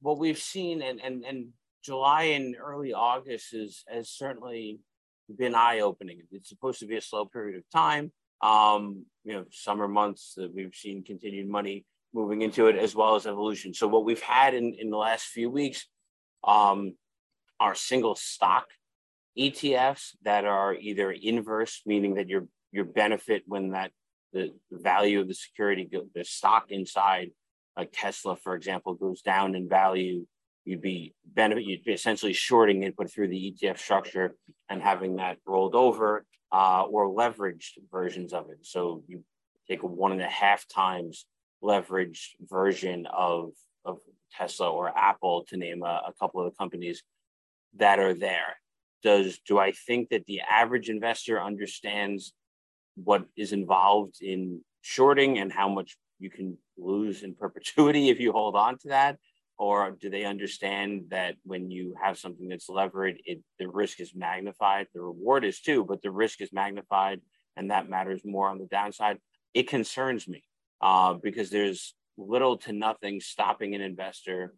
what 0.00 0.18
we've 0.18 0.38
seen 0.38 0.82
and 0.82 1.00
and 1.00 1.24
and 1.24 1.48
July 1.82 2.22
and 2.24 2.56
early 2.56 2.92
August 2.92 3.54
is 3.54 3.84
has 3.88 4.08
certainly 4.08 4.80
been 5.36 5.54
eye 5.54 5.80
opening. 5.80 6.22
It's 6.30 6.48
supposed 6.48 6.80
to 6.80 6.86
be 6.86 6.96
a 6.96 7.00
slow 7.00 7.26
period 7.26 7.58
of 7.58 7.64
time. 7.70 8.12
Um, 8.40 9.04
you 9.24 9.32
know, 9.32 9.44
summer 9.50 9.88
months 9.88 10.34
that 10.36 10.54
we've 10.54 10.74
seen 10.74 11.02
continued 11.02 11.48
money 11.48 11.84
moving 12.14 12.42
into 12.42 12.68
it 12.68 12.76
as 12.76 12.94
well 12.94 13.16
as 13.16 13.26
evolution. 13.26 13.74
So 13.74 13.88
what 13.88 14.04
we've 14.04 14.22
had 14.22 14.54
in 14.54 14.74
in 14.78 14.90
the 14.90 14.96
last 14.96 15.26
few 15.26 15.50
weeks 15.50 15.86
um, 16.44 16.94
are 17.60 17.74
single 17.74 18.14
stock 18.14 18.66
ETFs 19.38 20.16
that 20.22 20.44
are 20.44 20.74
either 20.74 21.12
inverse, 21.12 21.82
meaning 21.86 22.14
that 22.14 22.28
your 22.28 22.46
your 22.72 22.84
benefit 22.84 23.42
when 23.46 23.70
that 23.70 23.92
the, 24.32 24.52
value 24.70 25.20
of 25.20 25.28
the 25.28 25.34
security, 25.34 25.88
the 26.14 26.24
stock 26.24 26.66
inside, 26.70 27.30
like 27.76 27.90
Tesla, 27.92 28.36
for 28.36 28.54
example, 28.54 28.94
goes 28.94 29.22
down 29.22 29.54
in 29.54 29.68
value, 29.68 30.26
you'd 30.64 30.82
be 30.82 31.14
benefit, 31.24 31.64
you'd 31.64 31.84
be 31.84 31.92
essentially 31.92 32.34
shorting 32.34 32.82
it, 32.82 32.94
but 32.96 33.10
through 33.10 33.28
the 33.28 33.54
ETF 33.54 33.78
structure 33.78 34.36
and 34.68 34.82
having 34.82 35.16
that 35.16 35.38
rolled 35.46 35.74
over 35.74 36.26
uh, 36.52 36.82
or 36.82 37.08
leveraged 37.08 37.72
versions 37.90 38.32
of 38.32 38.50
it. 38.50 38.58
So 38.62 39.02
you 39.06 39.24
take 39.68 39.82
a 39.82 39.86
one 39.86 40.12
and 40.12 40.20
a 40.20 40.28
half 40.28 40.66
times 40.68 41.26
leveraged 41.62 42.32
version 42.42 43.06
of 43.06 43.52
of 43.84 43.98
Tesla 44.36 44.70
or 44.70 44.92
Apple, 44.96 45.46
to 45.48 45.56
name 45.56 45.82
a, 45.82 46.02
a 46.08 46.12
couple 46.20 46.40
of 46.40 46.52
the 46.52 46.56
companies 46.56 47.02
that 47.76 47.98
are 47.98 48.14
there 48.14 48.56
does 49.02 49.38
do 49.46 49.58
I 49.58 49.72
think 49.72 50.08
that 50.10 50.26
the 50.26 50.40
average 50.40 50.88
investor 50.88 51.40
understands 51.40 52.32
what 52.96 53.24
is 53.36 53.52
involved 53.52 54.16
in 54.20 54.60
shorting 54.82 55.38
and 55.38 55.52
how 55.52 55.68
much 55.68 55.96
you 56.18 56.30
can 56.30 56.58
lose 56.76 57.22
in 57.22 57.34
perpetuity 57.44 58.08
if 58.08 58.20
you 58.20 58.32
hold 58.32 58.56
on 58.56 58.78
to 58.78 58.88
that? 58.88 59.18
Or 59.56 59.90
do 59.90 60.08
they 60.08 60.24
understand 60.24 61.06
that 61.08 61.34
when 61.44 61.68
you 61.68 61.94
have 62.00 62.16
something 62.16 62.48
that's 62.48 62.68
levered, 62.68 63.20
it, 63.24 63.40
the 63.58 63.68
risk 63.68 63.98
is 64.00 64.14
magnified? 64.14 64.86
The 64.94 65.00
reward 65.00 65.44
is 65.44 65.60
too, 65.60 65.84
but 65.84 66.00
the 66.00 66.12
risk 66.12 66.40
is 66.40 66.52
magnified, 66.52 67.20
and 67.56 67.72
that 67.72 67.88
matters 67.88 68.22
more 68.24 68.48
on 68.48 68.58
the 68.58 68.66
downside. 68.66 69.18
It 69.54 69.68
concerns 69.68 70.28
me 70.28 70.44
uh, 70.80 71.14
because 71.14 71.50
there's 71.50 71.94
little 72.16 72.56
to 72.58 72.72
nothing 72.72 73.20
stopping 73.20 73.74
an 73.74 73.80
investor 73.80 74.54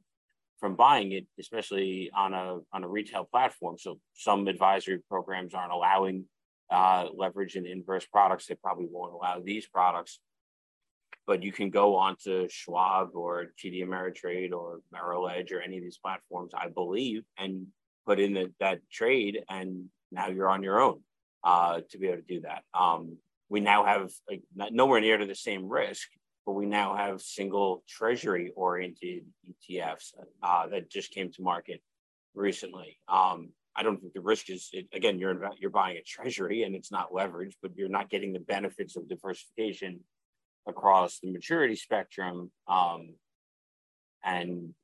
from 0.61 0.77
buying 0.77 1.13
it, 1.13 1.27
especially 1.39 2.11
on 2.15 2.35
a 2.35 2.59
on 2.73 2.85
a 2.85 2.89
retail 2.89 3.25
platform. 3.25 3.77
So 3.79 3.99
some 4.15 4.47
advisory 4.47 4.99
programs 5.09 5.55
aren't 5.55 5.73
allowing 5.73 6.27
uh, 6.71 7.09
leverage 7.15 7.57
and 7.57 7.67
inverse 7.67 8.07
products. 8.07 8.47
They 8.47 8.55
probably 8.55 8.87
won't 8.91 9.13
allow 9.13 9.41
these 9.41 9.67
products. 9.67 10.21
But 11.27 11.43
you 11.43 11.53
can 11.53 11.71
go 11.71 11.97
on 11.97 12.17
to 12.25 12.49
Schwab 12.49 13.11
or 13.15 13.53
TD 13.63 13.85
Ameritrade 13.85 14.53
or 14.53 14.81
Merrill 14.93 15.29
Edge 15.29 15.53
or 15.53 15.61
any 15.61 15.79
of 15.79 15.83
these 15.83 15.99
platforms, 15.99 16.53
I 16.57 16.69
believe, 16.69 17.23
and 17.39 17.67
put 18.07 18.19
in 18.19 18.35
the, 18.35 18.53
that 18.61 18.81
trade, 18.91 19.41
and 19.49 19.87
now 20.11 20.29
you're 20.29 20.49
on 20.49 20.63
your 20.63 20.81
own 20.81 21.01
uh, 21.45 21.81
to 21.91 21.99
be 21.99 22.09
able 22.09 22.17
to 22.17 22.23
do 22.23 22.41
that. 22.41 22.63
Um, 22.75 23.19
we 23.49 23.61
now 23.61 23.85
have 23.85 24.11
like, 24.29 24.43
nowhere 24.71 25.01
near 25.01 25.19
to 25.19 25.27
the 25.27 25.35
same 25.35 25.69
risk 25.69 26.09
but 26.51 26.57
we 26.57 26.67
now 26.67 26.97
have 26.97 27.21
single 27.21 27.85
treasury 27.87 28.53
oriented 28.57 29.23
ETFs 29.49 30.15
uh, 30.43 30.67
that 30.67 30.91
just 30.91 31.13
came 31.13 31.31
to 31.31 31.43
market 31.43 31.81
recently. 32.35 32.99
Um, 33.07 33.51
I 33.77 33.85
don't 33.85 34.01
think 34.01 34.15
the 34.15 34.21
risk 34.21 34.51
is 34.51 34.69
it, 34.73 34.89
again 34.93 35.21
you're 35.21 35.49
you're 35.61 35.71
buying 35.71 35.97
a 35.97 36.03
treasury 36.03 36.65
and 36.65 36.75
it's 36.75 36.91
not 36.91 37.13
leveraged, 37.13 37.55
but 37.63 37.77
you're 37.77 37.89
not 37.89 38.11
getting 38.11 38.33
the 38.33 38.41
benefits 38.41 38.97
of 38.97 39.09
diversification 39.09 40.01
across 40.67 41.21
the 41.21 41.31
maturity 41.31 41.77
spectrum. 41.77 42.51
Um, 42.67 43.15
and 44.25 44.75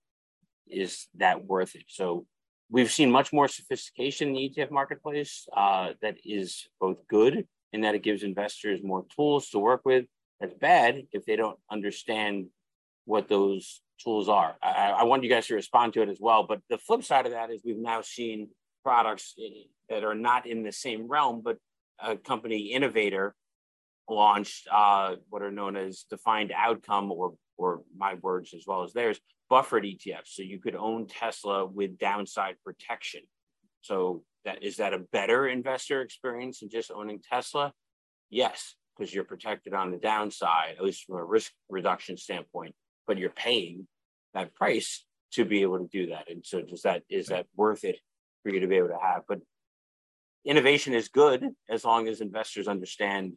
is 0.70 1.08
that 1.16 1.44
worth 1.44 1.74
it? 1.74 1.86
So 1.88 2.26
we've 2.70 2.92
seen 2.92 3.10
much 3.10 3.32
more 3.32 3.48
sophistication 3.48 4.28
in 4.28 4.34
the 4.34 4.50
ETF 4.50 4.70
marketplace 4.70 5.48
uh, 5.56 5.94
that 6.00 6.18
is 6.24 6.68
both 6.80 6.98
good 7.08 7.44
in 7.72 7.80
that 7.80 7.96
it 7.96 8.04
gives 8.04 8.22
investors 8.22 8.78
more 8.84 9.04
tools 9.16 9.48
to 9.48 9.58
work 9.58 9.80
with, 9.84 10.06
that's 10.40 10.54
bad 10.54 11.02
if 11.12 11.24
they 11.24 11.36
don't 11.36 11.58
understand 11.70 12.46
what 13.04 13.28
those 13.28 13.80
tools 14.02 14.28
are. 14.28 14.56
I, 14.62 14.90
I 14.98 15.02
want 15.04 15.22
you 15.22 15.30
guys 15.30 15.46
to 15.46 15.54
respond 15.54 15.94
to 15.94 16.02
it 16.02 16.08
as 16.08 16.18
well. 16.20 16.44
But 16.46 16.60
the 16.68 16.78
flip 16.78 17.04
side 17.04 17.26
of 17.26 17.32
that 17.32 17.50
is 17.50 17.62
we've 17.64 17.78
now 17.78 18.02
seen 18.02 18.48
products 18.82 19.34
that 19.88 20.04
are 20.04 20.14
not 20.14 20.46
in 20.46 20.62
the 20.62 20.72
same 20.72 21.08
realm, 21.08 21.40
but 21.42 21.56
a 21.98 22.16
company 22.16 22.72
innovator 22.72 23.34
launched 24.08 24.68
uh, 24.70 25.16
what 25.30 25.42
are 25.42 25.50
known 25.50 25.76
as 25.76 26.04
defined 26.10 26.52
outcome 26.54 27.10
or 27.10 27.34
or 27.58 27.80
my 27.96 28.14
words 28.20 28.52
as 28.54 28.64
well 28.66 28.82
as 28.82 28.92
theirs 28.92 29.18
buffered 29.48 29.84
ETFs. 29.84 30.26
So 30.26 30.42
you 30.42 30.60
could 30.60 30.76
own 30.76 31.06
Tesla 31.06 31.64
with 31.64 31.98
downside 31.98 32.56
protection. 32.62 33.22
So 33.80 34.22
that 34.44 34.62
is 34.62 34.76
that 34.76 34.92
a 34.92 34.98
better 34.98 35.48
investor 35.48 36.02
experience 36.02 36.60
than 36.60 36.68
just 36.68 36.90
owning 36.90 37.20
Tesla? 37.26 37.72
Yes 38.28 38.74
because 38.96 39.12
you're 39.12 39.24
protected 39.24 39.74
on 39.74 39.90
the 39.90 39.98
downside, 39.98 40.76
at 40.78 40.84
least 40.84 41.04
from 41.04 41.16
a 41.16 41.24
risk 41.24 41.52
reduction 41.68 42.16
standpoint, 42.16 42.74
but 43.06 43.18
you're 43.18 43.30
paying 43.30 43.86
that 44.34 44.54
price 44.54 45.04
to 45.32 45.44
be 45.44 45.62
able 45.62 45.78
to 45.78 45.88
do 45.88 46.08
that. 46.08 46.30
And 46.30 46.44
so 46.44 46.62
does 46.62 46.82
that 46.82 47.02
is 47.10 47.26
that 47.26 47.46
worth 47.56 47.84
it 47.84 47.98
for 48.42 48.50
you 48.50 48.60
to 48.60 48.66
be 48.66 48.76
able 48.76 48.88
to 48.88 48.98
have? 49.00 49.22
But 49.28 49.40
innovation 50.44 50.94
is 50.94 51.08
good 51.08 51.48
as 51.68 51.84
long 51.84 52.08
as 52.08 52.20
investors 52.20 52.68
understand 52.68 53.34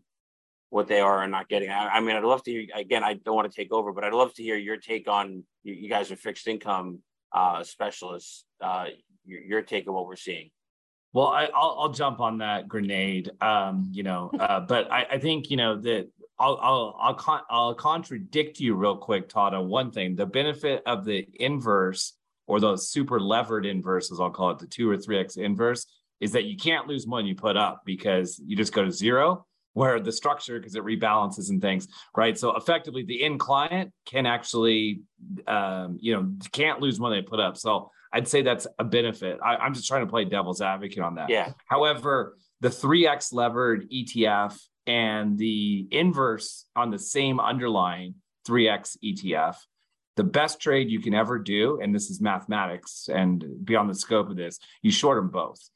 what 0.70 0.88
they 0.88 1.00
are 1.00 1.24
and 1.24 1.32
not 1.32 1.50
getting. 1.50 1.70
I, 1.70 1.88
I 1.88 2.00
mean, 2.00 2.16
I'd 2.16 2.24
love 2.24 2.44
to 2.44 2.52
hear 2.52 2.68
again, 2.76 3.04
I 3.04 3.16
don't 3.16 3.36
want 3.36 3.52
to 3.52 3.56
take 3.56 3.74
over, 3.74 3.92
but 3.92 4.04
I'd 4.04 4.14
love 4.14 4.34
to 4.36 4.44
hear 4.44 4.56
your 4.56 4.78
take 4.78 5.08
on 5.08 5.44
you, 5.64 5.74
you 5.74 5.90
guys 5.90 6.12
are 6.12 6.16
fixed 6.16 6.48
income 6.48 7.00
uh, 7.34 7.64
specialists, 7.64 8.46
uh, 8.62 8.86
your, 9.26 9.42
your 9.42 9.62
take 9.62 9.88
on 9.88 9.94
what 9.94 10.06
we're 10.06 10.16
seeing. 10.16 10.52
Well, 11.12 11.28
I, 11.28 11.46
will 11.46 11.80
I'll 11.80 11.90
jump 11.94 12.20
on 12.20 12.38
that 12.40 12.68
grenade. 12.68 13.32
Um, 13.42 13.90
you 13.92 14.04
know, 14.04 14.32
uh, 14.40 14.60
but 14.62 14.92
I, 14.92 15.06
I 15.12 15.18
think 15.18 15.50
you 15.50 15.58
know 15.58 15.80
that 15.82 16.10
I'll 16.38 16.58
I'll 16.62 16.98
I'll, 17.00 17.14
con- 17.16 17.44
I'll 17.50 17.74
contradict 17.74 18.60
you 18.60 18.76
real 18.76 18.98
quick, 18.98 19.30
Todd, 19.30 19.54
on 19.54 19.68
one 19.68 19.92
thing. 19.92 20.16
The 20.16 20.26
benefit 20.26 20.84
of 20.86 21.06
the 21.06 21.28
inverse 21.40 22.14
or 22.48 22.60
those 22.60 22.90
super 22.90 23.20
levered 23.20 23.66
inverses, 23.66 24.20
I'll 24.20 24.32
call 24.32 24.52
it 24.52 24.60
the 24.60 24.68
two 24.68 24.90
or 24.90 24.98
three 24.98 25.20
x 25.20 25.38
inverse, 25.38 25.86
is 26.20 26.32
that 26.32 26.46
you 26.46 26.58
can't 26.58 26.88
lose 26.88 27.06
money 27.06 27.30
you 27.30 27.36
put 27.36 27.58
up 27.58 27.82
because 27.86 28.42
you 28.46 28.56
just 28.56 28.74
go 28.74 28.84
to 28.84 28.92
zero. 28.92 29.46
where 29.74 30.00
the 30.00 30.12
structure 30.12 30.60
because 30.60 30.76
it 30.76 30.84
rebalances 30.84 31.50
and 31.52 31.62
things, 31.62 31.88
right? 32.18 32.38
So 32.38 32.56
effectively, 32.56 33.04
the 33.04 33.24
end 33.24 33.40
client 33.40 33.94
can 34.06 34.26
actually, 34.26 35.02
um, 35.48 35.98
you 36.02 36.14
know, 36.16 36.32
can't 36.52 36.80
lose 36.80 37.00
money 37.00 37.22
they 37.22 37.28
put 37.28 37.40
up. 37.40 37.56
So 37.56 37.92
I'd 38.12 38.28
say 38.28 38.42
that's 38.42 38.68
a 38.78 38.84
benefit. 38.84 39.40
I, 39.44 39.58
I'm 39.58 39.74
just 39.74 39.88
trying 39.88 40.06
to 40.06 40.10
play 40.10 40.26
devil's 40.26 40.62
advocate 40.62 41.00
on 41.00 41.16
that. 41.16 41.30
Yeah. 41.30 41.54
However, 41.66 42.38
the 42.62 42.70
3x 42.70 43.34
levered 43.34 43.90
ETF 43.92 44.60
and 44.88 45.38
the 45.38 45.88
inverse 45.92 46.66
on 46.76 46.90
the 46.90 47.00
same 47.00 47.40
underlying 47.40 48.16
3x 48.48 48.98
ETF, 49.04 49.56
the 50.16 50.24
best 50.24 50.60
trade 50.60 50.90
you 50.90 51.00
can 51.00 51.14
ever 51.14 51.38
do, 51.38 51.80
and 51.82 51.94
this 51.94 52.10
is 52.10 52.20
mathematics 52.20 53.08
and 53.14 53.46
beyond 53.64 53.90
the 53.90 53.96
scope 53.96 54.30
of 54.30 54.36
this, 54.36 54.60
you 54.82 54.92
short 54.92 55.18
them 55.18 55.30
both 55.30 55.70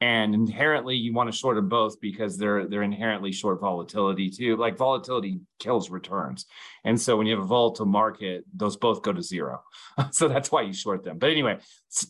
and 0.00 0.34
inherently 0.34 0.96
you 0.96 1.12
want 1.12 1.30
to 1.30 1.36
short 1.36 1.56
them 1.56 1.68
both 1.68 2.00
because 2.00 2.38
they're 2.38 2.66
they're 2.66 2.82
inherently 2.82 3.32
short 3.32 3.60
volatility 3.60 4.30
too 4.30 4.56
like 4.56 4.76
volatility 4.76 5.40
kills 5.58 5.90
returns 5.90 6.46
and 6.84 7.00
so 7.00 7.16
when 7.16 7.26
you 7.26 7.34
have 7.34 7.44
a 7.44 7.46
volatile 7.46 7.86
market 7.86 8.44
those 8.54 8.76
both 8.76 9.02
go 9.02 9.12
to 9.12 9.22
zero 9.22 9.62
so 10.10 10.28
that's 10.28 10.50
why 10.50 10.62
you 10.62 10.72
short 10.72 11.04
them 11.04 11.18
but 11.18 11.30
anyway 11.30 11.58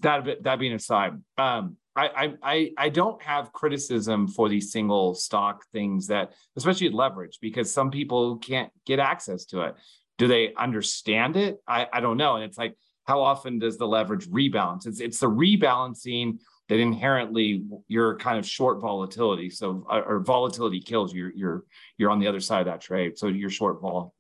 that 0.03 0.43
that 0.43 0.59
being 0.59 0.75
aside 0.75 1.13
um 1.39 1.77
I, 1.97 2.35
I 2.43 2.71
I 2.79 2.89
don't 2.89 3.21
have 3.23 3.53
criticism 3.53 4.29
for 4.29 4.49
these 4.49 4.73
single 4.73 5.15
stock 5.15 5.65
things 5.73 6.07
that, 6.07 6.33
especially 6.57 6.89
leverage, 6.89 7.39
because 7.43 7.75
some 7.75 7.91
people 7.91 8.39
can't 8.39 8.71
get 8.87 9.01
access 9.01 9.45
to 9.47 9.63
it. 9.63 9.75
Do 10.17 10.29
they 10.29 10.55
understand 10.55 11.37
it? 11.37 11.59
I, 11.67 11.89
I 11.93 12.01
don't 12.01 12.17
know. 12.17 12.37
And 12.37 12.45
it's 12.45 12.57
like, 12.57 12.77
how 13.05 13.21
often 13.21 13.59
does 13.59 13.77
the 13.77 13.89
leverage 13.89 14.29
rebalance? 14.29 14.87
It's 14.87 15.01
it's 15.01 15.19
the 15.19 15.29
rebalancing 15.29 16.39
that 16.71 16.79
inherently 16.79 17.65
you're 17.89 18.17
kind 18.19 18.39
of 18.39 18.47
short 18.47 18.81
volatility. 18.81 19.51
So 19.51 19.85
uh, 19.91 20.03
or 20.07 20.21
volatility 20.21 20.81
kills 20.81 21.13
you. 21.13 21.33
You're 21.35 21.65
you're 21.99 22.11
on 22.11 22.21
the 22.21 22.29
other 22.29 22.39
side 22.39 22.61
of 22.61 22.67
that 22.67 22.81
trade. 22.81 23.19
So 23.19 23.27
you're 23.27 23.51
short 23.51 23.81
vol. 23.81 24.15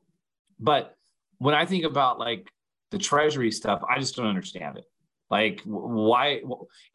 But 0.58 0.96
when 1.38 1.54
I 1.54 1.64
think 1.64 1.84
about 1.84 2.18
like 2.18 2.50
the 2.90 2.98
treasury 2.98 3.52
stuff, 3.52 3.82
I 3.88 4.00
just 4.00 4.16
don't 4.16 4.26
understand 4.26 4.78
it. 4.78 4.84
Like 5.30 5.60
why 5.64 6.42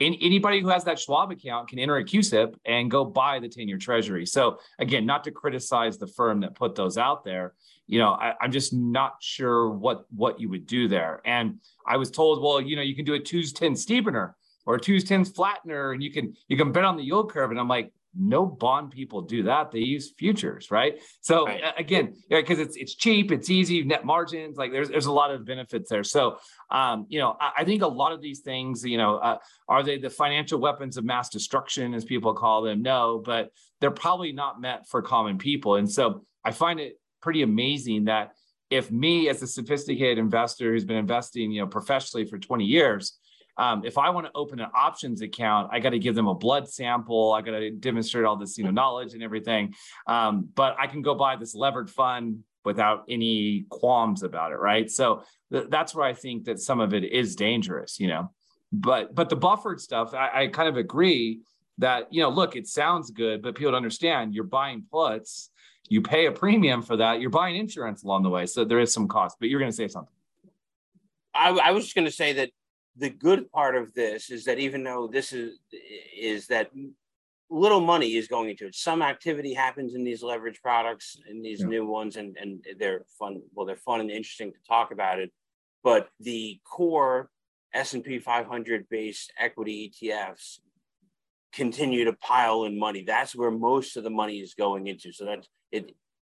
anybody 0.01 0.59
who 0.59 0.67
has 0.67 0.83
that 0.83 0.99
Schwab 0.99 1.31
account 1.31 1.69
can 1.69 1.79
enter 1.79 1.95
a 1.95 2.03
CUSIP 2.03 2.55
and 2.65 2.91
go 2.91 3.05
buy 3.05 3.39
the 3.39 3.47
10-year 3.47 3.77
treasury. 3.77 4.25
So 4.25 4.59
again, 4.77 5.05
not 5.05 5.23
to 5.23 5.31
criticize 5.31 5.97
the 5.97 6.07
firm 6.07 6.41
that 6.41 6.53
put 6.53 6.75
those 6.75 6.97
out 6.97 7.23
there, 7.23 7.53
you 7.87 7.97
know, 7.97 8.09
I, 8.09 8.33
am 8.41 8.51
just 8.51 8.73
not 8.73 9.13
sure 9.21 9.69
what 9.69 10.03
what 10.13 10.37
you 10.37 10.49
would 10.49 10.67
do 10.67 10.89
there. 10.89 11.21
And 11.23 11.61
I 11.87 11.95
was 11.95 12.11
told, 12.11 12.43
well, 12.43 12.59
you 12.59 12.75
know, 12.75 12.81
you 12.81 12.93
can 12.93 13.05
do 13.05 13.13
a 13.13 13.19
210 13.19 13.75
steepener 13.75 14.33
or 14.65 14.75
a 14.75 14.79
twos 14.79 15.03
tens 15.03 15.31
flattener 15.31 15.93
and 15.93 16.03
you 16.03 16.11
can 16.11 16.33
you 16.47 16.57
can 16.57 16.71
bet 16.71 16.83
on 16.83 16.97
the 16.97 17.03
yield 17.03 17.31
curve. 17.31 17.51
And 17.51 17.59
i'm 17.59 17.67
like 17.67 17.91
no 18.17 18.45
bond 18.45 18.91
people 18.91 19.21
do 19.21 19.43
that. 19.43 19.71
They 19.71 19.79
use 19.79 20.13
futures 20.17 20.71
right? 20.71 21.01
So 21.21 21.45
right. 21.45 21.61
again 21.77 22.13
because 22.29 22.59
it's 22.59 22.77
it's 22.77 22.95
cheap 22.95 23.31
it's 23.31 23.49
easy 23.49 23.83
net 23.83 24.05
margins 24.05 24.57
like 24.57 24.71
there's 24.71 24.89
there's 24.89 25.05
a 25.05 25.11
lot 25.11 25.31
of 25.31 25.45
benefits 25.45 25.89
there. 25.89 26.03
So 26.03 26.37
um, 26.71 27.05
you 27.09 27.19
know 27.19 27.35
I, 27.39 27.51
I, 27.57 27.63
think 27.65 27.81
a 27.81 27.87
lot 27.87 28.13
of 28.13 28.21
these 28.21 28.39
things 28.39 28.83
you 28.85 28.97
know 28.97 29.17
uh, 29.17 29.37
are 29.67 29.83
they 29.83 29.97
the 29.97 30.09
financial 30.09 30.59
weapons 30.59 30.97
of 30.97 31.03
mass 31.03 31.29
destruction 31.29 31.93
as 31.93 32.05
people 32.05 32.33
call 32.33 32.61
them? 32.61 32.81
No 32.81 33.21
but 33.23 33.51
they're 33.81 33.91
probably 33.91 34.31
not 34.31 34.61
meant 34.61 34.87
for 34.87 35.01
common 35.01 35.37
people. 35.37 35.75
And 35.75 35.91
so 35.91 36.25
i 36.43 36.51
find 36.51 36.79
it 36.79 36.99
pretty 37.21 37.41
amazing 37.41 38.05
that 38.05 38.31
if 38.69 38.91
me 38.91 39.29
as 39.29 39.41
a 39.41 39.47
sophisticated 39.47 40.17
investor 40.17 40.71
who's 40.71 40.85
been 40.85 40.97
investing 40.97 41.51
you 41.51 41.61
know 41.61 41.67
professionally 41.67 42.25
for 42.25 42.37
20 42.37 42.63
years 42.63 43.17
um, 43.57 43.85
if 43.85 43.97
I 43.97 44.09
want 44.09 44.27
to 44.27 44.31
open 44.35 44.59
an 44.59 44.69
options 44.75 45.21
account, 45.21 45.69
I 45.71 45.79
got 45.79 45.91
to 45.91 45.99
give 45.99 46.15
them 46.15 46.27
a 46.27 46.35
blood 46.35 46.67
sample. 46.67 47.31
I 47.31 47.41
got 47.41 47.51
to 47.51 47.71
demonstrate 47.71 48.25
all 48.25 48.35
this, 48.35 48.57
you 48.57 48.63
know, 48.63 48.71
knowledge 48.71 49.13
and 49.13 49.23
everything. 49.23 49.73
Um, 50.07 50.49
but 50.55 50.75
I 50.79 50.87
can 50.87 51.01
go 51.01 51.15
buy 51.15 51.35
this 51.35 51.55
levered 51.55 51.89
fund 51.89 52.43
without 52.65 53.05
any 53.07 53.65
qualms 53.69 54.23
about 54.23 54.51
it, 54.51 54.55
right? 54.55 54.89
So 54.89 55.23
th- 55.51 55.67
that's 55.69 55.95
where 55.95 56.05
I 56.05 56.13
think 56.13 56.45
that 56.45 56.59
some 56.59 56.79
of 56.79 56.93
it 56.93 57.03
is 57.03 57.35
dangerous, 57.35 57.99
you 57.99 58.07
know. 58.07 58.31
But 58.71 59.15
but 59.15 59.29
the 59.29 59.35
buffered 59.35 59.79
stuff, 59.79 60.13
I, 60.13 60.43
I 60.43 60.47
kind 60.47 60.67
of 60.67 60.75
agree 60.75 61.41
that 61.77 62.11
you 62.11 62.21
know, 62.21 62.29
look, 62.29 62.55
it 62.55 62.67
sounds 62.67 63.11
good, 63.11 63.41
but 63.41 63.55
people 63.55 63.71
don't 63.71 63.77
understand. 63.77 64.33
You're 64.33 64.43
buying 64.43 64.83
puts, 64.91 65.49
you 65.87 66.01
pay 66.01 66.25
a 66.25 66.31
premium 66.31 66.81
for 66.81 66.97
that. 66.97 67.21
You're 67.21 67.29
buying 67.29 67.55
insurance 67.55 68.03
along 68.03 68.23
the 68.23 68.29
way, 68.29 68.45
so 68.47 68.65
there 68.65 68.79
is 68.79 68.91
some 68.91 69.07
cost. 69.07 69.37
But 69.39 69.49
you're 69.49 69.59
going 69.59 69.71
to 69.71 69.75
say 69.75 69.87
something. 69.87 70.11
I, 71.33 71.49
I 71.49 71.71
was 71.71 71.83
just 71.83 71.95
going 71.95 72.05
to 72.05 72.11
say 72.11 72.33
that 72.33 72.49
the 72.97 73.09
good 73.09 73.51
part 73.51 73.75
of 73.75 73.93
this 73.93 74.29
is 74.29 74.45
that 74.45 74.59
even 74.59 74.83
though 74.83 75.07
this 75.07 75.33
is 75.33 75.59
is 76.17 76.47
that 76.47 76.71
little 77.49 77.81
money 77.81 78.15
is 78.15 78.27
going 78.27 78.49
into 78.49 78.65
it. 78.65 78.75
Some 78.75 79.01
activity 79.01 79.53
happens 79.53 79.93
in 79.93 80.03
these 80.03 80.23
leverage 80.23 80.61
products 80.61 81.17
in 81.29 81.41
these 81.41 81.61
yeah. 81.61 81.67
new 81.67 81.85
ones 81.85 82.15
and 82.15 82.35
and 82.37 82.63
they're 82.79 83.05
fun 83.19 83.41
well 83.53 83.65
they're 83.65 83.75
fun 83.75 84.01
and 84.01 84.09
interesting 84.09 84.51
to 84.51 84.57
talk 84.67 84.91
about 84.91 85.19
it. 85.19 85.31
But 85.83 86.09
the 86.19 86.59
core 86.65 87.29
s&p 87.73 88.19
500 88.19 88.87
based 88.89 89.33
equity 89.37 89.91
etfs 89.91 90.59
continue 91.53 92.05
to 92.05 92.13
pile 92.13 92.63
in 92.65 92.77
money. 92.77 93.03
That's 93.03 93.35
where 93.35 93.51
most 93.51 93.97
of 93.97 94.03
the 94.03 94.09
money 94.09 94.39
is 94.39 94.53
going 94.53 94.87
into. 94.87 95.11
So 95.11 95.25
that's 95.25 95.47
it 95.71 95.91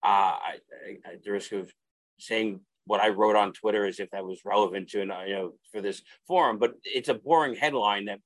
uh, 0.04 0.06
I, 0.06 0.58
I, 0.86 1.12
at 1.12 1.24
the 1.24 1.32
risk 1.32 1.52
of 1.52 1.72
saying 2.18 2.60
what 2.88 3.00
I 3.00 3.10
wrote 3.10 3.36
on 3.36 3.52
Twitter 3.52 3.84
as 3.84 4.00
if 4.00 4.10
that 4.10 4.24
was 4.24 4.40
relevant 4.46 4.88
to, 4.88 5.02
an, 5.02 5.10
uh, 5.10 5.22
you 5.26 5.34
know, 5.34 5.52
for 5.70 5.82
this 5.82 6.00
forum. 6.26 6.58
But 6.58 6.72
it's 6.82 7.10
a 7.10 7.14
boring 7.14 7.54
headline 7.54 8.06
that 8.06 8.18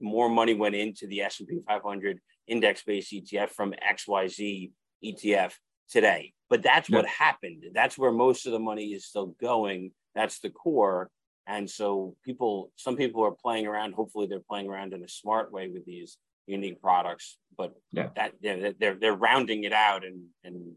more 0.00 0.28
money 0.28 0.54
went 0.54 0.76
into 0.76 1.08
the 1.08 1.22
S&P 1.22 1.58
500 1.66 2.20
index-based 2.46 3.12
ETF 3.12 3.50
from 3.50 3.74
XYZ 3.92 4.70
ETF 5.04 5.54
today. 5.90 6.32
But 6.48 6.62
that's 6.62 6.88
yeah. 6.88 6.98
what 6.98 7.06
happened. 7.06 7.64
That's 7.74 7.98
where 7.98 8.12
most 8.12 8.46
of 8.46 8.52
the 8.52 8.60
money 8.60 8.92
is 8.92 9.04
still 9.04 9.34
going. 9.40 9.90
That's 10.14 10.38
the 10.38 10.50
core. 10.50 11.10
And 11.48 11.68
so 11.68 12.14
people, 12.24 12.70
some 12.76 12.96
people 12.96 13.24
are 13.24 13.32
playing 13.32 13.66
around. 13.66 13.94
Hopefully, 13.94 14.28
they're 14.28 14.38
playing 14.48 14.68
around 14.68 14.94
in 14.94 15.02
a 15.02 15.08
smart 15.08 15.52
way 15.52 15.68
with 15.68 15.84
these 15.84 16.18
unique 16.46 16.80
products. 16.80 17.36
But 17.58 17.74
yeah. 17.90 18.10
that 18.14 18.34
they're, 18.40 18.72
they're 18.78 18.94
they're 18.94 19.16
rounding 19.16 19.64
it 19.64 19.72
out, 19.72 20.04
and 20.04 20.22
and 20.44 20.72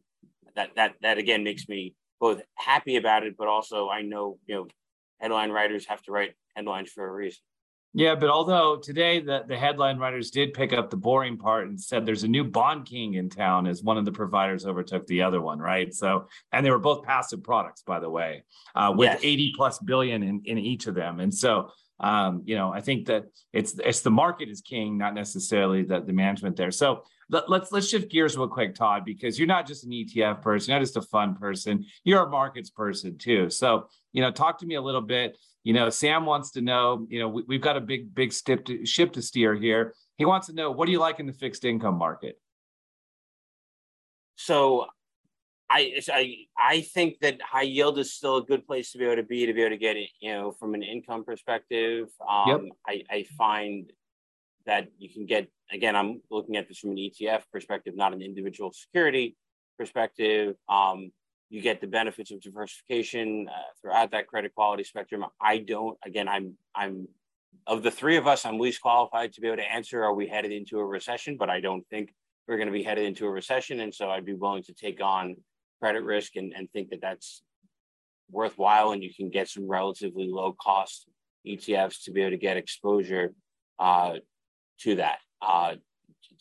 that 0.55 0.71
that 0.75 0.95
that 1.01 1.17
again 1.19 1.43
makes 1.43 1.69
me 1.69 1.93
both 2.19 2.41
happy 2.55 2.95
about 2.95 3.23
it, 3.23 3.35
but 3.37 3.47
also 3.47 3.89
I 3.89 4.01
know, 4.01 4.39
you 4.47 4.55
know, 4.55 4.67
headline 5.19 5.51
writers 5.51 5.85
have 5.87 6.01
to 6.03 6.11
write 6.11 6.33
headlines 6.55 6.91
for 6.91 7.07
a 7.07 7.11
reason. 7.11 7.39
Yeah, 7.93 8.13
but 8.15 8.29
although 8.29 8.77
today 8.77 9.21
the, 9.21 9.43
the 9.47 9.57
headline 9.57 9.97
writers 9.97 10.29
did 10.29 10.53
pick 10.53 10.71
up 10.71 10.89
the 10.89 10.97
boring 10.97 11.37
part 11.37 11.67
and 11.67 11.79
said 11.79 12.05
there's 12.05 12.23
a 12.23 12.27
new 12.27 12.43
bond 12.43 12.85
king 12.85 13.15
in 13.15 13.29
town 13.29 13.65
as 13.65 13.81
one 13.81 13.97
of 13.97 14.05
the 14.05 14.11
providers 14.11 14.65
overtook 14.65 15.07
the 15.07 15.23
other 15.23 15.41
one, 15.41 15.57
right? 15.57 15.91
So, 15.93 16.27
and 16.51 16.65
they 16.65 16.69
were 16.69 16.79
both 16.79 17.03
passive 17.03 17.43
products, 17.43 17.81
by 17.81 17.99
the 17.99 18.09
way, 18.09 18.43
uh, 18.75 18.93
with 18.95 19.09
yes. 19.09 19.19
80 19.23 19.53
plus 19.55 19.79
billion 19.79 20.21
in, 20.21 20.41
in 20.45 20.57
each 20.59 20.85
of 20.85 20.95
them. 20.95 21.19
And 21.19 21.33
so, 21.33 21.71
um, 21.99 22.43
you 22.45 22.55
know, 22.55 22.71
I 22.71 22.81
think 22.81 23.07
that 23.07 23.25
it's 23.53 23.79
it's 23.79 24.01
the 24.01 24.11
market 24.11 24.49
is 24.49 24.61
king, 24.61 24.97
not 24.99 25.15
necessarily 25.15 25.81
the, 25.81 26.01
the 26.01 26.13
management 26.13 26.55
there. 26.55 26.69
So 26.69 27.03
let, 27.29 27.49
let's 27.49 27.71
let's 27.71 27.87
shift 27.87 28.09
gears 28.09 28.37
real 28.37 28.47
quick, 28.47 28.75
Todd, 28.75 29.03
because 29.05 29.37
you're 29.37 29.47
not 29.47 29.67
just 29.67 29.83
an 29.83 29.91
ETF 29.91 30.41
person, 30.41 30.71
you're 30.71 30.79
not 30.79 30.83
just 30.83 30.97
a 30.97 31.01
fun 31.01 31.35
person, 31.35 31.85
you're 32.03 32.23
a 32.23 32.29
markets 32.29 32.69
person 32.69 33.17
too. 33.17 33.49
So, 33.49 33.87
you 34.13 34.21
know, 34.21 34.31
talk 34.31 34.59
to 34.59 34.65
me 34.65 34.75
a 34.75 34.81
little 34.81 35.01
bit. 35.01 35.37
You 35.63 35.73
know, 35.73 35.89
Sam 35.89 36.25
wants 36.25 36.51
to 36.51 36.61
know, 36.61 37.05
you 37.09 37.19
know, 37.19 37.27
we, 37.27 37.55
have 37.55 37.61
got 37.61 37.75
a 37.75 37.81
big, 37.81 38.15
big 38.15 38.31
ship 38.31 38.63
to, 38.65 38.85
ship 38.85 39.11
to 39.13 39.21
steer 39.21 39.53
here. 39.53 39.93
He 40.15 40.23
wants 40.23 40.47
to 40.47 40.53
know, 40.53 40.71
what 40.71 40.85
do 40.85 40.93
you 40.93 40.99
like 40.99 41.19
in 41.19 41.25
the 41.25 41.33
fixed 41.33 41.65
income 41.65 41.97
market? 41.97 42.39
So 44.37 44.85
I, 45.69 45.99
I 46.09 46.35
I 46.57 46.81
think 46.81 47.19
that 47.19 47.41
high 47.41 47.63
yield 47.63 47.99
is 47.99 48.13
still 48.13 48.37
a 48.37 48.43
good 48.43 48.65
place 48.65 48.93
to 48.93 48.97
be 48.97 49.05
able 49.05 49.17
to 49.17 49.23
be 49.23 49.45
to 49.45 49.53
be 49.53 49.61
able 49.61 49.71
to 49.71 49.77
get 49.77 49.97
it, 49.97 50.09
you 50.21 50.31
know, 50.31 50.51
from 50.51 50.73
an 50.73 50.83
income 50.83 51.25
perspective. 51.25 52.07
Um, 52.27 52.47
yep. 52.47 52.61
I, 52.87 53.03
I 53.09 53.25
find 53.37 53.91
that 54.65 54.87
you 54.97 55.09
can 55.09 55.25
get 55.25 55.49
again 55.71 55.95
i'm 55.95 56.21
looking 56.29 56.57
at 56.57 56.67
this 56.67 56.79
from 56.79 56.91
an 56.91 56.97
etf 56.97 57.41
perspective 57.51 57.95
not 57.95 58.13
an 58.13 58.21
individual 58.21 58.71
security 58.71 59.35
perspective. 59.77 60.55
Um, 60.67 61.11
you 61.49 61.61
get 61.61 61.79
the 61.79 61.87
benefits 61.87 62.31
of 62.31 62.41
diversification 62.41 63.47
uh, 63.49 63.61
throughout 63.79 64.11
that 64.11 64.27
credit 64.27 64.53
quality 64.53 64.83
spectrum. 64.83 65.23
I 65.39 65.59
don't 65.59 65.97
again 66.05 66.27
i'm 66.27 66.57
i'm 66.75 67.07
of 67.65 67.83
the 67.83 67.91
three 67.91 68.17
of 68.17 68.27
us 68.27 68.45
i'm 68.45 68.59
least 68.59 68.81
qualified 68.81 69.31
to 69.33 69.41
be 69.41 69.47
able 69.47 69.57
to 69.57 69.71
answer 69.71 70.03
are 70.03 70.13
we 70.13 70.27
headed 70.27 70.51
into 70.51 70.79
a 70.79 70.85
recession? 70.85 71.37
But 71.37 71.49
i 71.49 71.61
don't 71.61 71.87
think 71.89 72.13
we're 72.47 72.57
going 72.57 72.67
to 72.67 72.73
be 72.73 72.83
headed 72.83 73.05
into 73.05 73.25
a 73.25 73.31
recession 73.31 73.79
and 73.79 73.93
so 73.93 74.09
i'd 74.09 74.25
be 74.25 74.33
willing 74.33 74.63
to 74.63 74.73
take 74.73 75.01
on 75.01 75.35
credit 75.79 76.03
risk 76.03 76.35
and, 76.35 76.53
and 76.53 76.69
think 76.71 76.89
that 76.89 77.01
that's 77.01 77.43
worthwhile 78.31 78.91
and 78.91 79.03
you 79.03 79.13
can 79.13 79.29
get 79.29 79.47
some 79.47 79.67
relatively 79.67 80.27
low 80.29 80.53
cost 80.53 81.07
etfs 81.45 82.03
to 82.03 82.11
be 82.11 82.21
able 82.21 82.31
to 82.31 82.37
get 82.37 82.57
exposure 82.57 83.33
uh, 83.79 84.15
to 84.79 84.95
that 84.95 85.19
uh, 85.41 85.75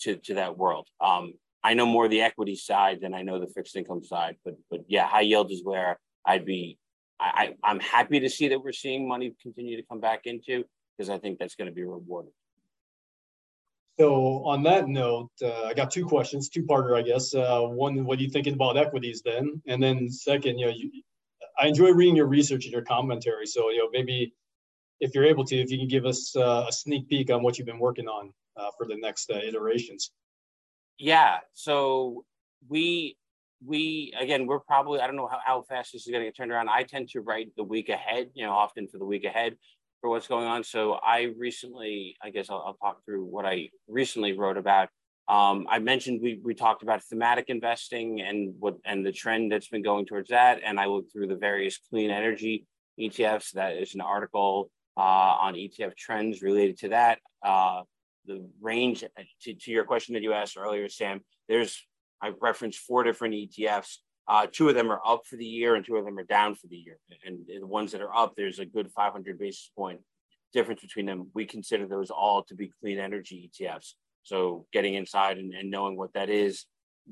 to 0.01 0.17
to 0.17 0.35
that 0.35 0.57
world. 0.57 0.89
Um, 1.01 1.35
I 1.63 1.75
know 1.75 1.87
more 1.87 2.09
the 2.09 2.23
equity 2.23 2.55
side 2.55 3.01
than 3.01 3.15
I 3.15 3.23
know 3.23 3.41
the 3.41 3.49
fixed 3.49 3.77
income 3.77 4.05
side, 4.05 4.37
but 4.45 4.55
but 4.71 4.81
yeah, 4.89 5.07
high 5.07 5.23
yield 5.23 5.51
is 5.51 5.63
where 5.65 5.99
I'd 6.25 6.45
be. 6.45 6.79
I, 7.19 7.55
I'm 7.65 7.81
happy 7.81 8.21
to 8.21 8.29
see 8.29 8.49
that 8.49 8.63
we're 8.63 8.73
seeing 8.73 9.09
money 9.09 9.35
continue 9.41 9.77
to 9.79 9.83
come 9.83 10.01
back 10.01 10.27
into 10.27 10.65
because 10.97 11.09
I 11.09 11.17
think 11.17 11.39
that's 11.39 11.55
going 11.55 11.69
to 11.69 11.75
be 11.75 11.83
rewarded. 11.83 12.33
So 13.99 14.45
on 14.45 14.63
that 14.65 14.87
note, 14.87 15.31
uh, 15.43 15.63
I 15.63 15.73
got 15.73 15.91
two 15.91 16.05
questions, 16.05 16.51
two-parter, 16.51 16.99
I 16.99 17.01
guess. 17.01 17.35
Uh, 17.35 17.63
one, 17.63 18.05
what 18.05 18.19
are 18.19 18.23
you 18.23 18.29
thinking 18.29 18.53
about 18.53 18.77
equities 18.77 19.23
then? 19.25 19.63
And 19.67 19.83
then 19.83 20.11
second, 20.11 20.59
you 20.59 20.67
know, 20.67 20.73
you, 20.77 20.91
I 21.59 21.69
enjoy 21.69 21.93
reading 21.93 22.17
your 22.17 22.27
research 22.27 22.67
and 22.67 22.73
your 22.73 22.83
commentary. 22.83 23.47
So 23.47 23.71
you 23.71 23.79
know, 23.79 23.89
maybe 23.91 24.35
if 25.01 25.15
you're 25.15 25.25
able 25.25 25.45
to, 25.47 25.57
if 25.57 25.71
you 25.71 25.79
can 25.79 25.89
give 25.89 26.05
us 26.05 26.37
uh, 26.37 26.67
a 26.69 26.73
sneak 26.73 27.09
peek 27.09 27.31
on 27.31 27.43
what 27.43 27.57
you've 27.57 27.67
been 27.67 27.79
working 27.79 28.09
on 28.09 28.33
uh, 28.57 28.71
for 28.77 28.87
the 28.87 28.97
next 28.97 29.31
uh, 29.31 29.39
iterations. 29.39 30.13
Yeah. 30.99 31.39
So 31.53 32.25
we 32.69 33.17
we 33.65 34.15
again 34.19 34.47
we're 34.47 34.61
probably 34.61 35.01
I 35.01 35.07
don't 35.07 35.17
know 35.17 35.29
how, 35.29 35.41
how 35.45 35.63
fast 35.63 35.93
this 35.93 36.07
is 36.07 36.11
going 36.11 36.23
to 36.23 36.29
get 36.29 36.37
turned 36.37 36.53
around. 36.53 36.69
I 36.69 36.83
tend 36.83 37.09
to 37.11 37.21
write 37.21 37.49
the 37.57 37.65
week 37.65 37.89
ahead, 37.89 38.31
you 38.35 38.45
know, 38.45 38.53
often 38.53 38.89
for 38.89 38.99
the 38.99 39.05
week 39.05 39.25
ahead 39.25 39.57
for 40.01 40.11
what's 40.11 40.29
going 40.29 40.47
on. 40.47 40.63
So 40.63 40.95
I 40.95 41.33
recently, 41.37 42.17
I 42.23 42.31
guess 42.31 42.51
I'll, 42.51 42.63
I'll 42.67 42.75
talk 42.75 43.05
through 43.05 43.25
what 43.25 43.47
I 43.47 43.71
recently 43.89 44.33
wrote 44.33 44.57
about. 44.57 44.89
Um, 45.29 45.67
I 45.69 45.81
mentioned 45.81 46.21
we 46.23 46.41
we 46.43 46.55
talked 46.55 46.83
about 46.83 47.03
thematic 47.03 47.47
investing 47.49 48.21
and 48.21 48.55
what 48.61 48.77
and 48.85 49.05
the 49.05 49.13
trend 49.13 49.51
that's 49.51 49.69
been 49.69 49.83
going 49.83 50.07
towards 50.07 50.31
that, 50.31 50.61
and 50.65 50.79
I 50.79 50.87
looked 50.87 51.13
through 51.13 51.27
the 51.27 51.37
various 51.37 51.79
clean 51.91 52.11
energy 52.11 52.67
ETFs. 53.01 53.53
That 53.53 53.77
is 53.77 53.95
an 53.95 54.01
article 54.01 54.71
uh, 54.97 55.01
on 55.01 55.55
ETF 55.55 55.97
trends 55.97 56.43
related 56.43 56.79
to 56.79 56.89
that. 56.91 57.19
Uh, 57.43 57.83
the 58.27 58.49
range 58.61 59.05
to, 59.43 59.55
to 59.55 59.71
your 59.71 59.85
question 59.85 60.15
that 60.15 60.23
you 60.23 60.33
asked 60.33 60.57
earlier, 60.57 60.89
Sam. 60.89 61.21
There's 61.49 61.87
I 62.23 62.33
referenced 62.41 62.81
four 62.81 63.03
different 63.05 63.35
ETFs. 63.35 63.99
Uh, 64.29 64.47
two 64.51 64.69
of 64.69 64.75
them 64.75 64.91
are 64.91 65.01
up 65.07 65.23
for 65.27 65.37
the 65.37 65.45
year, 65.45 65.75
and 65.75 65.85
two 65.85 65.97
of 65.97 66.05
them 66.05 66.19
are 66.19 66.25
down 66.25 66.55
for 66.55 66.67
the 66.67 66.77
year. 66.77 66.99
And 67.25 67.41
the 67.47 67.67
ones 67.67 67.93
that 67.93 68.01
are 68.01 68.15
up, 68.15 68.35
there's 68.37 68.59
a 68.59 68.65
good 68.65 68.91
500 68.91 69.39
basis 69.39 69.71
point 69.77 70.01
difference 70.53 70.81
between 70.81 71.07
them. 71.07 71.31
We 71.35 71.45
consider 71.45 71.87
those 71.87 72.11
all 72.11 72.43
to 72.45 72.55
be 72.55 72.73
clean 72.81 72.99
energy 72.99 73.51
ETFs. 73.53 73.93
So 74.23 74.67
getting 74.73 74.95
inside 74.95 75.39
and, 75.39 75.53
and 75.55 75.71
knowing 75.71 75.97
what 75.97 76.15
that 76.15 76.31
is, 76.31 76.65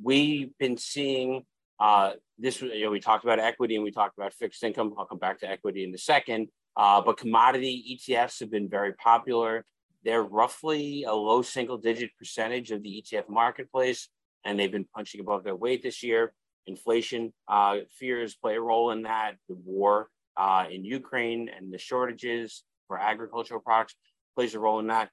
we've 0.03 0.51
been 0.59 0.77
seeing 0.77 1.45
uh, 1.79 2.13
this. 2.39 2.61
You 2.61 2.85
know, 2.85 2.91
we 2.91 3.01
talked 3.01 3.25
about 3.25 3.39
equity 3.39 3.77
and 3.77 3.85
we 3.85 3.93
talked 3.93 4.19
about 4.19 4.33
fixed 4.33 4.65
income. 4.65 4.95
I'll 4.99 5.07
come 5.07 5.19
back 5.19 5.39
to 5.41 5.49
equity 5.49 5.85
in 5.85 5.95
a 5.95 5.99
second. 5.99 6.49
Uh, 6.77 7.01
but 7.01 7.17
commodity 7.17 8.01
ETFs 8.09 8.41
have 8.41 8.51
been 8.51 8.69
very 8.69 8.95
popular. 8.95 9.65
They're 10.05 10.23
roughly 10.23 11.05
a 11.05 11.15
low 11.15 11.43
single 11.43 11.79
digit 11.79 12.11
percentage 12.19 12.71
of 12.71 12.83
the 12.83 13.03
ETF 13.03 13.29
marketplace 13.29 14.09
and 14.45 14.59
they've 14.59 14.71
been 14.71 14.87
punching 14.95 15.21
above 15.21 15.45
their 15.45 15.57
weight 15.57 15.83
this 15.83 16.03
year. 16.03 16.35
Inflation 16.67 17.33
uh, 17.49 17.79
fears 17.99 18.35
play 18.35 18.57
a 18.57 18.61
role 18.61 18.91
in 18.91 19.03
that. 19.03 19.37
The 19.49 19.57
war 19.65 20.09
uh, 20.37 20.67
in 20.71 20.85
Ukraine 20.85 21.49
and 21.55 21.73
the 21.73 21.79
shortages 21.79 22.65
for 22.87 22.99
agricultural 22.99 23.61
products 23.61 23.95
plays 24.35 24.55
a 24.55 24.61
role 24.61 24.79
in 24.81 24.89
that. 24.89 25.11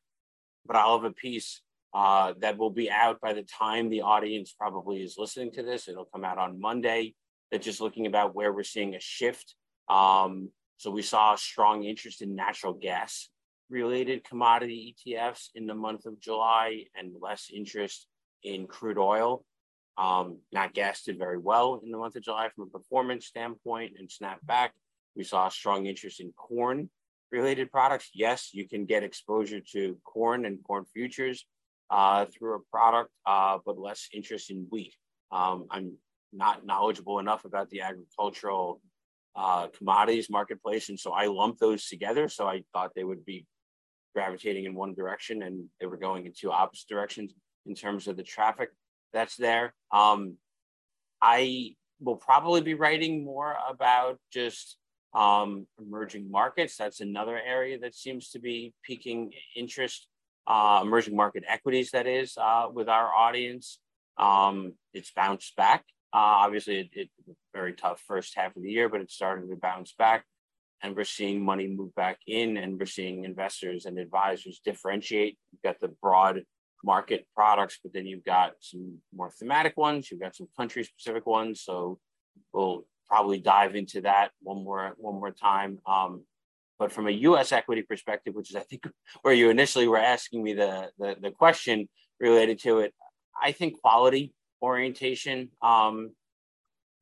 But 0.66 0.76
I'll 0.76 1.00
have 1.00 1.10
a 1.10 1.14
piece 1.14 1.62
uh, 1.94 2.34
that 2.40 2.58
will 2.58 2.70
be 2.70 2.90
out 2.90 3.20
by 3.22 3.34
the 3.34 3.44
time 3.44 3.90
the 3.90 4.02
audience 4.02 4.54
probably 4.58 5.02
is 5.02 5.16
listening 5.18 5.52
to 5.54 5.64
this. 5.64 5.88
It'll 5.88 6.06
come 6.06 6.24
out 6.24 6.38
on 6.38 6.60
Monday. 6.60 7.16
That's 7.52 7.66
just 7.66 7.82
looking 7.82 8.08
about 8.08 8.36
where 8.36 8.54
we're 8.54 8.64
seeing 8.64 8.96
a 8.96 9.00
shift. 9.00 9.56
Um, 9.90 10.50
so 10.78 10.90
we 10.90 11.02
saw 11.02 11.34
a 11.34 11.38
strong 11.38 11.84
interest 11.84 12.22
in 12.22 12.34
natural 12.34 12.74
gas 12.74 13.30
related 13.72 14.24
commodity 14.24 14.96
ETFs 15.08 15.50
in 15.56 15.66
the 15.66 15.74
month 15.74 16.06
of 16.06 16.20
July 16.20 16.86
and 16.96 17.14
less 17.20 17.50
interest 17.54 18.08
in 18.44 18.68
crude 18.68 18.98
oil. 18.98 19.44
Um, 19.98 20.40
not 20.52 20.74
gas 20.74 21.04
did 21.04 21.18
very 21.18 21.38
well 21.38 21.82
in 21.84 21.92
the 21.92 21.98
month 21.98 22.16
of 22.16 22.24
July 22.24 22.50
from 22.50 22.66
a 22.66 22.78
performance 22.78 23.26
standpoint 23.26 23.94
and 23.98 24.12
snapped 24.12 24.46
back. 24.46 24.74
We 25.16 25.24
saw 25.24 25.50
strong 25.50 25.86
interest 25.86 26.20
in 26.20 26.32
corn 26.34 26.90
related 27.32 27.72
products. 27.72 28.10
Yes, 28.14 28.50
you 28.54 28.68
can 28.68 28.86
get 28.86 29.04
exposure 29.04 29.62
to 29.74 29.98
corn 30.04 30.46
and 30.46 30.64
corn 30.64 30.86
futures 30.94 31.46
uh, 31.90 32.26
through 32.26 32.56
a 32.56 32.60
product, 32.72 33.10
uh, 33.26 33.58
but 33.66 33.78
less 33.78 34.10
interest 34.14 34.50
in 34.50 34.68
wheat. 34.70 34.96
Um, 35.32 35.66
I'm 35.70 35.94
not 36.34 36.66
knowledgeable 36.66 37.20
enough 37.20 37.46
about 37.46 37.70
the 37.70 37.82
agricultural 37.82 38.82
uh, 39.36 39.68
commodities 39.68 40.30
marketplace, 40.30 40.90
and 40.90 41.00
so 41.00 41.12
I 41.12 41.28
lumped 41.28 41.60
those 41.60 41.88
together. 41.88 42.28
So 42.28 42.48
I 42.48 42.64
thought 42.74 42.92
they 42.96 43.04
would 43.04 43.26
be 43.26 43.46
gravitating 44.14 44.66
in 44.66 44.74
one 44.76 44.94
direction, 44.94 45.44
and 45.44 45.66
they 45.80 45.88
were 45.88 45.98
going 45.98 46.26
in 46.26 46.34
two 46.34 46.52
opposite 46.52 46.88
directions 46.88 47.34
in 47.66 47.76
terms 47.76 48.08
of 48.08 48.18
the 48.18 48.24
traffic 48.24 48.70
that's 49.14 49.36
there. 49.36 49.74
Um, 49.92 50.36
I 51.22 51.76
will 52.00 52.16
probably 52.16 52.62
be 52.62 52.74
writing 52.74 53.24
more 53.24 53.56
about 53.70 54.18
just 54.32 54.78
um, 55.14 55.68
emerging 55.80 56.32
markets. 56.32 56.78
That's 56.78 57.02
another 57.02 57.40
area 57.40 57.78
that 57.80 57.96
seems 57.96 58.30
to 58.32 58.40
be 58.40 58.74
piquing 58.84 59.32
interest. 59.56 60.08
Uh, 60.48 60.80
emerging 60.82 61.16
market 61.16 61.44
equities, 61.48 61.92
that 61.92 62.08
is, 62.08 62.36
uh, 62.36 62.66
with 62.74 62.90
our 62.90 63.14
audience. 63.14 63.80
Um, 64.18 64.74
it's 64.92 65.12
bounced 65.12 65.56
back. 65.56 65.86
Uh, 66.12 66.44
obviously, 66.44 66.80
it, 66.80 66.90
it 66.94 67.10
very 67.54 67.74
tough 67.74 68.02
first 68.08 68.36
half 68.36 68.56
of 68.56 68.64
the 68.64 68.72
year, 68.72 68.90
but 68.90 69.02
it 69.02 69.12
started 69.12 69.50
to 69.50 69.56
bounce 69.56 69.94
back, 69.94 70.26
and 70.84 70.96
we're 70.96 71.04
seeing 71.04 71.44
money 71.44 71.68
move 71.68 71.94
back 71.96 72.18
in, 72.28 72.58
and 72.58 72.80
we're 72.80 72.86
seeing 72.86 73.24
investors 73.24 73.86
and 73.86 73.98
advisors 73.98 74.62
differentiate. 74.64 75.38
You've 75.52 75.62
got 75.62 75.80
the 75.80 75.94
broad 76.02 76.44
market 76.84 77.28
products, 77.36 77.80
but 77.84 77.94
then 77.94 78.06
you've 78.06 78.26
got 78.26 78.54
some 78.60 78.98
more 79.16 79.30
thematic 79.30 79.78
ones, 79.78 80.10
you've 80.10 80.22
got 80.22 80.36
some 80.36 80.48
country 80.58 80.84
specific 80.84 81.26
ones. 81.26 81.62
So 81.62 82.00
we'll 82.54 82.86
probably 83.08 83.40
dive 83.40 83.76
into 83.76 84.02
that 84.02 84.32
one 84.42 84.64
more 84.64 84.94
one 84.98 85.16
more 85.16 85.32
time. 85.32 85.80
Um, 85.86 86.24
but 86.80 86.92
from 86.92 87.08
a 87.08 87.12
U.S. 87.12 87.52
equity 87.52 87.84
perspective, 87.84 88.34
which 88.34 88.50
is 88.50 88.56
I 88.56 88.62
think 88.62 88.86
where 89.22 89.34
you 89.34 89.50
initially 89.50 89.88
were 89.88 89.98
asking 89.98 90.44
me 90.44 90.54
the 90.54 90.90
the, 90.98 91.16
the 91.22 91.32
question 91.32 91.88
related 92.20 92.60
to 92.62 92.80
it, 92.80 92.94
I 93.42 93.52
think 93.52 93.80
quality 93.82 94.34
orientation. 94.62 95.50
Um, 95.62 96.12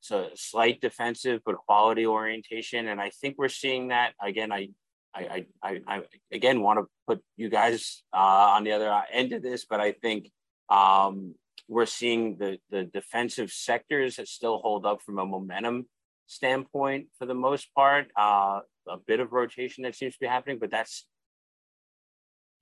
so 0.02 0.30
slight 0.36 0.82
defensive, 0.82 1.42
but 1.46 1.56
quality 1.58 2.06
orientation, 2.06 2.88
and 2.88 3.02
I 3.02 3.10
think 3.10 3.36
we're 3.38 3.50
seeing 3.50 3.90
that 3.90 4.14
again. 4.22 4.52
I 4.52 4.70
I, 5.14 5.46
I, 5.64 5.82
I, 5.88 6.02
again 6.32 6.62
want 6.62 6.80
to 6.80 6.86
put 7.08 7.24
you 7.36 7.50
guys 7.50 8.04
uh, 8.14 8.54
on 8.56 8.64
the 8.64 8.72
other 8.74 9.04
end 9.12 9.34
of 9.34 9.42
this, 9.42 9.66
but 9.66 9.80
I 9.80 9.94
think 9.94 10.30
um, 10.70 11.34
we're 11.68 11.86
seeing 11.86 12.38
the 12.38 12.60
the 12.70 12.84
defensive 12.84 13.52
sectors 13.52 14.18
that 14.18 14.28
still 14.28 14.60
hold 14.60 14.86
up 14.86 15.02
from 15.02 15.20
a 15.20 15.26
momentum 15.26 15.88
standpoint 16.28 17.08
for 17.18 17.26
the 17.26 17.34
most 17.34 17.74
part. 17.74 18.08
Uh, 18.16 18.60
a 18.88 18.98
bit 18.98 19.20
of 19.20 19.32
rotation 19.32 19.84
that 19.84 19.96
seems 19.96 20.14
to 20.14 20.20
be 20.20 20.28
happening, 20.28 20.58
but 20.60 20.72
that's 20.72 21.06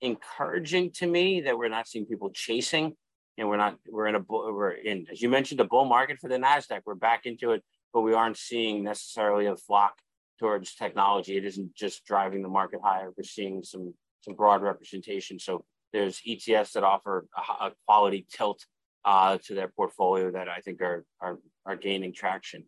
encouraging 0.00 0.92
to 0.92 1.06
me 1.06 1.42
that 1.42 1.58
we're 1.58 1.68
not 1.68 1.88
seeing 1.88 2.06
people 2.06 2.30
chasing. 2.30 2.96
And 3.38 3.48
we're 3.48 3.56
not. 3.56 3.78
We're 3.88 4.08
in 4.08 4.16
a. 4.16 4.24
We're 4.28 4.72
in, 4.72 5.06
as 5.10 5.22
you 5.22 5.28
mentioned, 5.28 5.60
a 5.60 5.64
bull 5.64 5.84
market 5.84 6.18
for 6.18 6.28
the 6.28 6.36
Nasdaq. 6.36 6.80
We're 6.84 6.96
back 6.96 7.24
into 7.24 7.52
it, 7.52 7.62
but 7.94 8.00
we 8.02 8.12
aren't 8.12 8.36
seeing 8.36 8.84
necessarily 8.84 9.46
a 9.46 9.56
flock 9.56 9.94
towards 10.38 10.74
technology. 10.74 11.36
It 11.36 11.44
isn't 11.44 11.74
just 11.74 12.04
driving 12.04 12.42
the 12.42 12.48
market 12.48 12.80
higher. 12.82 13.10
We're 13.16 13.24
seeing 13.24 13.62
some 13.62 13.94
some 14.22 14.34
broad 14.34 14.62
representation. 14.62 15.38
So 15.38 15.64
there's 15.92 16.20
ETFs 16.26 16.72
that 16.72 16.82
offer 16.82 17.26
a, 17.36 17.66
a 17.66 17.72
quality 17.86 18.26
tilt 18.30 18.66
uh, 19.04 19.38
to 19.44 19.54
their 19.54 19.68
portfolio 19.68 20.30
that 20.32 20.48
I 20.48 20.60
think 20.60 20.80
are 20.82 21.04
are 21.20 21.38
are 21.64 21.76
gaining 21.76 22.12
traction. 22.12 22.64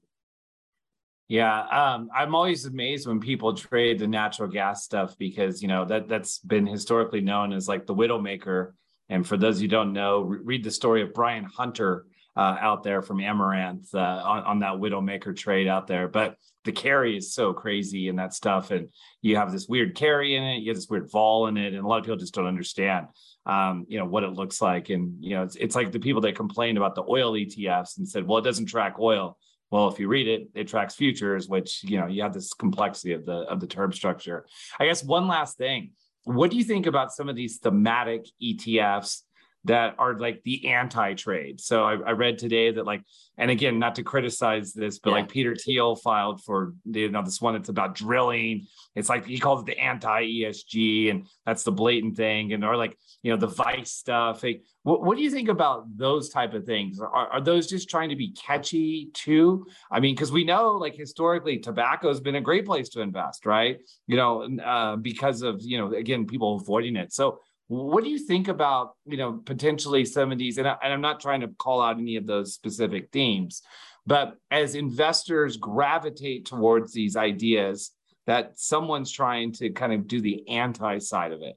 Yeah, 1.29 1.61
um, 1.67 2.11
I'm 2.13 2.35
always 2.35 2.65
amazed 2.65 3.07
when 3.07 3.21
people 3.21 3.55
trade 3.55 4.01
the 4.01 4.09
natural 4.09 4.49
gas 4.49 4.83
stuff 4.83 5.17
because 5.17 5.63
you 5.63 5.69
know 5.69 5.85
that 5.85 6.09
that's 6.09 6.39
been 6.39 6.67
historically 6.67 7.21
known 7.21 7.53
as 7.53 7.69
like 7.69 7.87
the 7.87 7.95
widowmaker. 7.95 8.73
And 9.11 9.27
for 9.27 9.37
those 9.37 9.61
you 9.61 9.69
don't 9.69 9.93
know, 9.93 10.23
re- 10.23 10.39
read 10.43 10.65
the 10.65 10.71
story 10.71 11.03
of 11.03 11.13
Brian 11.13 11.45
Hunter 11.45 12.07
uh, 12.37 12.57
out 12.61 12.83
there 12.83 13.03
from 13.03 13.21
Amaranth 13.21 13.95
uh, 13.95 13.99
on, 13.99 14.45
on 14.45 14.59
that 14.61 14.75
Widowmaker 14.75 15.37
trade 15.37 15.67
out 15.69 15.87
there. 15.87 16.09
But 16.09 16.37
the 16.65 16.73
carry 16.73 17.17
is 17.17 17.35
so 17.35 17.53
crazy 17.53 18.09
and 18.09 18.19
that 18.19 18.33
stuff. 18.35 18.71
And 18.71 18.89
you 19.21 19.37
have 19.37 19.51
this 19.51 19.67
weird 19.69 19.95
carry 19.95 20.37
in 20.37 20.43
it, 20.43 20.59
you 20.59 20.71
have 20.71 20.77
this 20.77 20.89
weird 20.89 21.11
vol 21.11 21.49
in 21.49 21.57
it. 21.57 21.75
And 21.75 21.85
a 21.85 21.87
lot 21.87 21.99
of 21.99 22.05
people 22.05 22.17
just 22.17 22.35
don't 22.35 22.47
understand, 22.47 23.07
um, 23.47 23.85
you 23.89 23.99
know, 23.99 24.05
what 24.05 24.23
it 24.23 24.33
looks 24.33 24.63
like. 24.63 24.91
And, 24.91 25.23
you 25.23 25.35
know, 25.35 25.43
it's, 25.43 25.57
it's 25.57 25.75
like 25.75 25.91
the 25.91 25.99
people 25.99 26.21
that 26.23 26.37
complained 26.37 26.79
about 26.79 26.95
the 26.95 27.05
oil 27.09 27.33
ETFs 27.33 27.99
and 27.99 28.09
said, 28.09 28.27
well, 28.27 28.39
it 28.39 28.45
doesn't 28.45 28.67
track 28.67 28.97
oil. 28.99 29.37
Well, 29.71 29.89
if 29.89 29.99
you 30.01 30.09
read 30.09 30.27
it, 30.27 30.49
it 30.55 30.69
tracks 30.69 30.95
futures, 30.95 31.49
which, 31.49 31.85
you 31.85 31.99
know, 31.99 32.07
you 32.07 32.23
have 32.23 32.35
this 32.35 32.53
complexity 32.53 33.13
of 33.13 33.25
the, 33.25 33.33
of 33.33 33.61
the 33.61 33.69
term 33.69 33.93
structure. 33.93 34.47
I 34.79 34.87
guess 34.87 35.05
one 35.05 35.29
last 35.29 35.57
thing, 35.59 35.93
what 36.25 36.51
do 36.51 36.57
you 36.57 36.65
think 36.65 36.87
about 36.87 37.13
some 37.13 37.29
of 37.29 37.37
these 37.37 37.59
thematic 37.59 38.27
ETFs 38.43 39.23
that 39.65 39.95
are 39.99 40.19
like 40.19 40.43
the 40.43 40.69
anti-trade. 40.69 41.61
So 41.61 41.85
I, 41.85 41.93
I, 41.93 42.11
read 42.13 42.39
today 42.39 42.71
that 42.73 42.87
like, 42.87 43.03
and 43.37 43.51
again, 43.51 43.79
not 43.79 43.97
to 43.97 44.03
criticize 44.03 44.73
this, 44.73 44.99
but 44.99 45.11
yeah. 45.11 45.17
like 45.17 45.29
Peter 45.29 45.55
Thiel 45.55 45.97
filed 45.97 46.43
for 46.43 46.75
you 46.87 47.11
know 47.11 47.23
this 47.23 47.43
one 47.43 47.55
that's 47.55 47.69
about 47.69 47.95
drilling. 47.95 48.67
It's 48.95 49.09
like 49.09 49.27
he 49.27 49.39
calls 49.39 49.63
it 49.63 49.67
the 49.67 49.79
anti-ESG, 49.79 51.11
and 51.11 51.27
that's 51.45 51.63
the 51.63 51.73
blatant 51.73 52.17
thing. 52.17 52.53
And 52.55 52.65
or 52.65 52.77
like 52.77 52.97
you 53.23 53.31
know 53.31 53.37
the 53.37 53.47
vice 53.49 53.93
stuff. 53.93 54.43
Like, 54.43 54.63
what, 54.83 55.03
what 55.03 55.17
do 55.17 55.23
you 55.23 55.31
think 55.31 55.49
about 55.49 55.85
those 55.97 56.31
type 56.31 56.55
of 56.55 56.65
things? 56.65 56.99
Are, 57.01 57.09
are 57.09 57.41
those 57.41 57.67
just 57.67 57.91
trying 57.91 58.09
to 58.11 58.17
be 58.17 58.33
catchy 58.33 59.11
too? 59.13 59.67
I 59.91 60.01
mean, 60.01 60.15
because 60.15 60.33
we 60.33 60.45
know 60.45 60.73
like 60.73 60.97
historically, 60.97 61.59
tobacco 61.59 62.09
has 62.09 62.21
been 62.21 62.37
a 62.37 62.41
great 62.41 62.65
place 62.65 62.89
to 62.91 63.01
invest, 63.01 63.45
right? 63.45 63.79
You 64.07 64.17
know, 64.17 64.49
uh, 64.65 64.97
because 64.97 65.43
of 65.43 65.61
you 65.63 65.77
know 65.77 65.93
again 65.95 66.27
people 66.27 66.57
avoiding 66.57 66.97
it. 66.97 67.13
So 67.13 67.41
What 67.71 68.03
do 68.03 68.11
you 68.11 68.19
think 68.19 68.49
about, 68.49 68.97
you 69.07 69.17
know, 69.17 69.35
potentially 69.45 70.05
some 70.05 70.33
of 70.33 70.39
these? 70.39 70.59
And, 70.59 70.67
I, 70.67 70.77
and 70.83 70.93
I'm 70.93 71.01
not 71.01 71.21
trying 71.21 71.43
to 71.43 71.49
call 71.49 71.81
out 71.81 71.99
any 71.99 72.17
of 72.17 72.27
those 72.27 72.53
specific 72.53 73.11
themes, 73.13 73.63
but 74.05 74.35
as 74.51 74.75
investors 74.75 75.57
gravitate 75.57 76.47
towards 76.47 76.93
these 76.93 77.15
ideas, 77.15 77.93
that 78.27 78.59
someone's 78.59 79.13
trying 79.13 79.53
to 79.53 79.71
kind 79.71 79.93
of 79.93 80.09
do 80.09 80.21
the 80.21 80.49
anti 80.49 80.99
side 80.99 81.31
of 81.31 81.43
it. 81.43 81.57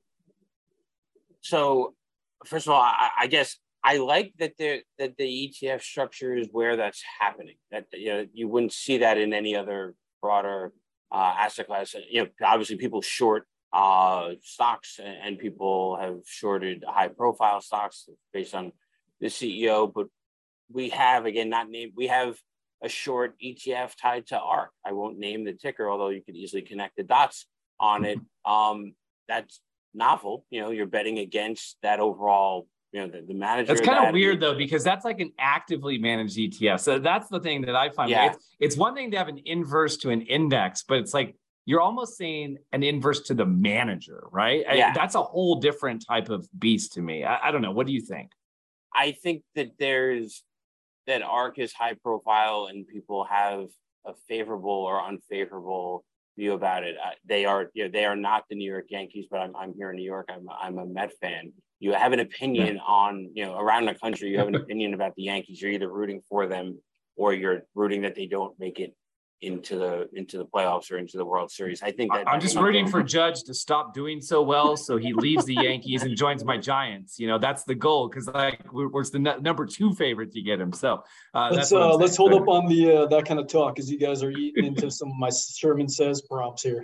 So, 1.41 1.95
first 2.45 2.67
of 2.67 2.73
all, 2.73 2.81
I, 2.81 3.09
I 3.21 3.25
guess 3.25 3.57
I 3.83 3.97
like 3.97 4.33
that 4.37 4.55
the 4.59 4.83
that 4.99 5.17
the 5.17 5.23
ETF 5.23 5.81
structure 5.81 6.37
is 6.37 6.47
where 6.51 6.77
that's 6.77 7.01
happening. 7.19 7.55
That 7.71 7.87
you 7.91 8.13
know 8.13 8.27
you 8.33 8.47
wouldn't 8.47 8.73
see 8.73 8.99
that 8.99 9.17
in 9.17 9.33
any 9.33 9.55
other 9.55 9.95
broader 10.21 10.73
uh, 11.11 11.33
asset 11.39 11.65
class. 11.65 11.95
You 12.07 12.25
know, 12.25 12.29
obviously 12.45 12.75
people 12.75 13.01
short 13.01 13.47
uh, 13.73 14.31
stocks 14.43 14.99
and 15.03 15.39
people 15.39 15.97
have 15.99 16.19
shorted 16.25 16.83
high 16.87 17.07
profile 17.07 17.59
stocks 17.59 18.07
based 18.31 18.53
on 18.53 18.71
the 19.19 19.27
CEO, 19.27 19.91
but 19.91 20.07
we 20.71 20.89
have 20.89 21.25
again 21.25 21.49
not 21.49 21.69
named. 21.69 21.93
We 21.95 22.07
have 22.07 22.37
a 22.83 22.89
short 22.89 23.35
ETF 23.43 23.95
tied 23.99 24.27
to 24.27 24.39
ARK. 24.39 24.71
I 24.85 24.91
won't 24.91 25.17
name 25.17 25.43
the 25.45 25.53
ticker, 25.53 25.89
although 25.89 26.09
you 26.09 26.21
could 26.21 26.35
easily 26.35 26.61
connect 26.61 26.97
the 26.97 27.03
dots 27.03 27.47
on 27.79 28.05
it. 28.05 28.19
Um, 28.45 28.93
that's 29.27 29.61
novel. 29.93 30.45
You 30.49 30.61
know, 30.61 30.71
you're 30.71 30.85
betting 30.85 31.17
against 31.19 31.77
that 31.81 31.99
overall 31.99 32.67
you 32.93 33.01
know, 33.01 33.07
the, 33.07 33.25
the 33.25 33.33
manager. 33.33 33.71
It's 33.71 33.81
kind 33.81 34.05
of 34.05 34.13
weird 34.13 34.39
though, 34.39 34.55
because 34.55 34.83
that's 34.83 35.03
like 35.03 35.19
an 35.19 35.31
actively 35.39 35.97
managed 35.97 36.37
ETF. 36.37 36.79
So 36.79 36.99
that's 36.99 37.27
the 37.27 37.39
thing 37.39 37.61
that 37.61 37.75
I 37.75 37.89
find. 37.89 38.11
Yeah. 38.11 38.33
It's, 38.33 38.55
it's 38.59 38.77
one 38.77 38.93
thing 38.93 39.11
to 39.11 39.17
have 39.17 39.29
an 39.29 39.41
inverse 39.45 39.97
to 39.97 40.11
an 40.11 40.21
index, 40.21 40.83
but 40.87 40.99
it's 40.99 41.13
like 41.13 41.35
you're 41.65 41.81
almost 41.81 42.17
saying 42.17 42.57
an 42.71 42.83
inverse 42.83 43.21
to 43.21 43.33
the 43.33 43.45
manager, 43.45 44.25
right? 44.31 44.63
Yeah. 44.73 44.89
I, 44.89 44.93
that's 44.93 45.15
a 45.15 45.21
whole 45.21 45.55
different 45.55 46.05
type 46.05 46.29
of 46.29 46.47
beast 46.57 46.93
to 46.93 47.01
me. 47.01 47.23
I, 47.23 47.47
I 47.47 47.51
don't 47.51 47.61
know. 47.61 47.71
What 47.71 47.87
do 47.87 47.93
you 47.93 48.01
think? 48.01 48.31
I 48.93 49.11
think 49.11 49.43
that 49.55 49.71
there's 49.79 50.43
that 51.07 51.21
ARK 51.21 51.59
is 51.59 51.73
high 51.73 51.95
profile 51.95 52.67
and 52.69 52.87
people 52.87 53.25
have 53.25 53.67
a 54.05 54.13
favorable 54.27 54.71
or 54.71 55.01
unfavorable 55.01 56.05
view 56.37 56.53
about 56.53 56.83
it. 56.83 56.95
Uh, 57.03 57.11
they 57.25 57.45
are, 57.45 57.69
you 57.73 57.85
know, 57.85 57.91
they 57.91 58.05
are 58.05 58.15
not 58.15 58.45
the 58.49 58.55
New 58.55 58.69
York 58.69 58.85
Yankees, 58.89 59.25
but 59.29 59.39
I'm, 59.39 59.55
I'm 59.55 59.73
here 59.73 59.89
in 59.89 59.97
New 59.97 60.05
York. 60.05 60.29
I'm, 60.31 60.47
I'm 60.61 60.77
a 60.77 60.85
Met 60.85 61.11
fan 61.21 61.51
you 61.83 61.91
have 61.91 62.13
an 62.13 62.21
opinion 62.21 62.79
on, 62.79 63.29
you 63.33 63.45
know, 63.45 63.57
around 63.57 63.87
the 63.87 63.93
country, 63.93 64.29
you 64.29 64.37
have 64.37 64.47
an 64.47 64.55
opinion 64.63 64.93
about 64.93 65.13
the 65.15 65.23
Yankees. 65.23 65.61
You're 65.61 65.71
either 65.71 65.91
rooting 65.91 66.21
for 66.29 66.47
them 66.47 66.79
or 67.17 67.33
you're 67.33 67.63
rooting 67.75 68.03
that 68.03 68.15
they 68.15 68.25
don't 68.25 68.57
make 68.57 68.79
it 68.79 68.95
into 69.43 69.77
the 69.77 70.09
into 70.13 70.37
the 70.37 70.45
playoffs 70.45 70.91
or 70.91 70.97
into 70.97 71.17
the 71.17 71.25
World 71.25 71.51
Series. 71.51 71.83
I 71.83 71.91
think 71.91 72.13
that 72.13 72.27
I'm 72.27 72.39
just 72.39 72.55
rooting 72.55 72.87
for 72.87 73.03
Judge 73.03 73.43
to 73.43 73.53
stop 73.53 73.93
doing 73.93 74.21
so 74.21 74.41
well, 74.41 74.77
so 74.77 74.97
he 74.97 75.13
leaves 75.13 75.45
the 75.45 75.55
Yankees 75.55 76.03
and 76.03 76.15
joins 76.15 76.43
my 76.43 76.57
Giants. 76.57 77.19
You 77.19 77.27
know, 77.27 77.37
that's 77.37 77.63
the 77.63 77.75
goal 77.75 78.09
because 78.09 78.27
like 78.27 78.71
we're, 78.71 78.87
we're 78.87 79.03
the 79.03 79.17
n- 79.17 79.43
number 79.43 79.65
two 79.65 79.93
favorite 79.93 80.31
to 80.31 80.41
get 80.41 80.59
him. 80.59 80.73
So 80.73 81.03
uh, 81.33 81.49
let's 81.51 81.71
uh, 81.71 81.95
let's 81.95 82.15
hold 82.15 82.33
up 82.33 82.47
on 82.47 82.67
the 82.67 82.91
uh, 82.91 83.05
that 83.07 83.25
kind 83.25 83.39
of 83.39 83.47
talk 83.47 83.75
because 83.75 83.91
you 83.91 83.99
guys 83.99 84.23
are 84.23 84.31
eating 84.31 84.65
into 84.65 84.89
some 84.89 85.09
of 85.09 85.15
my 85.17 85.29
Sherman 85.29 85.89
says 85.89 86.21
props 86.21 86.63
here 86.63 86.83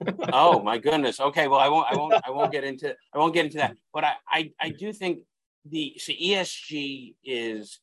oh 0.32 0.62
my 0.62 0.78
goodness. 0.78 1.20
Okay, 1.20 1.48
well 1.48 1.60
I 1.60 1.68
won't 1.68 1.86
I 1.90 1.96
won't 1.96 2.14
I 2.24 2.30
won't 2.30 2.52
get 2.52 2.64
into 2.64 2.94
I 3.14 3.18
won't 3.18 3.34
get 3.34 3.44
into 3.46 3.58
that. 3.58 3.76
But 3.92 4.04
I 4.04 4.14
I, 4.28 4.52
I 4.60 4.70
do 4.70 4.92
think 4.92 5.20
the 5.64 5.94
so 5.98 6.12
ESG 6.12 7.14
is 7.24 7.80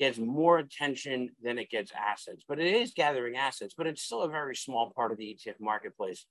gets 0.00 0.18
more 0.18 0.58
attention 0.58 1.30
than 1.42 1.58
it 1.58 1.70
gets 1.70 1.92
assets, 1.92 2.42
but 2.48 2.58
it 2.58 2.74
is 2.74 2.92
gathering 2.92 3.36
assets, 3.36 3.74
but 3.76 3.86
it's 3.86 4.02
still 4.02 4.22
a 4.22 4.28
very 4.28 4.56
small 4.56 4.90
part 4.90 5.12
of 5.12 5.18
the 5.18 5.36
ETF 5.36 5.60
marketplace. 5.60 6.26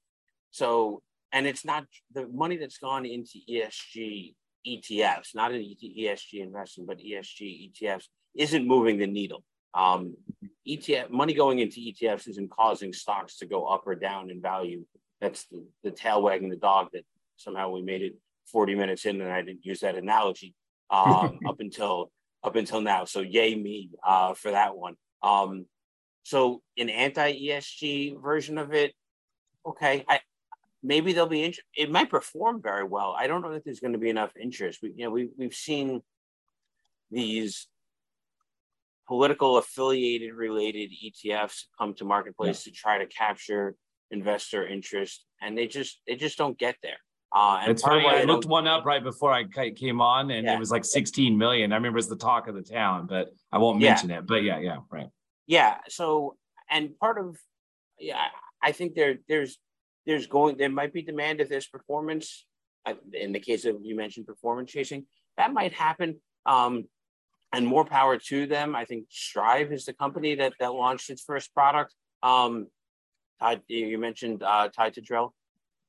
So 0.51 1.01
and 1.31 1.47
it's 1.47 1.63
not 1.63 1.85
the 2.13 2.27
money 2.27 2.57
that's 2.57 2.79
gone 2.79 3.05
into 3.05 3.39
ESG 3.49 4.33
ETFs, 4.67 5.35
not 5.35 5.53
in 5.53 5.61
ESG 5.61 6.41
investing, 6.41 6.85
but 6.85 6.97
ESG 6.97 7.71
ETFs 7.71 8.05
isn't 8.35 8.67
moving 8.67 8.97
the 8.97 9.07
needle. 9.07 9.43
Um, 9.75 10.15
ETF 10.67 11.11
money 11.11 11.33
going 11.33 11.59
into 11.59 11.79
ETFs 11.79 12.27
isn't 12.27 12.49
causing 12.49 12.91
stocks 12.91 13.37
to 13.37 13.45
go 13.45 13.65
up 13.65 13.83
or 13.85 13.95
down 13.95 14.31
in 14.31 14.41
value 14.41 14.83
that's 15.21 15.45
the, 15.45 15.65
the 15.83 15.91
tail 15.91 16.21
wagging 16.21 16.49
the 16.49 16.55
dog 16.55 16.87
that 16.93 17.05
somehow 17.37 17.69
we 17.69 17.81
made 17.81 18.01
it 18.01 18.15
40 18.51 18.75
minutes 18.75 19.05
in 19.05 19.21
and 19.21 19.31
I 19.31 19.41
didn't 19.41 19.65
use 19.65 19.81
that 19.81 19.95
analogy 19.95 20.55
um, 20.89 21.39
up 21.47 21.59
until 21.59 22.11
up 22.43 22.55
until 22.55 22.81
now. 22.81 23.05
So 23.05 23.21
yay 23.21 23.55
me 23.55 23.91
uh, 24.05 24.33
for 24.33 24.51
that 24.51 24.75
one. 24.75 24.95
Um, 25.21 25.65
so 26.23 26.61
an 26.77 26.89
anti-ESG 26.89 28.21
version 28.21 28.57
of 28.57 28.73
it, 28.73 28.93
okay. 29.65 30.05
I 30.07 30.19
maybe 30.81 31.13
they'll 31.13 31.27
be 31.27 31.43
interest. 31.43 31.67
It 31.75 31.91
might 31.91 32.09
perform 32.09 32.61
very 32.61 32.83
well. 32.83 33.15
I 33.17 33.27
don't 33.27 33.41
know 33.41 33.53
that 33.53 33.65
there's 33.65 33.79
going 33.79 33.93
to 33.93 33.99
be 33.99 34.09
enough 34.09 34.31
interest. 34.41 34.79
We, 34.81 34.93
you 34.95 35.05
know, 35.05 35.11
we 35.11 35.29
we've 35.37 35.53
seen 35.53 36.01
these 37.11 37.67
political 39.07 39.57
affiliated 39.57 40.33
related 40.33 40.91
ETFs 41.03 41.63
come 41.77 41.95
to 41.95 42.05
marketplace 42.05 42.65
yeah. 42.65 42.71
to 42.71 42.77
try 42.77 42.97
to 42.99 43.07
capture 43.07 43.75
investor 44.11 44.65
interest, 44.65 45.25
and 45.41 45.57
they 45.57 45.67
just 45.67 46.01
they 46.07 46.15
just 46.15 46.37
don't 46.37 46.57
get 46.57 46.75
there. 46.83 46.99
Uh, 47.31 47.59
and 47.61 47.71
it's 47.71 47.83
funny. 47.83 48.05
I 48.07 48.23
looked 48.23 48.45
one 48.45 48.67
up 48.67 48.85
right 48.85 49.03
before 49.03 49.31
I 49.31 49.43
came 49.45 50.01
on, 50.01 50.31
and 50.31 50.45
yeah. 50.45 50.55
it 50.55 50.59
was 50.59 50.71
like 50.71 50.83
16 50.83 51.37
million. 51.37 51.71
I 51.71 51.75
remember 51.75 51.99
it's 51.99 52.07
the 52.07 52.15
talk 52.15 52.47
of 52.47 52.55
the 52.55 52.63
town, 52.63 53.05
but 53.07 53.29
I 53.51 53.59
won't 53.59 53.79
mention 53.79 54.09
yeah. 54.09 54.19
it. 54.19 54.27
But 54.27 54.43
yeah, 54.43 54.59
yeah, 54.59 54.77
right. 54.89 55.09
Yeah. 55.45 55.77
So, 55.89 56.37
and 56.69 56.97
part 56.97 57.19
of, 57.19 57.37
yeah, 57.99 58.19
I 58.61 58.71
think 58.71 58.95
there 58.95 59.17
there's 59.27 59.57
there's 60.05 60.25
going 60.25 60.57
there 60.57 60.69
might 60.69 60.91
be 60.91 61.03
demand 61.03 61.39
if 61.39 61.49
there's 61.49 61.67
performance. 61.67 62.45
Uh, 62.85 62.93
in 63.13 63.33
the 63.33 63.39
case 63.39 63.65
of 63.65 63.77
you 63.83 63.95
mentioned 63.95 64.25
performance 64.25 64.71
chasing, 64.71 65.05
that 65.37 65.53
might 65.53 65.73
happen. 65.73 66.19
Um, 66.45 66.85
and 67.51 67.65
more 67.65 67.83
power 67.83 68.17
to 68.17 68.45
them. 68.45 68.75
I 68.75 68.85
think 68.85 69.05
Strive 69.09 69.71
is 69.71 69.85
the 69.85 69.93
company 69.93 70.35
that 70.35 70.53
that 70.59 70.73
launched 70.73 71.09
its 71.09 71.23
first 71.23 71.53
product. 71.53 71.93
Um. 72.23 72.67
You 73.69 73.97
mentioned 73.97 74.43
uh, 74.43 74.67
tied 74.67 74.95
to 74.95 75.01
drill. 75.01 75.33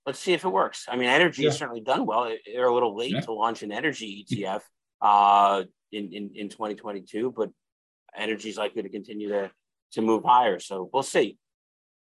Let's 0.07 0.19
see 0.19 0.33
if 0.33 0.45
it 0.45 0.49
works. 0.49 0.87
I 0.89 0.97
mean, 0.97 1.09
energy 1.09 1.43
yeah. 1.43 1.51
has 1.51 1.59
certainly 1.59 1.83
done 1.83 2.07
well. 2.07 2.33
They're 2.47 2.67
a 2.67 2.75
little 2.75 2.97
late 2.97 3.13
yeah. 3.13 3.21
to 3.21 3.33
launch 3.33 3.63
an 3.63 3.71
energy 3.71 4.27
ETF 4.31 4.63
uh, 5.03 5.65
in, 5.93 6.13
in 6.13 6.31
in 6.35 6.49
2022, 6.49 7.33
but 7.37 7.51
energy 8.17 8.49
is 8.49 8.57
likely 8.57 8.83
to 8.83 8.89
continue 8.89 9.29
to 9.29 9.51
to 9.93 10.03
move 10.03 10.25
higher. 10.25 10.59
So 10.59 10.89
we'll 10.93 11.03
see. 11.03 11.39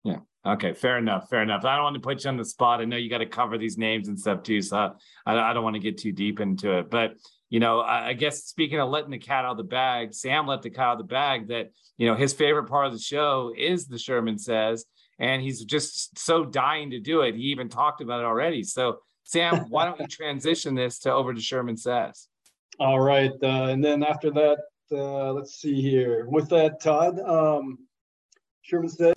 Yeah. 0.04 0.18
Okay. 0.46 0.72
Fair 0.72 0.98
enough. 0.98 1.28
Fair 1.28 1.42
enough. 1.42 1.64
I 1.64 1.74
don't 1.74 1.84
want 1.84 1.94
to 1.94 2.00
put 2.00 2.24
you 2.24 2.30
on 2.30 2.36
the 2.36 2.44
spot. 2.44 2.80
I 2.80 2.84
know 2.84 2.96
you 2.96 3.10
got 3.10 3.18
to 3.18 3.26
cover 3.26 3.58
these 3.58 3.78
names 3.78 4.08
and 4.08 4.18
stuff 4.18 4.42
too. 4.42 4.62
So 4.62 4.94
I, 5.26 5.36
I 5.36 5.52
don't 5.52 5.64
want 5.64 5.74
to 5.74 5.80
get 5.80 5.98
too 5.98 6.12
deep 6.12 6.40
into 6.40 6.78
it. 6.78 6.90
But, 6.90 7.14
you 7.50 7.60
know, 7.60 7.80
I, 7.80 8.08
I 8.08 8.12
guess 8.12 8.44
speaking 8.44 8.80
of 8.80 8.88
letting 8.88 9.10
the 9.10 9.18
cat 9.18 9.44
out 9.44 9.52
of 9.52 9.56
the 9.56 9.64
bag, 9.64 10.14
Sam 10.14 10.46
let 10.46 10.62
the 10.62 10.70
cat 10.70 10.86
out 10.86 10.92
of 10.92 10.98
the 10.98 11.04
bag 11.04 11.48
that, 11.48 11.70
you 11.96 12.06
know, 12.06 12.14
his 12.14 12.32
favorite 12.32 12.68
part 12.68 12.86
of 12.86 12.92
the 12.92 12.98
show 12.98 13.52
is 13.56 13.86
the 13.86 13.98
Sherman 13.98 14.38
says 14.38 14.84
and 15.18 15.42
he's 15.42 15.64
just 15.64 16.18
so 16.18 16.44
dying 16.44 16.90
to 16.90 17.00
do 17.00 17.22
it. 17.22 17.34
He 17.34 17.42
even 17.42 17.68
talked 17.68 18.00
about 18.00 18.20
it 18.20 18.26
already. 18.26 18.62
So, 18.62 18.98
Sam, 19.24 19.66
why 19.68 19.84
don't 19.84 19.98
you 20.00 20.06
transition 20.06 20.74
this 20.74 21.00
to 21.00 21.12
over 21.12 21.34
to 21.34 21.40
Sherman 21.40 21.76
Says? 21.76 22.28
All 22.78 23.00
right, 23.00 23.32
uh, 23.42 23.66
and 23.66 23.84
then 23.84 24.04
after 24.04 24.30
that, 24.30 24.58
uh, 24.92 25.32
let's 25.32 25.60
see 25.60 25.80
here. 25.82 26.26
With 26.28 26.48
that, 26.50 26.80
Todd, 26.80 27.18
um, 27.20 27.78
Sherman 28.62 28.88
said. 28.88 29.14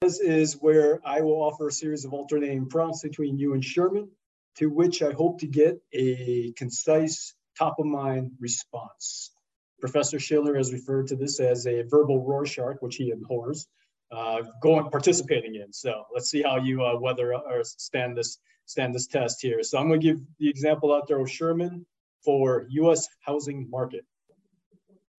This 0.00 0.20
is 0.20 0.54
where 0.60 1.00
I 1.04 1.20
will 1.20 1.42
offer 1.42 1.68
a 1.68 1.72
series 1.72 2.04
of 2.04 2.12
alternating 2.12 2.68
prompts 2.68 3.02
between 3.02 3.38
you 3.38 3.54
and 3.54 3.64
Sherman, 3.64 4.08
to 4.56 4.70
which 4.70 5.02
I 5.02 5.12
hope 5.12 5.40
to 5.40 5.46
get 5.46 5.80
a 5.92 6.52
concise 6.52 7.34
top 7.58 7.78
of 7.78 7.86
mind 7.86 8.32
response. 8.40 9.32
Professor 9.80 10.18
Shiller 10.18 10.56
has 10.56 10.72
referred 10.72 11.06
to 11.08 11.16
this 11.16 11.40
as 11.40 11.66
a 11.66 11.82
verbal 11.82 12.24
Rorschach, 12.24 12.76
which 12.80 12.96
he 12.96 13.10
abhors, 13.10 13.66
uh, 14.10 14.42
going 14.62 14.90
participating 14.90 15.56
in. 15.56 15.72
So 15.72 16.04
let's 16.14 16.30
see 16.30 16.42
how 16.42 16.56
you 16.56 16.84
uh, 16.84 16.98
weather 16.98 17.34
or 17.34 17.62
stand 17.64 18.16
this 18.16 18.38
stand 18.64 18.94
this 18.94 19.06
test 19.06 19.40
here. 19.40 19.62
So 19.62 19.78
I'm 19.78 19.88
going 19.88 20.00
to 20.00 20.06
give 20.06 20.20
the 20.38 20.48
example 20.48 20.92
out 20.92 21.06
there 21.06 21.20
of 21.20 21.30
Sherman 21.30 21.86
for 22.24 22.66
U.S. 22.70 23.06
housing 23.20 23.70
market. 23.70 24.04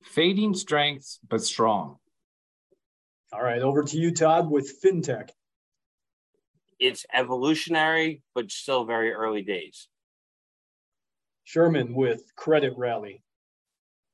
Fading 0.03 0.53
strengths, 0.53 1.19
but 1.27 1.41
strong. 1.41 1.97
All 3.33 3.41
right, 3.41 3.61
over 3.61 3.83
to 3.83 3.97
you, 3.97 4.11
Todd, 4.11 4.49
with 4.49 4.81
fintech. 4.81 5.29
It's 6.79 7.05
evolutionary, 7.13 8.21
but 8.35 8.51
still 8.51 8.85
very 8.85 9.11
early 9.13 9.41
days. 9.41 9.87
Sherman 11.47 11.93
with 11.93 12.35
credit 12.35 12.73
rally. 12.75 13.23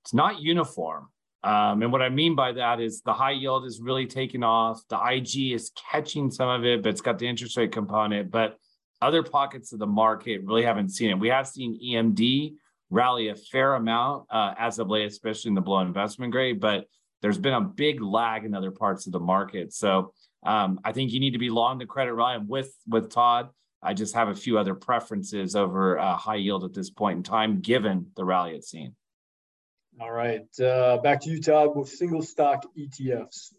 It's 0.04 0.14
not 0.14 0.40
uniform. 0.40 1.08
Um, 1.44 1.82
and 1.82 1.92
what 1.92 2.04
I 2.04 2.10
mean 2.10 2.36
by 2.36 2.52
that 2.52 2.80
is 2.80 3.02
the 3.02 3.12
high 3.12 3.32
yield 3.32 3.66
is 3.66 3.82
really 3.82 4.06
taking 4.06 4.44
off. 4.44 4.84
The 4.88 5.00
IG 5.04 5.54
is 5.54 5.72
catching 5.92 6.30
some 6.30 6.48
of 6.48 6.64
it, 6.64 6.84
but 6.84 6.90
it's 6.90 7.02
got 7.02 7.18
the 7.18 7.28
interest 7.28 7.58
rate 7.58 7.72
component. 7.72 8.30
But 8.30 8.60
other 9.02 9.24
pockets 9.24 9.74
of 9.74 9.80
the 9.80 9.88
market 9.88 10.44
really 10.44 10.62
haven't 10.62 10.90
seen 10.90 11.10
it. 11.10 11.18
We 11.18 11.30
have 11.30 11.48
seen 11.48 11.80
EMD 11.84 12.54
rally 12.92 13.30
a 13.30 13.36
fair 13.36 13.74
amount 13.74 14.26
uh, 14.30 14.54
as 14.60 14.78
of 14.78 14.90
late, 14.90 15.08
especially 15.08 15.50
in 15.50 15.56
the 15.56 15.62
below 15.62 15.80
investment 15.80 16.32
grade. 16.32 16.60
But 16.60 16.86
there's 17.24 17.40
been 17.40 17.54
a 17.54 17.62
big 17.62 18.00
lag 18.00 18.46
in 18.46 18.54
other 18.54 18.70
parts 18.70 19.08
of 19.08 19.12
the 19.12 19.20
market. 19.20 19.74
So 19.74 20.14
um, 20.46 20.80
I 20.86 20.92
think 20.92 21.12
you 21.12 21.20
need 21.20 21.34
to 21.34 21.40
be 21.40 21.50
long 21.50 21.80
the 21.80 21.88
credit 21.88 22.14
rally. 22.14 22.46
with 22.46 22.72
with 22.88 23.10
Todd. 23.10 23.50
I 23.84 23.94
just 23.94 24.16
have 24.16 24.30
a 24.30 24.36
few 24.36 24.58
other 24.58 24.76
preferences 24.76 25.56
over 25.56 26.00
uh, 26.00 26.16
high 26.16 26.36
yield 26.36 26.64
at 26.64 26.74
this 26.74 26.90
point 26.90 27.18
in 27.18 27.24
time, 27.24 27.60
given 27.60 28.08
the 28.16 28.26
rally 28.26 28.56
it's 28.56 28.70
seen. 28.70 28.96
All 30.02 30.12
right, 30.12 30.48
uh, 30.60 30.98
back 30.98 31.22
to 31.22 31.30
you, 31.30 31.42
Todd, 31.42 31.76
with 31.76 31.90
single 31.90 32.24
stock 32.24 32.66
ETFs. 32.78 33.54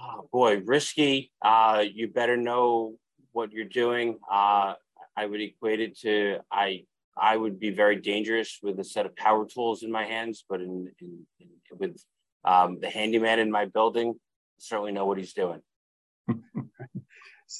Oh, 0.00 0.28
boy, 0.32 0.60
risky. 0.64 1.32
Uh, 1.42 1.84
you 1.92 2.08
better 2.08 2.36
know 2.36 2.94
what 3.32 3.52
you're 3.52 3.64
doing. 3.64 4.18
Uh, 4.30 4.74
I 5.16 5.26
would 5.26 5.40
equate 5.40 5.80
it 5.80 5.98
to 6.00 6.38
I 6.50 6.84
I 7.16 7.36
would 7.36 7.58
be 7.58 7.70
very 7.70 7.96
dangerous 7.96 8.58
with 8.62 8.78
a 8.78 8.84
set 8.84 9.06
of 9.06 9.14
power 9.16 9.46
tools 9.46 9.82
in 9.82 9.90
my 9.90 10.04
hands, 10.04 10.44
but 10.48 10.60
in, 10.60 10.90
in, 11.00 11.26
in 11.40 11.48
with 11.78 12.02
um, 12.44 12.78
the 12.80 12.88
handyman 12.88 13.38
in 13.38 13.50
my 13.50 13.66
building, 13.66 14.14
certainly 14.58 14.92
know 14.92 15.04
what 15.04 15.18
he's 15.18 15.34
doing. 15.34 15.60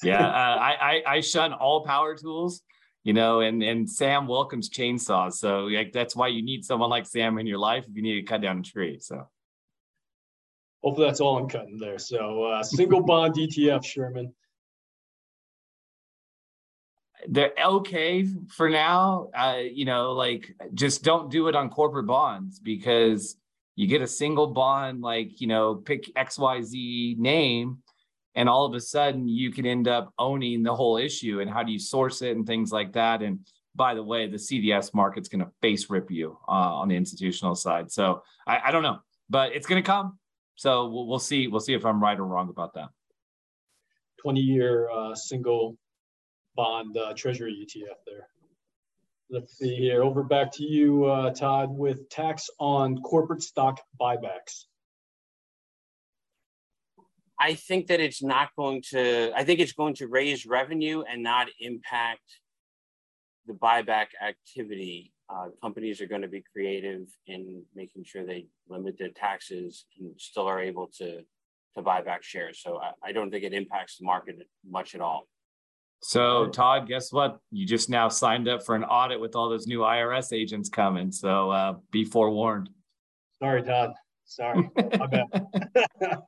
yeah, 0.03 0.27
uh, 0.27 0.57
I, 0.59 0.77
I, 0.81 1.03
I 1.17 1.21
shun 1.21 1.53
all 1.53 1.85
power 1.85 2.17
tools, 2.17 2.63
you 3.05 3.13
know, 3.13 3.41
and 3.41 3.63
and 3.63 3.89
Sam 3.89 4.27
welcomes 4.27 4.71
chainsaws, 4.71 5.35
so 5.35 5.65
like 5.65 5.93
that's 5.93 6.15
why 6.15 6.29
you 6.29 6.43
need 6.43 6.65
someone 6.65 6.91
like 6.91 7.07
Sam 7.07 7.39
in 7.39 7.47
your 7.47 7.59
life 7.59 7.85
if 7.89 7.97
you 7.97 8.03
need 8.03 8.21
to 8.21 8.23
cut 8.23 8.41
down 8.41 8.59
a 8.59 8.63
tree. 8.63 8.99
So 9.01 9.29
hopefully 10.83 11.07
that's 11.07 11.21
all 11.21 11.39
I'm 11.39 11.49
cutting 11.49 11.79
there. 11.79 11.99
So 11.99 12.45
uh, 12.45 12.63
single 12.63 13.03
bond 13.03 13.35
ETF, 13.35 13.85
Sherman 13.85 14.33
they're 17.29 17.53
okay 17.63 18.27
for 18.49 18.71
now. 18.71 19.29
Uh, 19.35 19.61
you 19.71 19.85
know, 19.85 20.13
like 20.13 20.55
just 20.75 21.03
don't 21.03 21.31
do 21.31 21.49
it 21.49 21.55
on 21.55 21.69
corporate 21.71 22.07
bonds 22.07 22.59
because 22.59 23.37
you 23.77 23.87
get 23.87 24.03
a 24.03 24.07
single 24.07 24.49
bond, 24.49 25.01
like, 25.01 25.41
you 25.41 25.47
know, 25.47 25.75
pick 25.75 26.15
XYZ 26.15 27.19
name, 27.19 27.79
and 28.35 28.49
all 28.49 28.65
of 28.65 28.75
a 28.75 28.81
sudden 28.81 29.29
you 29.29 29.53
can 29.53 29.67
end 29.67 29.89
up 29.89 30.13
owning 30.19 30.63
the 30.63 30.75
whole 30.75 30.97
issue. 30.97 31.41
And 31.41 31.51
how 31.51 31.63
do 31.63 31.73
you 31.73 31.79
source 31.79 32.23
it 32.23 32.37
and 32.37 32.47
things 32.47 32.73
like 32.73 32.93
that? 32.93 33.23
And 33.23 33.41
by 33.75 33.95
the 33.95 34.03
way, 34.03 34.27
the 34.27 34.37
CDS 34.37 34.95
market's 34.95 35.29
going 35.29 35.45
to 35.45 35.51
face 35.61 35.91
rip 35.91 36.11
you 36.11 36.39
uh, 36.49 36.53
on 36.53 36.89
the 36.89 36.97
institutional 36.97 37.55
side. 37.55 37.91
So 37.91 38.23
I, 38.47 38.61
I 38.67 38.71
don't 38.71 38.83
know, 38.83 38.99
but 39.29 39.53
it's 39.53 39.67
going 39.67 39.83
to 39.83 39.87
come. 39.87 40.19
So 40.57 40.89
we'll, 40.89 41.07
we'll 41.07 41.19
see. 41.19 41.49
We'll 41.49 41.61
see 41.61 41.75
if 41.75 41.85
I'm 41.85 42.03
right 42.03 42.19
or 42.19 42.27
wrong 42.27 42.49
about 42.49 42.75
that. 42.75 42.89
20 44.23 44.41
year 44.41 44.91
uh, 44.91 45.15
single 45.15 45.77
bond 46.55 46.97
uh, 46.97 47.15
treasury 47.15 47.67
ETF 47.67 47.97
there. 48.07 48.29
Let's 49.31 49.57
see 49.57 49.77
here. 49.77 50.03
Over 50.03 50.25
back 50.25 50.51
to 50.53 50.65
you, 50.65 51.05
uh, 51.05 51.33
Todd, 51.33 51.71
with 51.71 52.09
tax 52.11 52.51
on 52.59 53.01
corporate 53.03 53.43
stock 53.43 53.81
buybacks. 54.01 54.65
I 57.41 57.55
think 57.55 57.87
that 57.87 58.01
it's 58.01 58.23
not 58.23 58.51
going 58.55 58.83
to, 58.91 59.33
I 59.35 59.45
think 59.45 59.61
it's 59.61 59.73
going 59.73 59.95
to 59.95 60.09
raise 60.09 60.45
revenue 60.45 61.03
and 61.11 61.23
not 61.23 61.49
impact 61.59 62.21
the 63.47 63.55
buyback 63.55 64.09
activity. 64.23 65.15
Uh, 65.31 65.47
companies 65.63 66.03
are 66.03 66.07
going 66.07 66.21
to 66.21 66.29
be 66.29 66.45
creative 66.53 67.07
in 67.27 67.63
making 67.75 68.05
sure 68.05 68.27
they 68.27 68.47
limit 68.69 68.99
their 68.99 69.09
taxes 69.09 69.87
and 69.99 70.13
still 70.21 70.47
are 70.47 70.61
able 70.61 70.89
to, 70.99 71.23
to 71.75 71.83
buy 71.83 72.03
back 72.03 72.23
shares. 72.23 72.61
So 72.63 72.79
I, 72.79 73.09
I 73.09 73.13
don't 73.13 73.31
think 73.31 73.45
it 73.45 73.55
impacts 73.55 73.97
the 73.97 74.05
market 74.05 74.37
much 74.69 74.95
at 74.95 75.01
all. 75.01 75.27
So, 76.03 76.49
Todd, 76.49 76.89
guess 76.89 77.13
what? 77.13 77.39
You 77.51 77.67
just 77.67 77.89
now 77.89 78.09
signed 78.09 78.49
up 78.49 78.65
for 78.65 78.75
an 78.75 78.85
audit 78.85 79.21
with 79.21 79.35
all 79.35 79.49
those 79.49 79.67
new 79.67 79.81
IRS 79.81 80.33
agents 80.33 80.69
coming. 80.69 81.13
So, 81.13 81.51
uh, 81.51 81.75
be 81.91 82.05
forewarned. 82.05 82.71
Sorry, 83.39 83.63
Todd. 83.63 83.93
Sorry, 84.31 84.71
my 84.77 85.07
bad. 85.07 85.27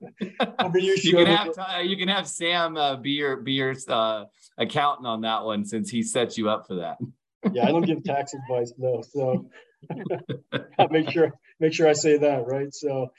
You, 0.74 0.96
you 0.96 1.16
can 1.16 1.26
have 1.26 1.48
uh, 1.58 1.78
you 1.78 1.96
can 1.96 2.08
have 2.08 2.28
Sam 2.28 2.76
uh, 2.76 2.96
be 2.96 3.10
your 3.10 3.36
be 3.36 3.52
your 3.52 3.74
uh, 3.88 4.24
accountant 4.58 5.06
on 5.06 5.22
that 5.22 5.44
one 5.44 5.64
since 5.64 5.88
he 5.90 6.02
set 6.02 6.36
you 6.36 6.48
up 6.48 6.66
for 6.66 6.76
that. 6.76 6.98
yeah, 7.52 7.64
I 7.64 7.68
don't 7.68 7.84
give 7.86 8.02
tax 8.04 8.32
advice 8.34 8.72
though, 8.78 9.02
so 9.08 9.48
I'll 10.78 10.88
make 10.88 11.10
sure 11.10 11.32
make 11.60 11.72
sure 11.72 11.88
I 11.88 11.92
say 11.92 12.18
that 12.18 12.46
right. 12.46 12.72
So, 12.74 13.12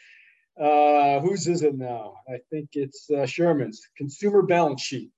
uh, 0.60 1.20
whose 1.22 1.48
is 1.48 1.64
it 1.64 1.76
now? 1.76 2.16
I 2.28 2.40
think 2.50 2.70
it's 2.74 3.10
uh, 3.10 3.26
Sherman's 3.26 3.82
consumer 3.98 4.42
balance 4.42 4.82
sheet 4.82 5.12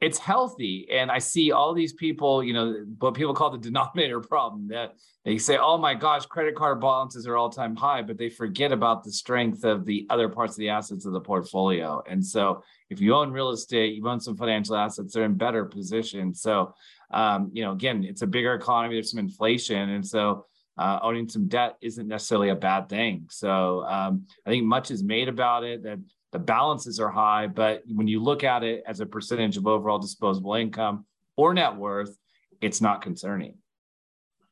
it's 0.00 0.18
healthy. 0.18 0.88
And 0.90 1.10
I 1.10 1.18
see 1.18 1.52
all 1.52 1.74
these 1.74 1.92
people, 1.92 2.42
you 2.42 2.52
know, 2.52 2.84
what 2.98 3.14
people 3.14 3.34
call 3.34 3.50
the 3.50 3.58
denominator 3.70 4.20
problem 4.20 4.68
that 4.68 4.94
they 5.24 5.38
say, 5.38 5.56
oh 5.56 5.78
my 5.78 5.94
gosh, 5.94 6.26
credit 6.26 6.54
card 6.54 6.80
balances 6.80 7.26
are 7.26 7.36
all 7.36 7.50
time 7.50 7.76
high, 7.76 8.02
but 8.02 8.18
they 8.18 8.28
forget 8.28 8.72
about 8.72 9.04
the 9.04 9.10
strength 9.10 9.64
of 9.64 9.84
the 9.84 10.06
other 10.10 10.28
parts 10.28 10.52
of 10.52 10.58
the 10.58 10.68
assets 10.68 11.06
of 11.06 11.12
the 11.12 11.20
portfolio. 11.20 12.02
And 12.08 12.24
so 12.24 12.62
if 12.90 13.00
you 13.00 13.14
own 13.14 13.32
real 13.32 13.50
estate, 13.50 13.94
you 13.94 14.06
own 14.08 14.20
some 14.20 14.36
financial 14.36 14.76
assets, 14.76 15.14
they're 15.14 15.24
in 15.24 15.34
better 15.34 15.64
position. 15.64 16.34
So, 16.34 16.74
um, 17.10 17.50
you 17.52 17.62
know, 17.64 17.72
again, 17.72 18.04
it's 18.04 18.22
a 18.22 18.26
bigger 18.26 18.54
economy, 18.54 18.94
there's 18.94 19.10
some 19.10 19.20
inflation. 19.20 19.90
And 19.90 20.06
so, 20.06 20.46
uh, 20.78 20.98
owning 21.02 21.28
some 21.28 21.48
debt 21.48 21.76
isn't 21.80 22.06
necessarily 22.06 22.50
a 22.50 22.54
bad 22.54 22.88
thing. 22.88 23.26
So 23.30 23.82
um, 23.84 24.26
I 24.44 24.50
think 24.50 24.64
much 24.64 24.90
is 24.90 25.02
made 25.02 25.28
about 25.28 25.64
it 25.64 25.82
that 25.84 25.98
the 26.32 26.38
balances 26.38 27.00
are 27.00 27.10
high, 27.10 27.46
but 27.46 27.82
when 27.86 28.08
you 28.08 28.22
look 28.22 28.44
at 28.44 28.62
it 28.62 28.82
as 28.86 29.00
a 29.00 29.06
percentage 29.06 29.56
of 29.56 29.66
overall 29.66 29.98
disposable 29.98 30.54
income 30.54 31.06
or 31.36 31.54
net 31.54 31.76
worth, 31.76 32.16
it's 32.60 32.80
not 32.80 33.02
concerning. 33.02 33.54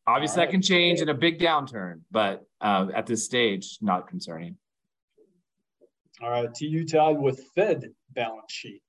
Obviously, 0.06 0.44
that 0.44 0.50
can 0.50 0.60
change 0.60 1.00
in 1.00 1.08
a 1.08 1.14
big 1.14 1.38
downturn, 1.38 2.00
but 2.10 2.44
uh, 2.60 2.88
at 2.94 3.06
this 3.06 3.24
stage, 3.24 3.78
not 3.80 4.06
concerning. 4.06 4.56
All 6.22 6.30
right, 6.30 6.54
to 6.54 6.66
you, 6.66 6.86
Todd, 6.86 7.18
with 7.18 7.42
Fed 7.54 7.90
balance 8.14 8.52
sheet. 8.52 8.82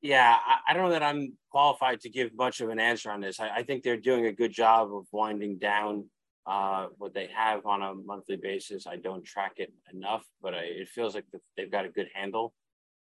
Yeah, 0.00 0.36
I, 0.46 0.70
I, 0.70 0.74
don't 0.74 0.84
know 0.84 0.90
that 0.90 1.02
I'm 1.02 1.36
qualified 1.50 2.00
to 2.02 2.10
give 2.10 2.34
much 2.36 2.60
of 2.60 2.68
an 2.70 2.78
answer 2.78 3.10
on 3.10 3.20
this. 3.20 3.40
I, 3.40 3.48
I 3.48 3.62
think 3.62 3.82
they're 3.82 3.96
doing 3.96 4.26
a 4.26 4.32
good 4.32 4.52
job 4.52 4.94
of 4.94 5.06
winding 5.12 5.58
down 5.58 6.06
uh, 6.46 6.86
what 6.98 7.12
they 7.12 7.28
have 7.34 7.66
on 7.66 7.82
a 7.82 7.94
monthly 7.94 8.36
basis. 8.36 8.86
I 8.86 8.96
don't 8.96 9.24
track 9.24 9.54
it 9.56 9.72
enough, 9.92 10.24
but 10.40 10.54
I, 10.54 10.60
it 10.62 10.88
feels 10.88 11.14
like 11.14 11.24
the, 11.32 11.40
they've 11.56 11.70
got 11.70 11.84
a 11.84 11.88
good 11.88 12.08
handle 12.14 12.54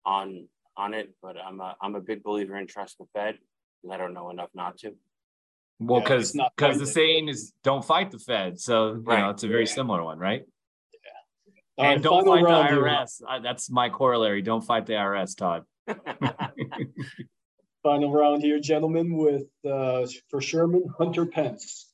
on 0.05 0.47
on 0.75 0.93
it. 0.93 1.13
But 1.21 1.37
I'm 1.37 1.59
a 1.59 1.75
I'm 1.81 1.95
a 1.95 2.01
big 2.01 2.23
believer 2.23 2.57
in 2.57 2.67
trust 2.67 2.97
the 2.97 3.05
Fed, 3.13 3.37
and 3.83 3.93
I 3.93 3.97
don't 3.97 4.13
know 4.13 4.29
enough 4.29 4.49
not 4.53 4.77
to. 4.79 4.95
Well, 5.79 6.01
because 6.01 6.35
yeah, 6.35 6.49
because 6.55 6.79
the 6.79 6.87
saying 6.87 7.29
is 7.29 7.53
don't 7.63 7.85
fight 7.85 8.11
the 8.11 8.19
Fed, 8.19 8.59
so 8.59 8.93
you 8.93 9.03
right. 9.05 9.21
know 9.21 9.29
it's 9.29 9.43
a 9.43 9.47
very 9.47 9.65
yeah. 9.65 9.73
similar 9.73 10.03
one, 10.03 10.19
right? 10.19 10.43
Yeah. 11.77 11.91
And 11.91 12.03
don't 12.03 12.25
fight 12.25 12.43
the 12.43 12.75
IRS. 12.75 13.21
I, 13.27 13.39
that's 13.39 13.69
my 13.69 13.89
corollary. 13.89 14.41
Don't 14.41 14.61
fight 14.61 14.85
the 14.85 14.93
IRS, 14.93 15.37
Todd. 15.37 15.63
final 17.83 18.11
round 18.11 18.41
here, 18.41 18.59
gentlemen, 18.59 19.15
with 19.15 19.47
uh, 19.65 20.05
for 20.29 20.41
Sherman 20.41 20.83
Hunter 20.97 21.25
Pence. 21.25 21.88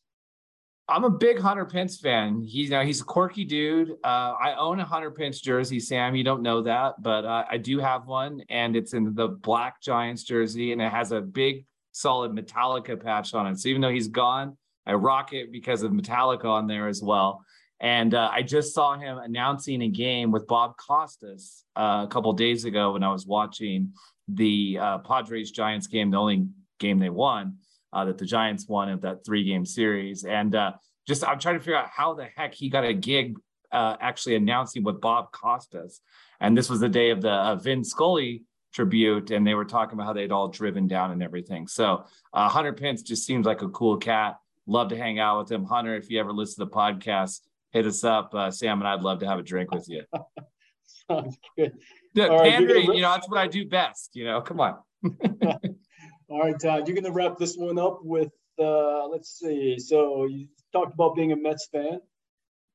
I'm 0.87 1.03
a 1.03 1.09
big 1.09 1.39
Hunter 1.39 1.65
Pence 1.65 1.97
fan. 1.97 2.43
He's 2.43 2.65
you 2.65 2.69
know 2.69 2.83
he's 2.83 3.01
a 3.01 3.05
quirky 3.05 3.43
dude. 3.43 3.91
Uh, 4.03 4.33
I 4.39 4.55
own 4.55 4.79
a 4.79 4.85
Hunter 4.85 5.09
Pence 5.09 5.41
jersey, 5.41 5.79
Sam. 5.79 6.15
You 6.15 6.23
don't 6.23 6.43
know 6.43 6.61
that, 6.61 7.01
but 7.01 7.25
uh, 7.25 7.45
I 7.49 7.57
do 7.57 7.79
have 7.79 8.05
one, 8.05 8.43
and 8.49 8.75
it's 8.75 8.93
in 8.93 9.15
the 9.15 9.29
black 9.29 9.81
Giants 9.81 10.23
jersey, 10.23 10.73
and 10.73 10.81
it 10.81 10.91
has 10.91 11.11
a 11.11 11.21
big, 11.21 11.65
solid 11.91 12.33
Metallica 12.33 13.01
patch 13.01 13.33
on 13.33 13.47
it. 13.47 13.59
So 13.59 13.69
even 13.69 13.81
though 13.81 13.89
he's 13.89 14.09
gone, 14.09 14.57
I 14.85 14.93
rock 14.93 15.33
it 15.33 15.51
because 15.51 15.81
of 15.81 15.91
Metallica 15.91 16.45
on 16.45 16.67
there 16.67 16.87
as 16.87 17.01
well. 17.01 17.43
And 17.79 18.13
uh, 18.13 18.29
I 18.31 18.43
just 18.43 18.73
saw 18.73 18.95
him 18.95 19.17
announcing 19.17 19.81
a 19.81 19.89
game 19.89 20.31
with 20.31 20.47
Bob 20.47 20.75
Costas 20.77 21.65
uh, 21.75 22.05
a 22.05 22.07
couple 22.09 22.31
days 22.33 22.63
ago 22.63 22.93
when 22.93 23.03
I 23.03 23.11
was 23.11 23.25
watching 23.25 23.91
the 24.27 24.77
uh, 24.79 24.97
Padres 24.99 25.51
Giants 25.51 25.87
game, 25.87 26.11
the 26.11 26.17
only 26.17 26.47
game 26.79 26.99
they 26.99 27.09
won 27.09 27.57
uh, 27.95 28.05
that 28.05 28.17
the 28.17 28.25
Giants 28.25 28.67
won 28.67 28.89
of 28.89 29.01
that 29.01 29.25
three 29.25 29.45
game 29.45 29.65
series. 29.65 30.25
And 30.25 30.53
uh, 30.53 30.73
just 31.07 31.27
I'm 31.27 31.39
trying 31.39 31.55
to 31.55 31.61
figure 31.61 31.77
out 31.77 31.87
how 31.87 32.13
the 32.13 32.25
heck 32.35 32.53
he 32.53 32.69
got 32.69 32.83
a 32.83 32.93
gig 32.93 33.37
uh, 33.71 33.95
actually 33.99 34.35
announcing 34.35 34.83
with 34.83 34.99
Bob 34.99 35.31
Costas. 35.31 36.01
And 36.41 36.57
this 36.57 36.69
was 36.69 36.81
the 36.81 36.89
day 36.89 37.11
of 37.11 37.21
the 37.21 37.31
uh, 37.31 37.55
Vin 37.55 37.83
Scully 37.83 38.43
tribute, 38.73 39.31
and 39.31 39.47
they 39.47 39.53
were 39.53 39.63
talking 39.63 39.93
about 39.93 40.07
how 40.07 40.13
they'd 40.13 40.33
all 40.33 40.49
driven 40.49 40.87
down 40.87 41.11
and 41.11 41.23
everything. 41.23 41.67
So 41.67 42.05
uh, 42.33 42.49
Hunter 42.49 42.73
Pence 42.73 43.01
just 43.01 43.25
seems 43.25 43.45
like 43.45 43.61
a 43.61 43.69
cool 43.69 43.97
cat. 43.97 44.37
Love 44.67 44.89
to 44.89 44.97
hang 44.97 45.17
out 45.17 45.39
with 45.39 45.51
him. 45.51 45.63
Hunter, 45.63 45.95
if 45.95 46.09
you 46.09 46.19
ever 46.19 46.33
listen 46.33 46.65
to 46.65 46.69
the 46.69 46.75
podcast, 46.75 47.39
hit 47.71 47.85
us 47.85 48.03
up. 48.03 48.35
Uh, 48.35 48.51
Sam 48.51 48.79
and 48.79 48.87
I'd 48.87 49.01
love 49.01 49.19
to 49.19 49.27
have 49.27 49.39
a 49.39 49.43
drink 49.43 49.71
with 49.71 49.87
you. 49.87 50.03
Sounds 51.09 51.37
good. 51.57 51.73
Yeah, 52.13 52.27
pandering, 52.27 52.93
you 52.93 53.01
know, 53.01 53.11
that's 53.11 53.29
what 53.29 53.39
I 53.39 53.47
do 53.47 53.67
best. 53.67 54.11
You 54.15 54.25
know, 54.25 54.41
come 54.41 54.59
on. 54.59 54.77
All 56.27 56.39
right, 56.39 56.59
Todd, 56.59 56.87
you're 56.87 56.95
going 56.95 57.05
to 57.05 57.11
wrap 57.11 57.37
this 57.37 57.55
one 57.55 57.77
up 57.77 57.99
with, 58.03 58.31
uh, 58.59 59.07
let's 59.07 59.37
see. 59.39 59.77
So 59.77 60.25
you 60.25 60.47
talked 60.73 60.93
about 60.93 61.15
being 61.15 61.31
a 61.31 61.35
Mets 61.35 61.67
fan. 61.71 61.99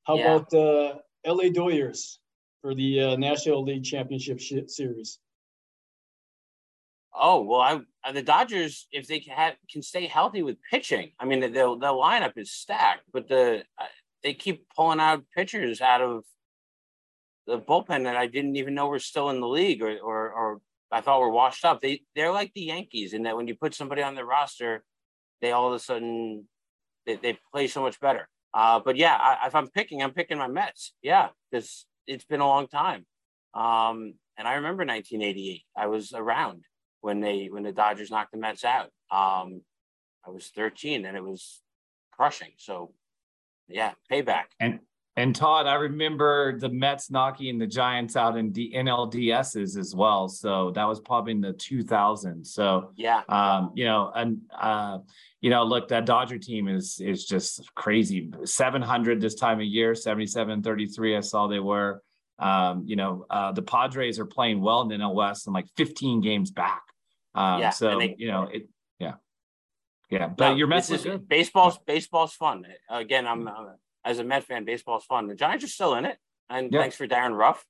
How 0.05 0.17
yeah. 0.17 0.37
about 0.37 0.55
uh, 0.55 0.95
LA 1.27 1.51
Dodgers 1.51 2.21
for 2.63 2.75
the 2.75 3.01
uh, 3.01 3.17
National 3.17 3.65
League 3.65 3.85
Championship 3.85 4.41
Series? 4.41 5.19
Oh 7.13 7.43
well, 7.43 7.61
I 7.61 7.81
uh, 8.05 8.13
the 8.13 8.23
Dodgers 8.23 8.87
if 8.93 9.09
they 9.09 9.19
can 9.19 9.35
have, 9.37 9.55
can 9.71 9.83
stay 9.83 10.07
healthy 10.07 10.43
with 10.43 10.57
pitching. 10.71 11.11
I 11.19 11.25
mean, 11.25 11.41
the 11.41 11.49
the 11.49 11.93
lineup 11.93 12.39
is 12.39 12.53
stacked, 12.53 13.03
but 13.13 13.29
the 13.29 13.65
uh, 13.79 13.85
they 14.23 14.33
keep 14.33 14.69
pulling 14.75 15.01
out 15.01 15.25
pitchers 15.37 15.81
out 15.81 16.01
of 16.01 16.25
the 17.47 17.59
bullpen 17.59 18.05
that 18.05 18.17
I 18.17 18.27
didn't 18.27 18.57
even 18.57 18.75
know 18.75 18.87
were 18.87 19.01
still 19.01 19.29
in 19.31 19.41
the 19.41 19.49
league 19.49 19.83
or 19.83 19.99
or, 19.99 20.31
or 20.31 20.61
I 20.93 21.01
thought 21.01 21.21
were 21.21 21.31
washed 21.31 21.65
up. 21.65 21.81
They 21.81 22.03
they're 22.15 22.33
like 22.33 22.53
the 22.55 22.63
Yankees 22.63 23.13
in 23.13 23.23
that 23.25 23.37
when 23.37 23.49
you 23.49 23.55
put 23.55 23.75
somebody 23.75 24.03
on 24.03 24.15
the 24.15 24.25
roster, 24.25 24.83
they 25.41 25.53
all 25.53 25.69
of 25.69 25.75
a 25.75 25.79
sudden 25.79 26.47
they, 27.07 27.17
they 27.17 27.39
play 27.53 27.67
so 27.67 27.83
much 27.83 28.01
better. 28.01 28.29
Uh, 28.53 28.81
but 28.81 28.97
yeah, 28.97 29.17
I, 29.17 29.47
if 29.47 29.55
I'm 29.55 29.69
picking, 29.69 30.03
I'm 30.03 30.13
picking 30.13 30.39
my 30.39 30.49
Mets. 30.49 30.95
Yeah, 31.03 31.29
because 31.51 31.87
it's 32.07 32.25
been 32.25 32.41
a 32.41 32.47
long 32.47 32.67
time. 32.67 33.07
Um, 33.55 34.15
and 34.37 34.49
I 34.49 34.55
remember 34.55 34.85
1988. 34.85 35.63
I 35.77 35.87
was 35.87 36.13
around 36.13 36.65
when 37.01 37.21
they 37.21 37.49
when 37.51 37.63
the 37.63 37.73
Dodgers 37.73 38.11
knocked 38.11 38.33
the 38.33 38.39
Mets 38.39 38.65
out. 38.65 38.91
Um, 39.11 39.63
I 40.27 40.31
was 40.31 40.51
13, 40.55 41.05
and 41.07 41.17
it 41.17 41.23
was 41.23 41.63
crushing. 42.13 42.53
So 42.57 42.93
yeah, 43.69 43.93
payback. 44.11 44.47
And 44.59 44.81
and 45.21 45.37
Todd, 45.37 45.67
I 45.67 45.75
remember 45.75 46.59
the 46.59 46.71
Mets 46.71 47.11
knocking 47.11 47.59
the 47.59 47.67
Giants 47.67 48.17
out 48.17 48.39
in 48.39 48.53
D- 48.53 48.73
NLDSs 48.75 49.77
as 49.77 49.95
well. 49.95 50.29
So 50.29 50.71
that 50.71 50.85
was 50.89 50.99
probably 50.99 51.33
in 51.33 51.43
the 51.43 51.53
2000s. 51.53 52.47
So 52.47 52.93
yeah, 52.97 53.23
um, 53.29 53.73
you 53.75 53.85
know, 53.85 54.11
and 54.15 54.41
uh, 54.59 54.99
you 55.43 55.51
know, 55.51 55.65
look, 55.65 55.89
that 55.89 56.07
Dodger 56.07 56.39
team 56.39 56.69
is 56.69 57.01
is 57.01 57.27
just 57.27 57.71
crazy. 57.75 58.31
700 58.45 59.21
this 59.21 59.35
time 59.35 59.61
of 59.61 59.67
year, 59.67 59.95
77 59.95 60.63
33. 60.63 61.17
I 61.17 61.21
saw 61.21 61.47
they 61.47 61.61
were. 61.61 62.03
Um, 62.39 62.85
you 62.87 62.97
know, 62.97 63.27
uh, 63.29 63.53
the 63.53 63.61
Padres 63.61 64.19
are 64.19 64.25
playing 64.25 64.63
well 64.63 64.81
in 64.81 64.89
the 64.89 64.95
NL 64.95 65.15
West 65.15 65.47
and 65.47 65.53
like 65.53 65.67
15 65.77 66.23
games 66.23 66.51
back. 66.51 66.81
Um, 67.35 67.61
yeah, 67.61 67.69
so 67.69 67.99
they, 67.99 68.15
you 68.17 68.29
know, 68.29 68.45
it, 68.51 68.71
yeah, 68.99 69.17
yeah. 70.09 70.29
But 70.29 70.53
no, 70.53 70.57
your 70.57 70.67
message, 70.67 71.05
is. 71.05 71.19
Baseball's 71.19 71.79
baseball's 71.87 72.33
fun. 72.33 72.65
Again, 72.89 73.27
I'm 73.27 73.47
uh, 73.47 73.53
as 74.05 74.19
a 74.19 74.25
Met 74.25 74.45
fan, 74.45 74.65
baseball's 74.65 75.05
fun. 75.05 75.27
The 75.27 75.35
Giants 75.35 75.65
are 75.65 75.69
still 75.69 75.95
in 75.95 76.05
it, 76.05 76.19
and 76.49 76.73
yeah. 76.73 76.81
thanks 76.81 76.97
for 76.97 77.07
Darin 77.07 77.35
Ruf. 77.35 77.65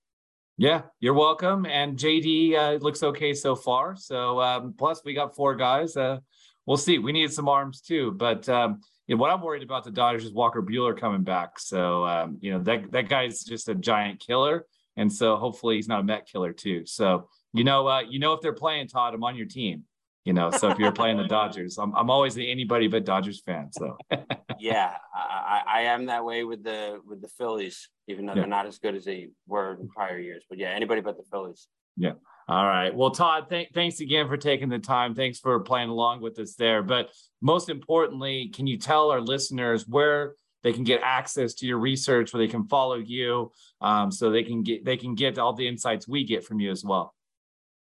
Yeah, 0.57 0.83
you're 1.01 1.14
welcome. 1.14 1.64
And 1.64 1.97
JD 1.97 2.55
uh, 2.55 2.72
looks 2.85 3.03
okay 3.03 3.33
so 3.33 3.57
far. 3.57 3.97
So 3.97 4.41
um, 4.41 4.74
plus 4.76 5.01
we 5.05 5.14
got 5.14 5.35
four 5.35 5.55
guys. 5.57 5.97
Uh, 5.97 6.18
we'll 6.66 6.76
see. 6.76 6.99
We 6.99 7.12
need 7.12 7.33
some 7.33 7.49
arms 7.49 7.81
too. 7.81 8.12
But 8.12 8.47
um, 8.49 8.81
you 9.07 9.16
know, 9.16 9.20
what 9.20 9.31
I'm 9.31 9.41
worried 9.41 9.62
about 9.62 9.85
the 9.85 9.91
Dodgers 9.91 10.24
is 10.24 10.33
Walker 10.33 10.62
Buehler 10.62 10.95
coming 10.99 11.22
back. 11.22 11.59
So 11.59 12.05
um, 12.05 12.39
you 12.41 12.53
know 12.53 12.59
that 12.64 12.93
that 12.93 13.09
guy's 13.09 13.43
just 13.43 13.68
a 13.68 13.74
giant 13.74 14.20
killer, 14.20 14.66
and 14.97 15.11
so 15.11 15.37
hopefully 15.37 15.76
he's 15.76 15.89
not 15.89 16.01
a 16.01 16.05
Met 16.05 16.28
killer 16.31 16.53
too. 16.53 16.85
So 16.85 17.28
you 17.53 17.64
know, 17.64 17.87
uh, 17.87 18.03
you 18.03 18.18
know 18.18 18.35
if 18.35 18.41
they're 18.41 18.53
playing 18.53 18.89
Todd, 18.89 19.14
I'm 19.14 19.24
on 19.24 19.37
your 19.37 19.47
team. 19.47 19.85
You 20.31 20.35
know, 20.35 20.53
so 20.53 20.70
if 20.70 20.78
you're 20.78 20.93
playing 20.93 21.16
the 21.16 21.24
Dodgers, 21.39 21.76
I'm 21.76 21.93
I'm 21.97 22.09
always 22.09 22.37
the 22.37 22.49
anybody 22.49 22.87
but 22.87 23.05
Dodgers 23.05 23.41
fan. 23.41 23.72
So 23.72 23.97
yeah, 24.61 24.95
I, 25.12 25.62
I 25.66 25.81
am 25.83 26.07
that 26.07 26.24
way 26.24 26.45
with 26.45 26.62
the 26.62 27.01
with 27.05 27.20
the 27.20 27.26
Phillies, 27.26 27.89
even 28.07 28.26
though 28.26 28.35
yeah. 28.35 28.43
they're 28.43 28.47
not 28.47 28.64
as 28.64 28.78
good 28.78 28.95
as 28.95 29.05
they 29.05 29.31
were 29.49 29.76
in 29.81 29.89
prior 29.89 30.20
years. 30.20 30.45
But 30.49 30.59
yeah, 30.59 30.68
anybody 30.68 31.01
but 31.01 31.16
the 31.16 31.24
Phillies. 31.33 31.66
Yeah. 31.97 32.12
All 32.47 32.64
right. 32.64 32.95
Well, 32.95 33.11
Todd, 33.11 33.51
th- 33.51 33.70
thanks 33.74 33.99
again 33.99 34.28
for 34.28 34.37
taking 34.37 34.68
the 34.68 34.78
time. 34.78 35.16
Thanks 35.16 35.41
for 35.41 35.59
playing 35.59 35.89
along 35.89 36.20
with 36.20 36.39
us 36.39 36.55
there. 36.55 36.85
But 36.85 37.11
most 37.43 37.68
importantly, 37.68 38.53
can 38.55 38.68
you 38.68 38.78
tell 38.78 39.11
our 39.11 39.20
listeners 39.20 39.89
where 39.89 40.35
they 40.62 40.72
can 40.72 40.85
get 40.85 41.01
access 41.03 41.55
to 41.55 41.66
your 41.66 41.78
research, 41.78 42.33
where 42.33 42.41
they 42.41 42.51
can 42.51 42.68
follow 42.68 42.99
you, 42.99 43.51
um, 43.81 44.12
so 44.12 44.31
they 44.31 44.45
can 44.45 44.62
get 44.62 44.85
they 44.85 44.97
can 44.97 45.16
get 45.16 45.41
all 45.41 45.55
the 45.55 45.66
insights 45.66 46.07
we 46.07 46.22
get 46.22 46.45
from 46.45 46.61
you 46.61 46.70
as 46.70 46.85
well. 46.85 47.14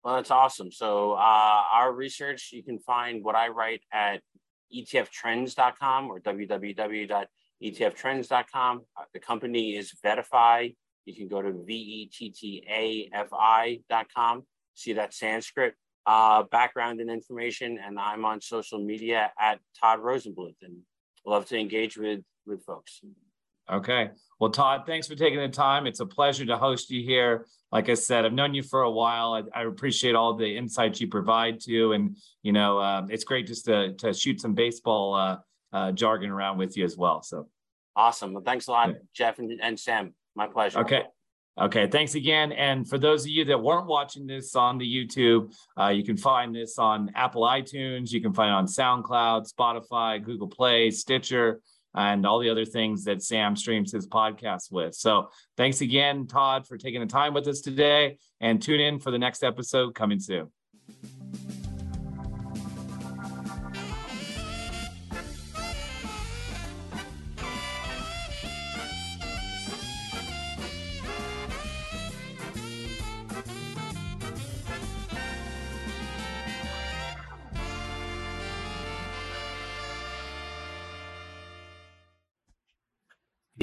Well, 0.05 0.15
that's 0.17 0.29
awesome. 0.29 0.71
So 0.71 1.13
uh, 1.13 1.63
our 1.73 1.91
research, 1.91 2.51
you 2.53 2.61
can 2.63 2.77
find 2.77 3.23
what 3.23 3.35
I 3.35 3.47
write 3.47 3.81
at 3.91 4.21
etftrends.com 4.71 6.11
or 6.11 6.19
www.etftrends.com. 6.19 8.81
Uh, 8.95 9.03
the 9.13 9.19
company 9.19 9.75
is 9.75 9.93
VettaFi. 10.05 10.75
You 11.05 11.15
can 11.15 11.27
go 11.27 11.41
to 11.41 11.63
V-E-T-T-A-F-I.com, 11.65 12.13
see 14.75 14.93
that 14.93 15.15
Sanskrit 15.15 15.73
uh, 16.05 16.43
background 16.51 17.01
and 17.01 17.09
information. 17.09 17.79
And 17.83 17.97
I'm 17.99 18.25
on 18.25 18.41
social 18.41 18.77
media 18.77 19.31
at 19.39 19.59
Todd 19.81 20.01
Rosenbluth 20.01 20.57
and 20.61 20.77
love 21.25 21.47
to 21.47 21.57
engage 21.57 21.97
with, 21.97 22.21
with 22.45 22.63
folks. 22.63 23.01
Okay. 23.71 24.09
Well, 24.39 24.51
Todd, 24.51 24.83
thanks 24.85 25.07
for 25.07 25.15
taking 25.15 25.39
the 25.39 25.47
time. 25.47 25.87
It's 25.87 26.01
a 26.01 26.05
pleasure 26.05 26.45
to 26.45 26.57
host 26.57 26.91
you 26.91 27.03
here. 27.03 27.45
Like 27.71 27.89
I 27.89 27.93
said, 27.93 28.25
I've 28.25 28.33
known 28.33 28.53
you 28.53 28.63
for 28.63 28.81
a 28.81 28.91
while. 28.91 29.33
I, 29.33 29.61
I 29.61 29.63
appreciate 29.63 30.15
all 30.15 30.35
the 30.35 30.57
insights 30.57 31.01
you 31.01 31.07
provide 31.07 31.59
to, 31.61 31.93
and 31.93 32.17
you 32.43 32.51
know, 32.51 32.79
um, 32.79 33.09
it's 33.09 33.23
great 33.23 33.47
just 33.47 33.65
to 33.65 33.93
to 33.93 34.13
shoot 34.13 34.39
some 34.41 34.53
baseball 34.53 35.15
uh, 35.15 35.37
uh, 35.73 35.91
jargon 35.91 36.29
around 36.29 36.57
with 36.57 36.77
you 36.77 36.83
as 36.83 36.95
well. 36.97 37.21
So 37.21 37.47
awesome. 37.95 38.33
Well, 38.33 38.43
thanks 38.43 38.67
a 38.67 38.71
lot, 38.71 38.89
yeah. 38.89 38.95
Jeff 39.13 39.39
and, 39.39 39.59
and 39.61 39.79
Sam. 39.79 40.13
My 40.35 40.47
pleasure. 40.47 40.79
Okay. 40.79 41.03
Okay, 41.57 41.87
thanks 41.87 42.15
again. 42.15 42.51
And 42.51 42.85
for 42.85 42.97
those 42.97 43.23
of 43.23 43.29
you 43.29 43.45
that 43.45 43.57
weren't 43.57 43.87
watching 43.87 44.27
this 44.27 44.57
on 44.57 44.77
the 44.77 44.85
YouTube, 44.85 45.55
uh, 45.79 45.87
you 45.87 46.03
can 46.03 46.17
find 46.17 46.53
this 46.53 46.77
on 46.77 47.11
Apple 47.15 47.43
iTunes. 47.43 48.11
You 48.11 48.19
can 48.19 48.33
find 48.33 48.49
it 48.49 48.53
on 48.53 48.65
SoundCloud, 48.65 49.49
Spotify, 49.49 50.21
Google 50.21 50.49
Play, 50.49 50.91
Stitcher 50.91 51.61
and 51.95 52.25
all 52.25 52.39
the 52.39 52.49
other 52.49 52.65
things 52.65 53.03
that 53.05 53.23
Sam 53.23 53.55
streams 53.55 53.91
his 53.91 54.07
podcast 54.07 54.71
with. 54.71 54.93
So 54.95 55.29
thanks 55.57 55.81
again, 55.81 56.27
Todd, 56.27 56.67
for 56.67 56.77
taking 56.77 57.01
the 57.01 57.07
time 57.07 57.33
with 57.33 57.47
us 57.47 57.61
today 57.61 58.17
and 58.41 58.61
tune 58.61 58.81
in 58.81 58.99
for 58.99 59.11
the 59.11 59.19
next 59.19 59.43
episode 59.43 59.95
coming 59.95 60.19
soon. 60.19 60.51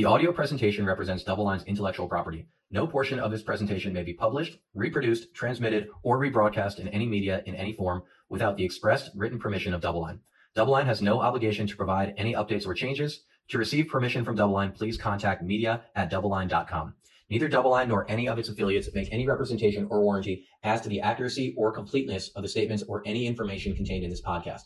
The 0.02 0.08
audio 0.08 0.32
presentation 0.32 0.84
represents 0.84 1.22
DoubleLine's 1.22 1.62
intellectual 1.62 2.08
property. 2.08 2.48
No 2.72 2.88
portion 2.88 3.20
of 3.20 3.30
this 3.30 3.44
presentation 3.44 3.92
may 3.92 4.02
be 4.02 4.12
published, 4.12 4.58
reproduced, 4.74 5.32
transmitted, 5.32 5.90
or 6.02 6.18
rebroadcast 6.18 6.80
in 6.80 6.88
any 6.88 7.06
media 7.06 7.40
in 7.46 7.54
any 7.54 7.72
form 7.72 8.02
without 8.28 8.56
the 8.56 8.64
expressed 8.64 9.12
written 9.14 9.38
permission 9.38 9.72
of 9.72 9.80
DoubleLine. 9.80 10.18
DoubleLine 10.56 10.86
has 10.86 11.02
no 11.02 11.20
obligation 11.20 11.68
to 11.68 11.76
provide 11.76 12.14
any 12.16 12.34
updates 12.34 12.66
or 12.66 12.74
changes. 12.74 13.22
To 13.50 13.58
receive 13.58 13.86
permission 13.86 14.24
from 14.24 14.36
DoubleLine, 14.36 14.74
please 14.74 14.96
contact 14.96 15.44
media 15.44 15.82
at 15.94 16.10
doubleline.com. 16.10 16.94
Neither 17.30 17.48
DoubleLine 17.48 17.86
nor 17.86 18.04
any 18.10 18.28
of 18.28 18.40
its 18.40 18.48
affiliates 18.48 18.92
make 18.92 19.12
any 19.12 19.28
representation 19.28 19.86
or 19.88 20.02
warranty 20.02 20.48
as 20.64 20.80
to 20.80 20.88
the 20.88 21.00
accuracy 21.00 21.54
or 21.56 21.70
completeness 21.70 22.30
of 22.30 22.42
the 22.42 22.48
statements 22.48 22.82
or 22.88 23.04
any 23.06 23.28
information 23.28 23.76
contained 23.76 24.02
in 24.02 24.10
this 24.10 24.20
podcast. 24.20 24.62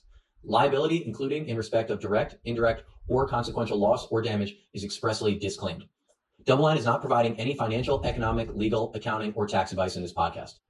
Liability, 0.48 1.02
including 1.04 1.48
in 1.48 1.56
respect 1.56 1.90
of 1.90 1.98
direct, 1.98 2.36
indirect, 2.44 2.84
or 3.08 3.26
consequential 3.26 3.78
loss 3.78 4.06
or 4.12 4.22
damage, 4.22 4.54
is 4.74 4.84
expressly 4.84 5.34
disclaimed. 5.34 5.84
DoubleLine 6.44 6.76
is 6.78 6.84
not 6.84 7.00
providing 7.00 7.36
any 7.40 7.56
financial, 7.56 8.04
economic, 8.06 8.54
legal, 8.54 8.92
accounting, 8.94 9.32
or 9.34 9.48
tax 9.48 9.72
advice 9.72 9.96
in 9.96 10.02
this 10.02 10.12
podcast. 10.12 10.60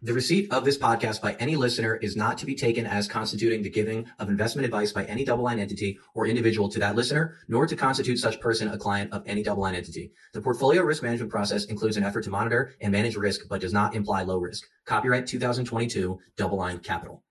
The 0.00 0.14
receipt 0.14 0.50
of 0.50 0.64
this 0.64 0.78
podcast 0.78 1.20
by 1.20 1.34
any 1.34 1.54
listener 1.56 1.96
is 1.96 2.16
not 2.16 2.38
to 2.38 2.46
be 2.46 2.54
taken 2.54 2.86
as 2.86 3.06
constituting 3.06 3.62
the 3.62 3.68
giving 3.68 4.06
of 4.18 4.30
investment 4.30 4.64
advice 4.64 4.90
by 4.90 5.04
any 5.04 5.26
DoubleLine 5.26 5.58
entity 5.58 5.98
or 6.14 6.26
individual 6.26 6.70
to 6.70 6.78
that 6.78 6.96
listener, 6.96 7.36
nor 7.48 7.66
to 7.66 7.76
constitute 7.76 8.18
such 8.18 8.40
person 8.40 8.68
a 8.68 8.78
client 8.78 9.12
of 9.12 9.22
any 9.26 9.44
DoubleLine 9.44 9.74
entity. 9.74 10.10
The 10.32 10.40
portfolio 10.40 10.82
risk 10.84 11.02
management 11.02 11.30
process 11.30 11.66
includes 11.66 11.98
an 11.98 12.04
effort 12.04 12.24
to 12.24 12.30
monitor 12.30 12.72
and 12.80 12.90
manage 12.90 13.16
risk, 13.16 13.42
but 13.50 13.60
does 13.60 13.74
not 13.74 13.94
imply 13.94 14.22
low 14.22 14.38
risk. 14.38 14.64
Copyright 14.86 15.26
2022, 15.26 16.18
DoubleLine 16.38 16.82
Capital. 16.82 17.22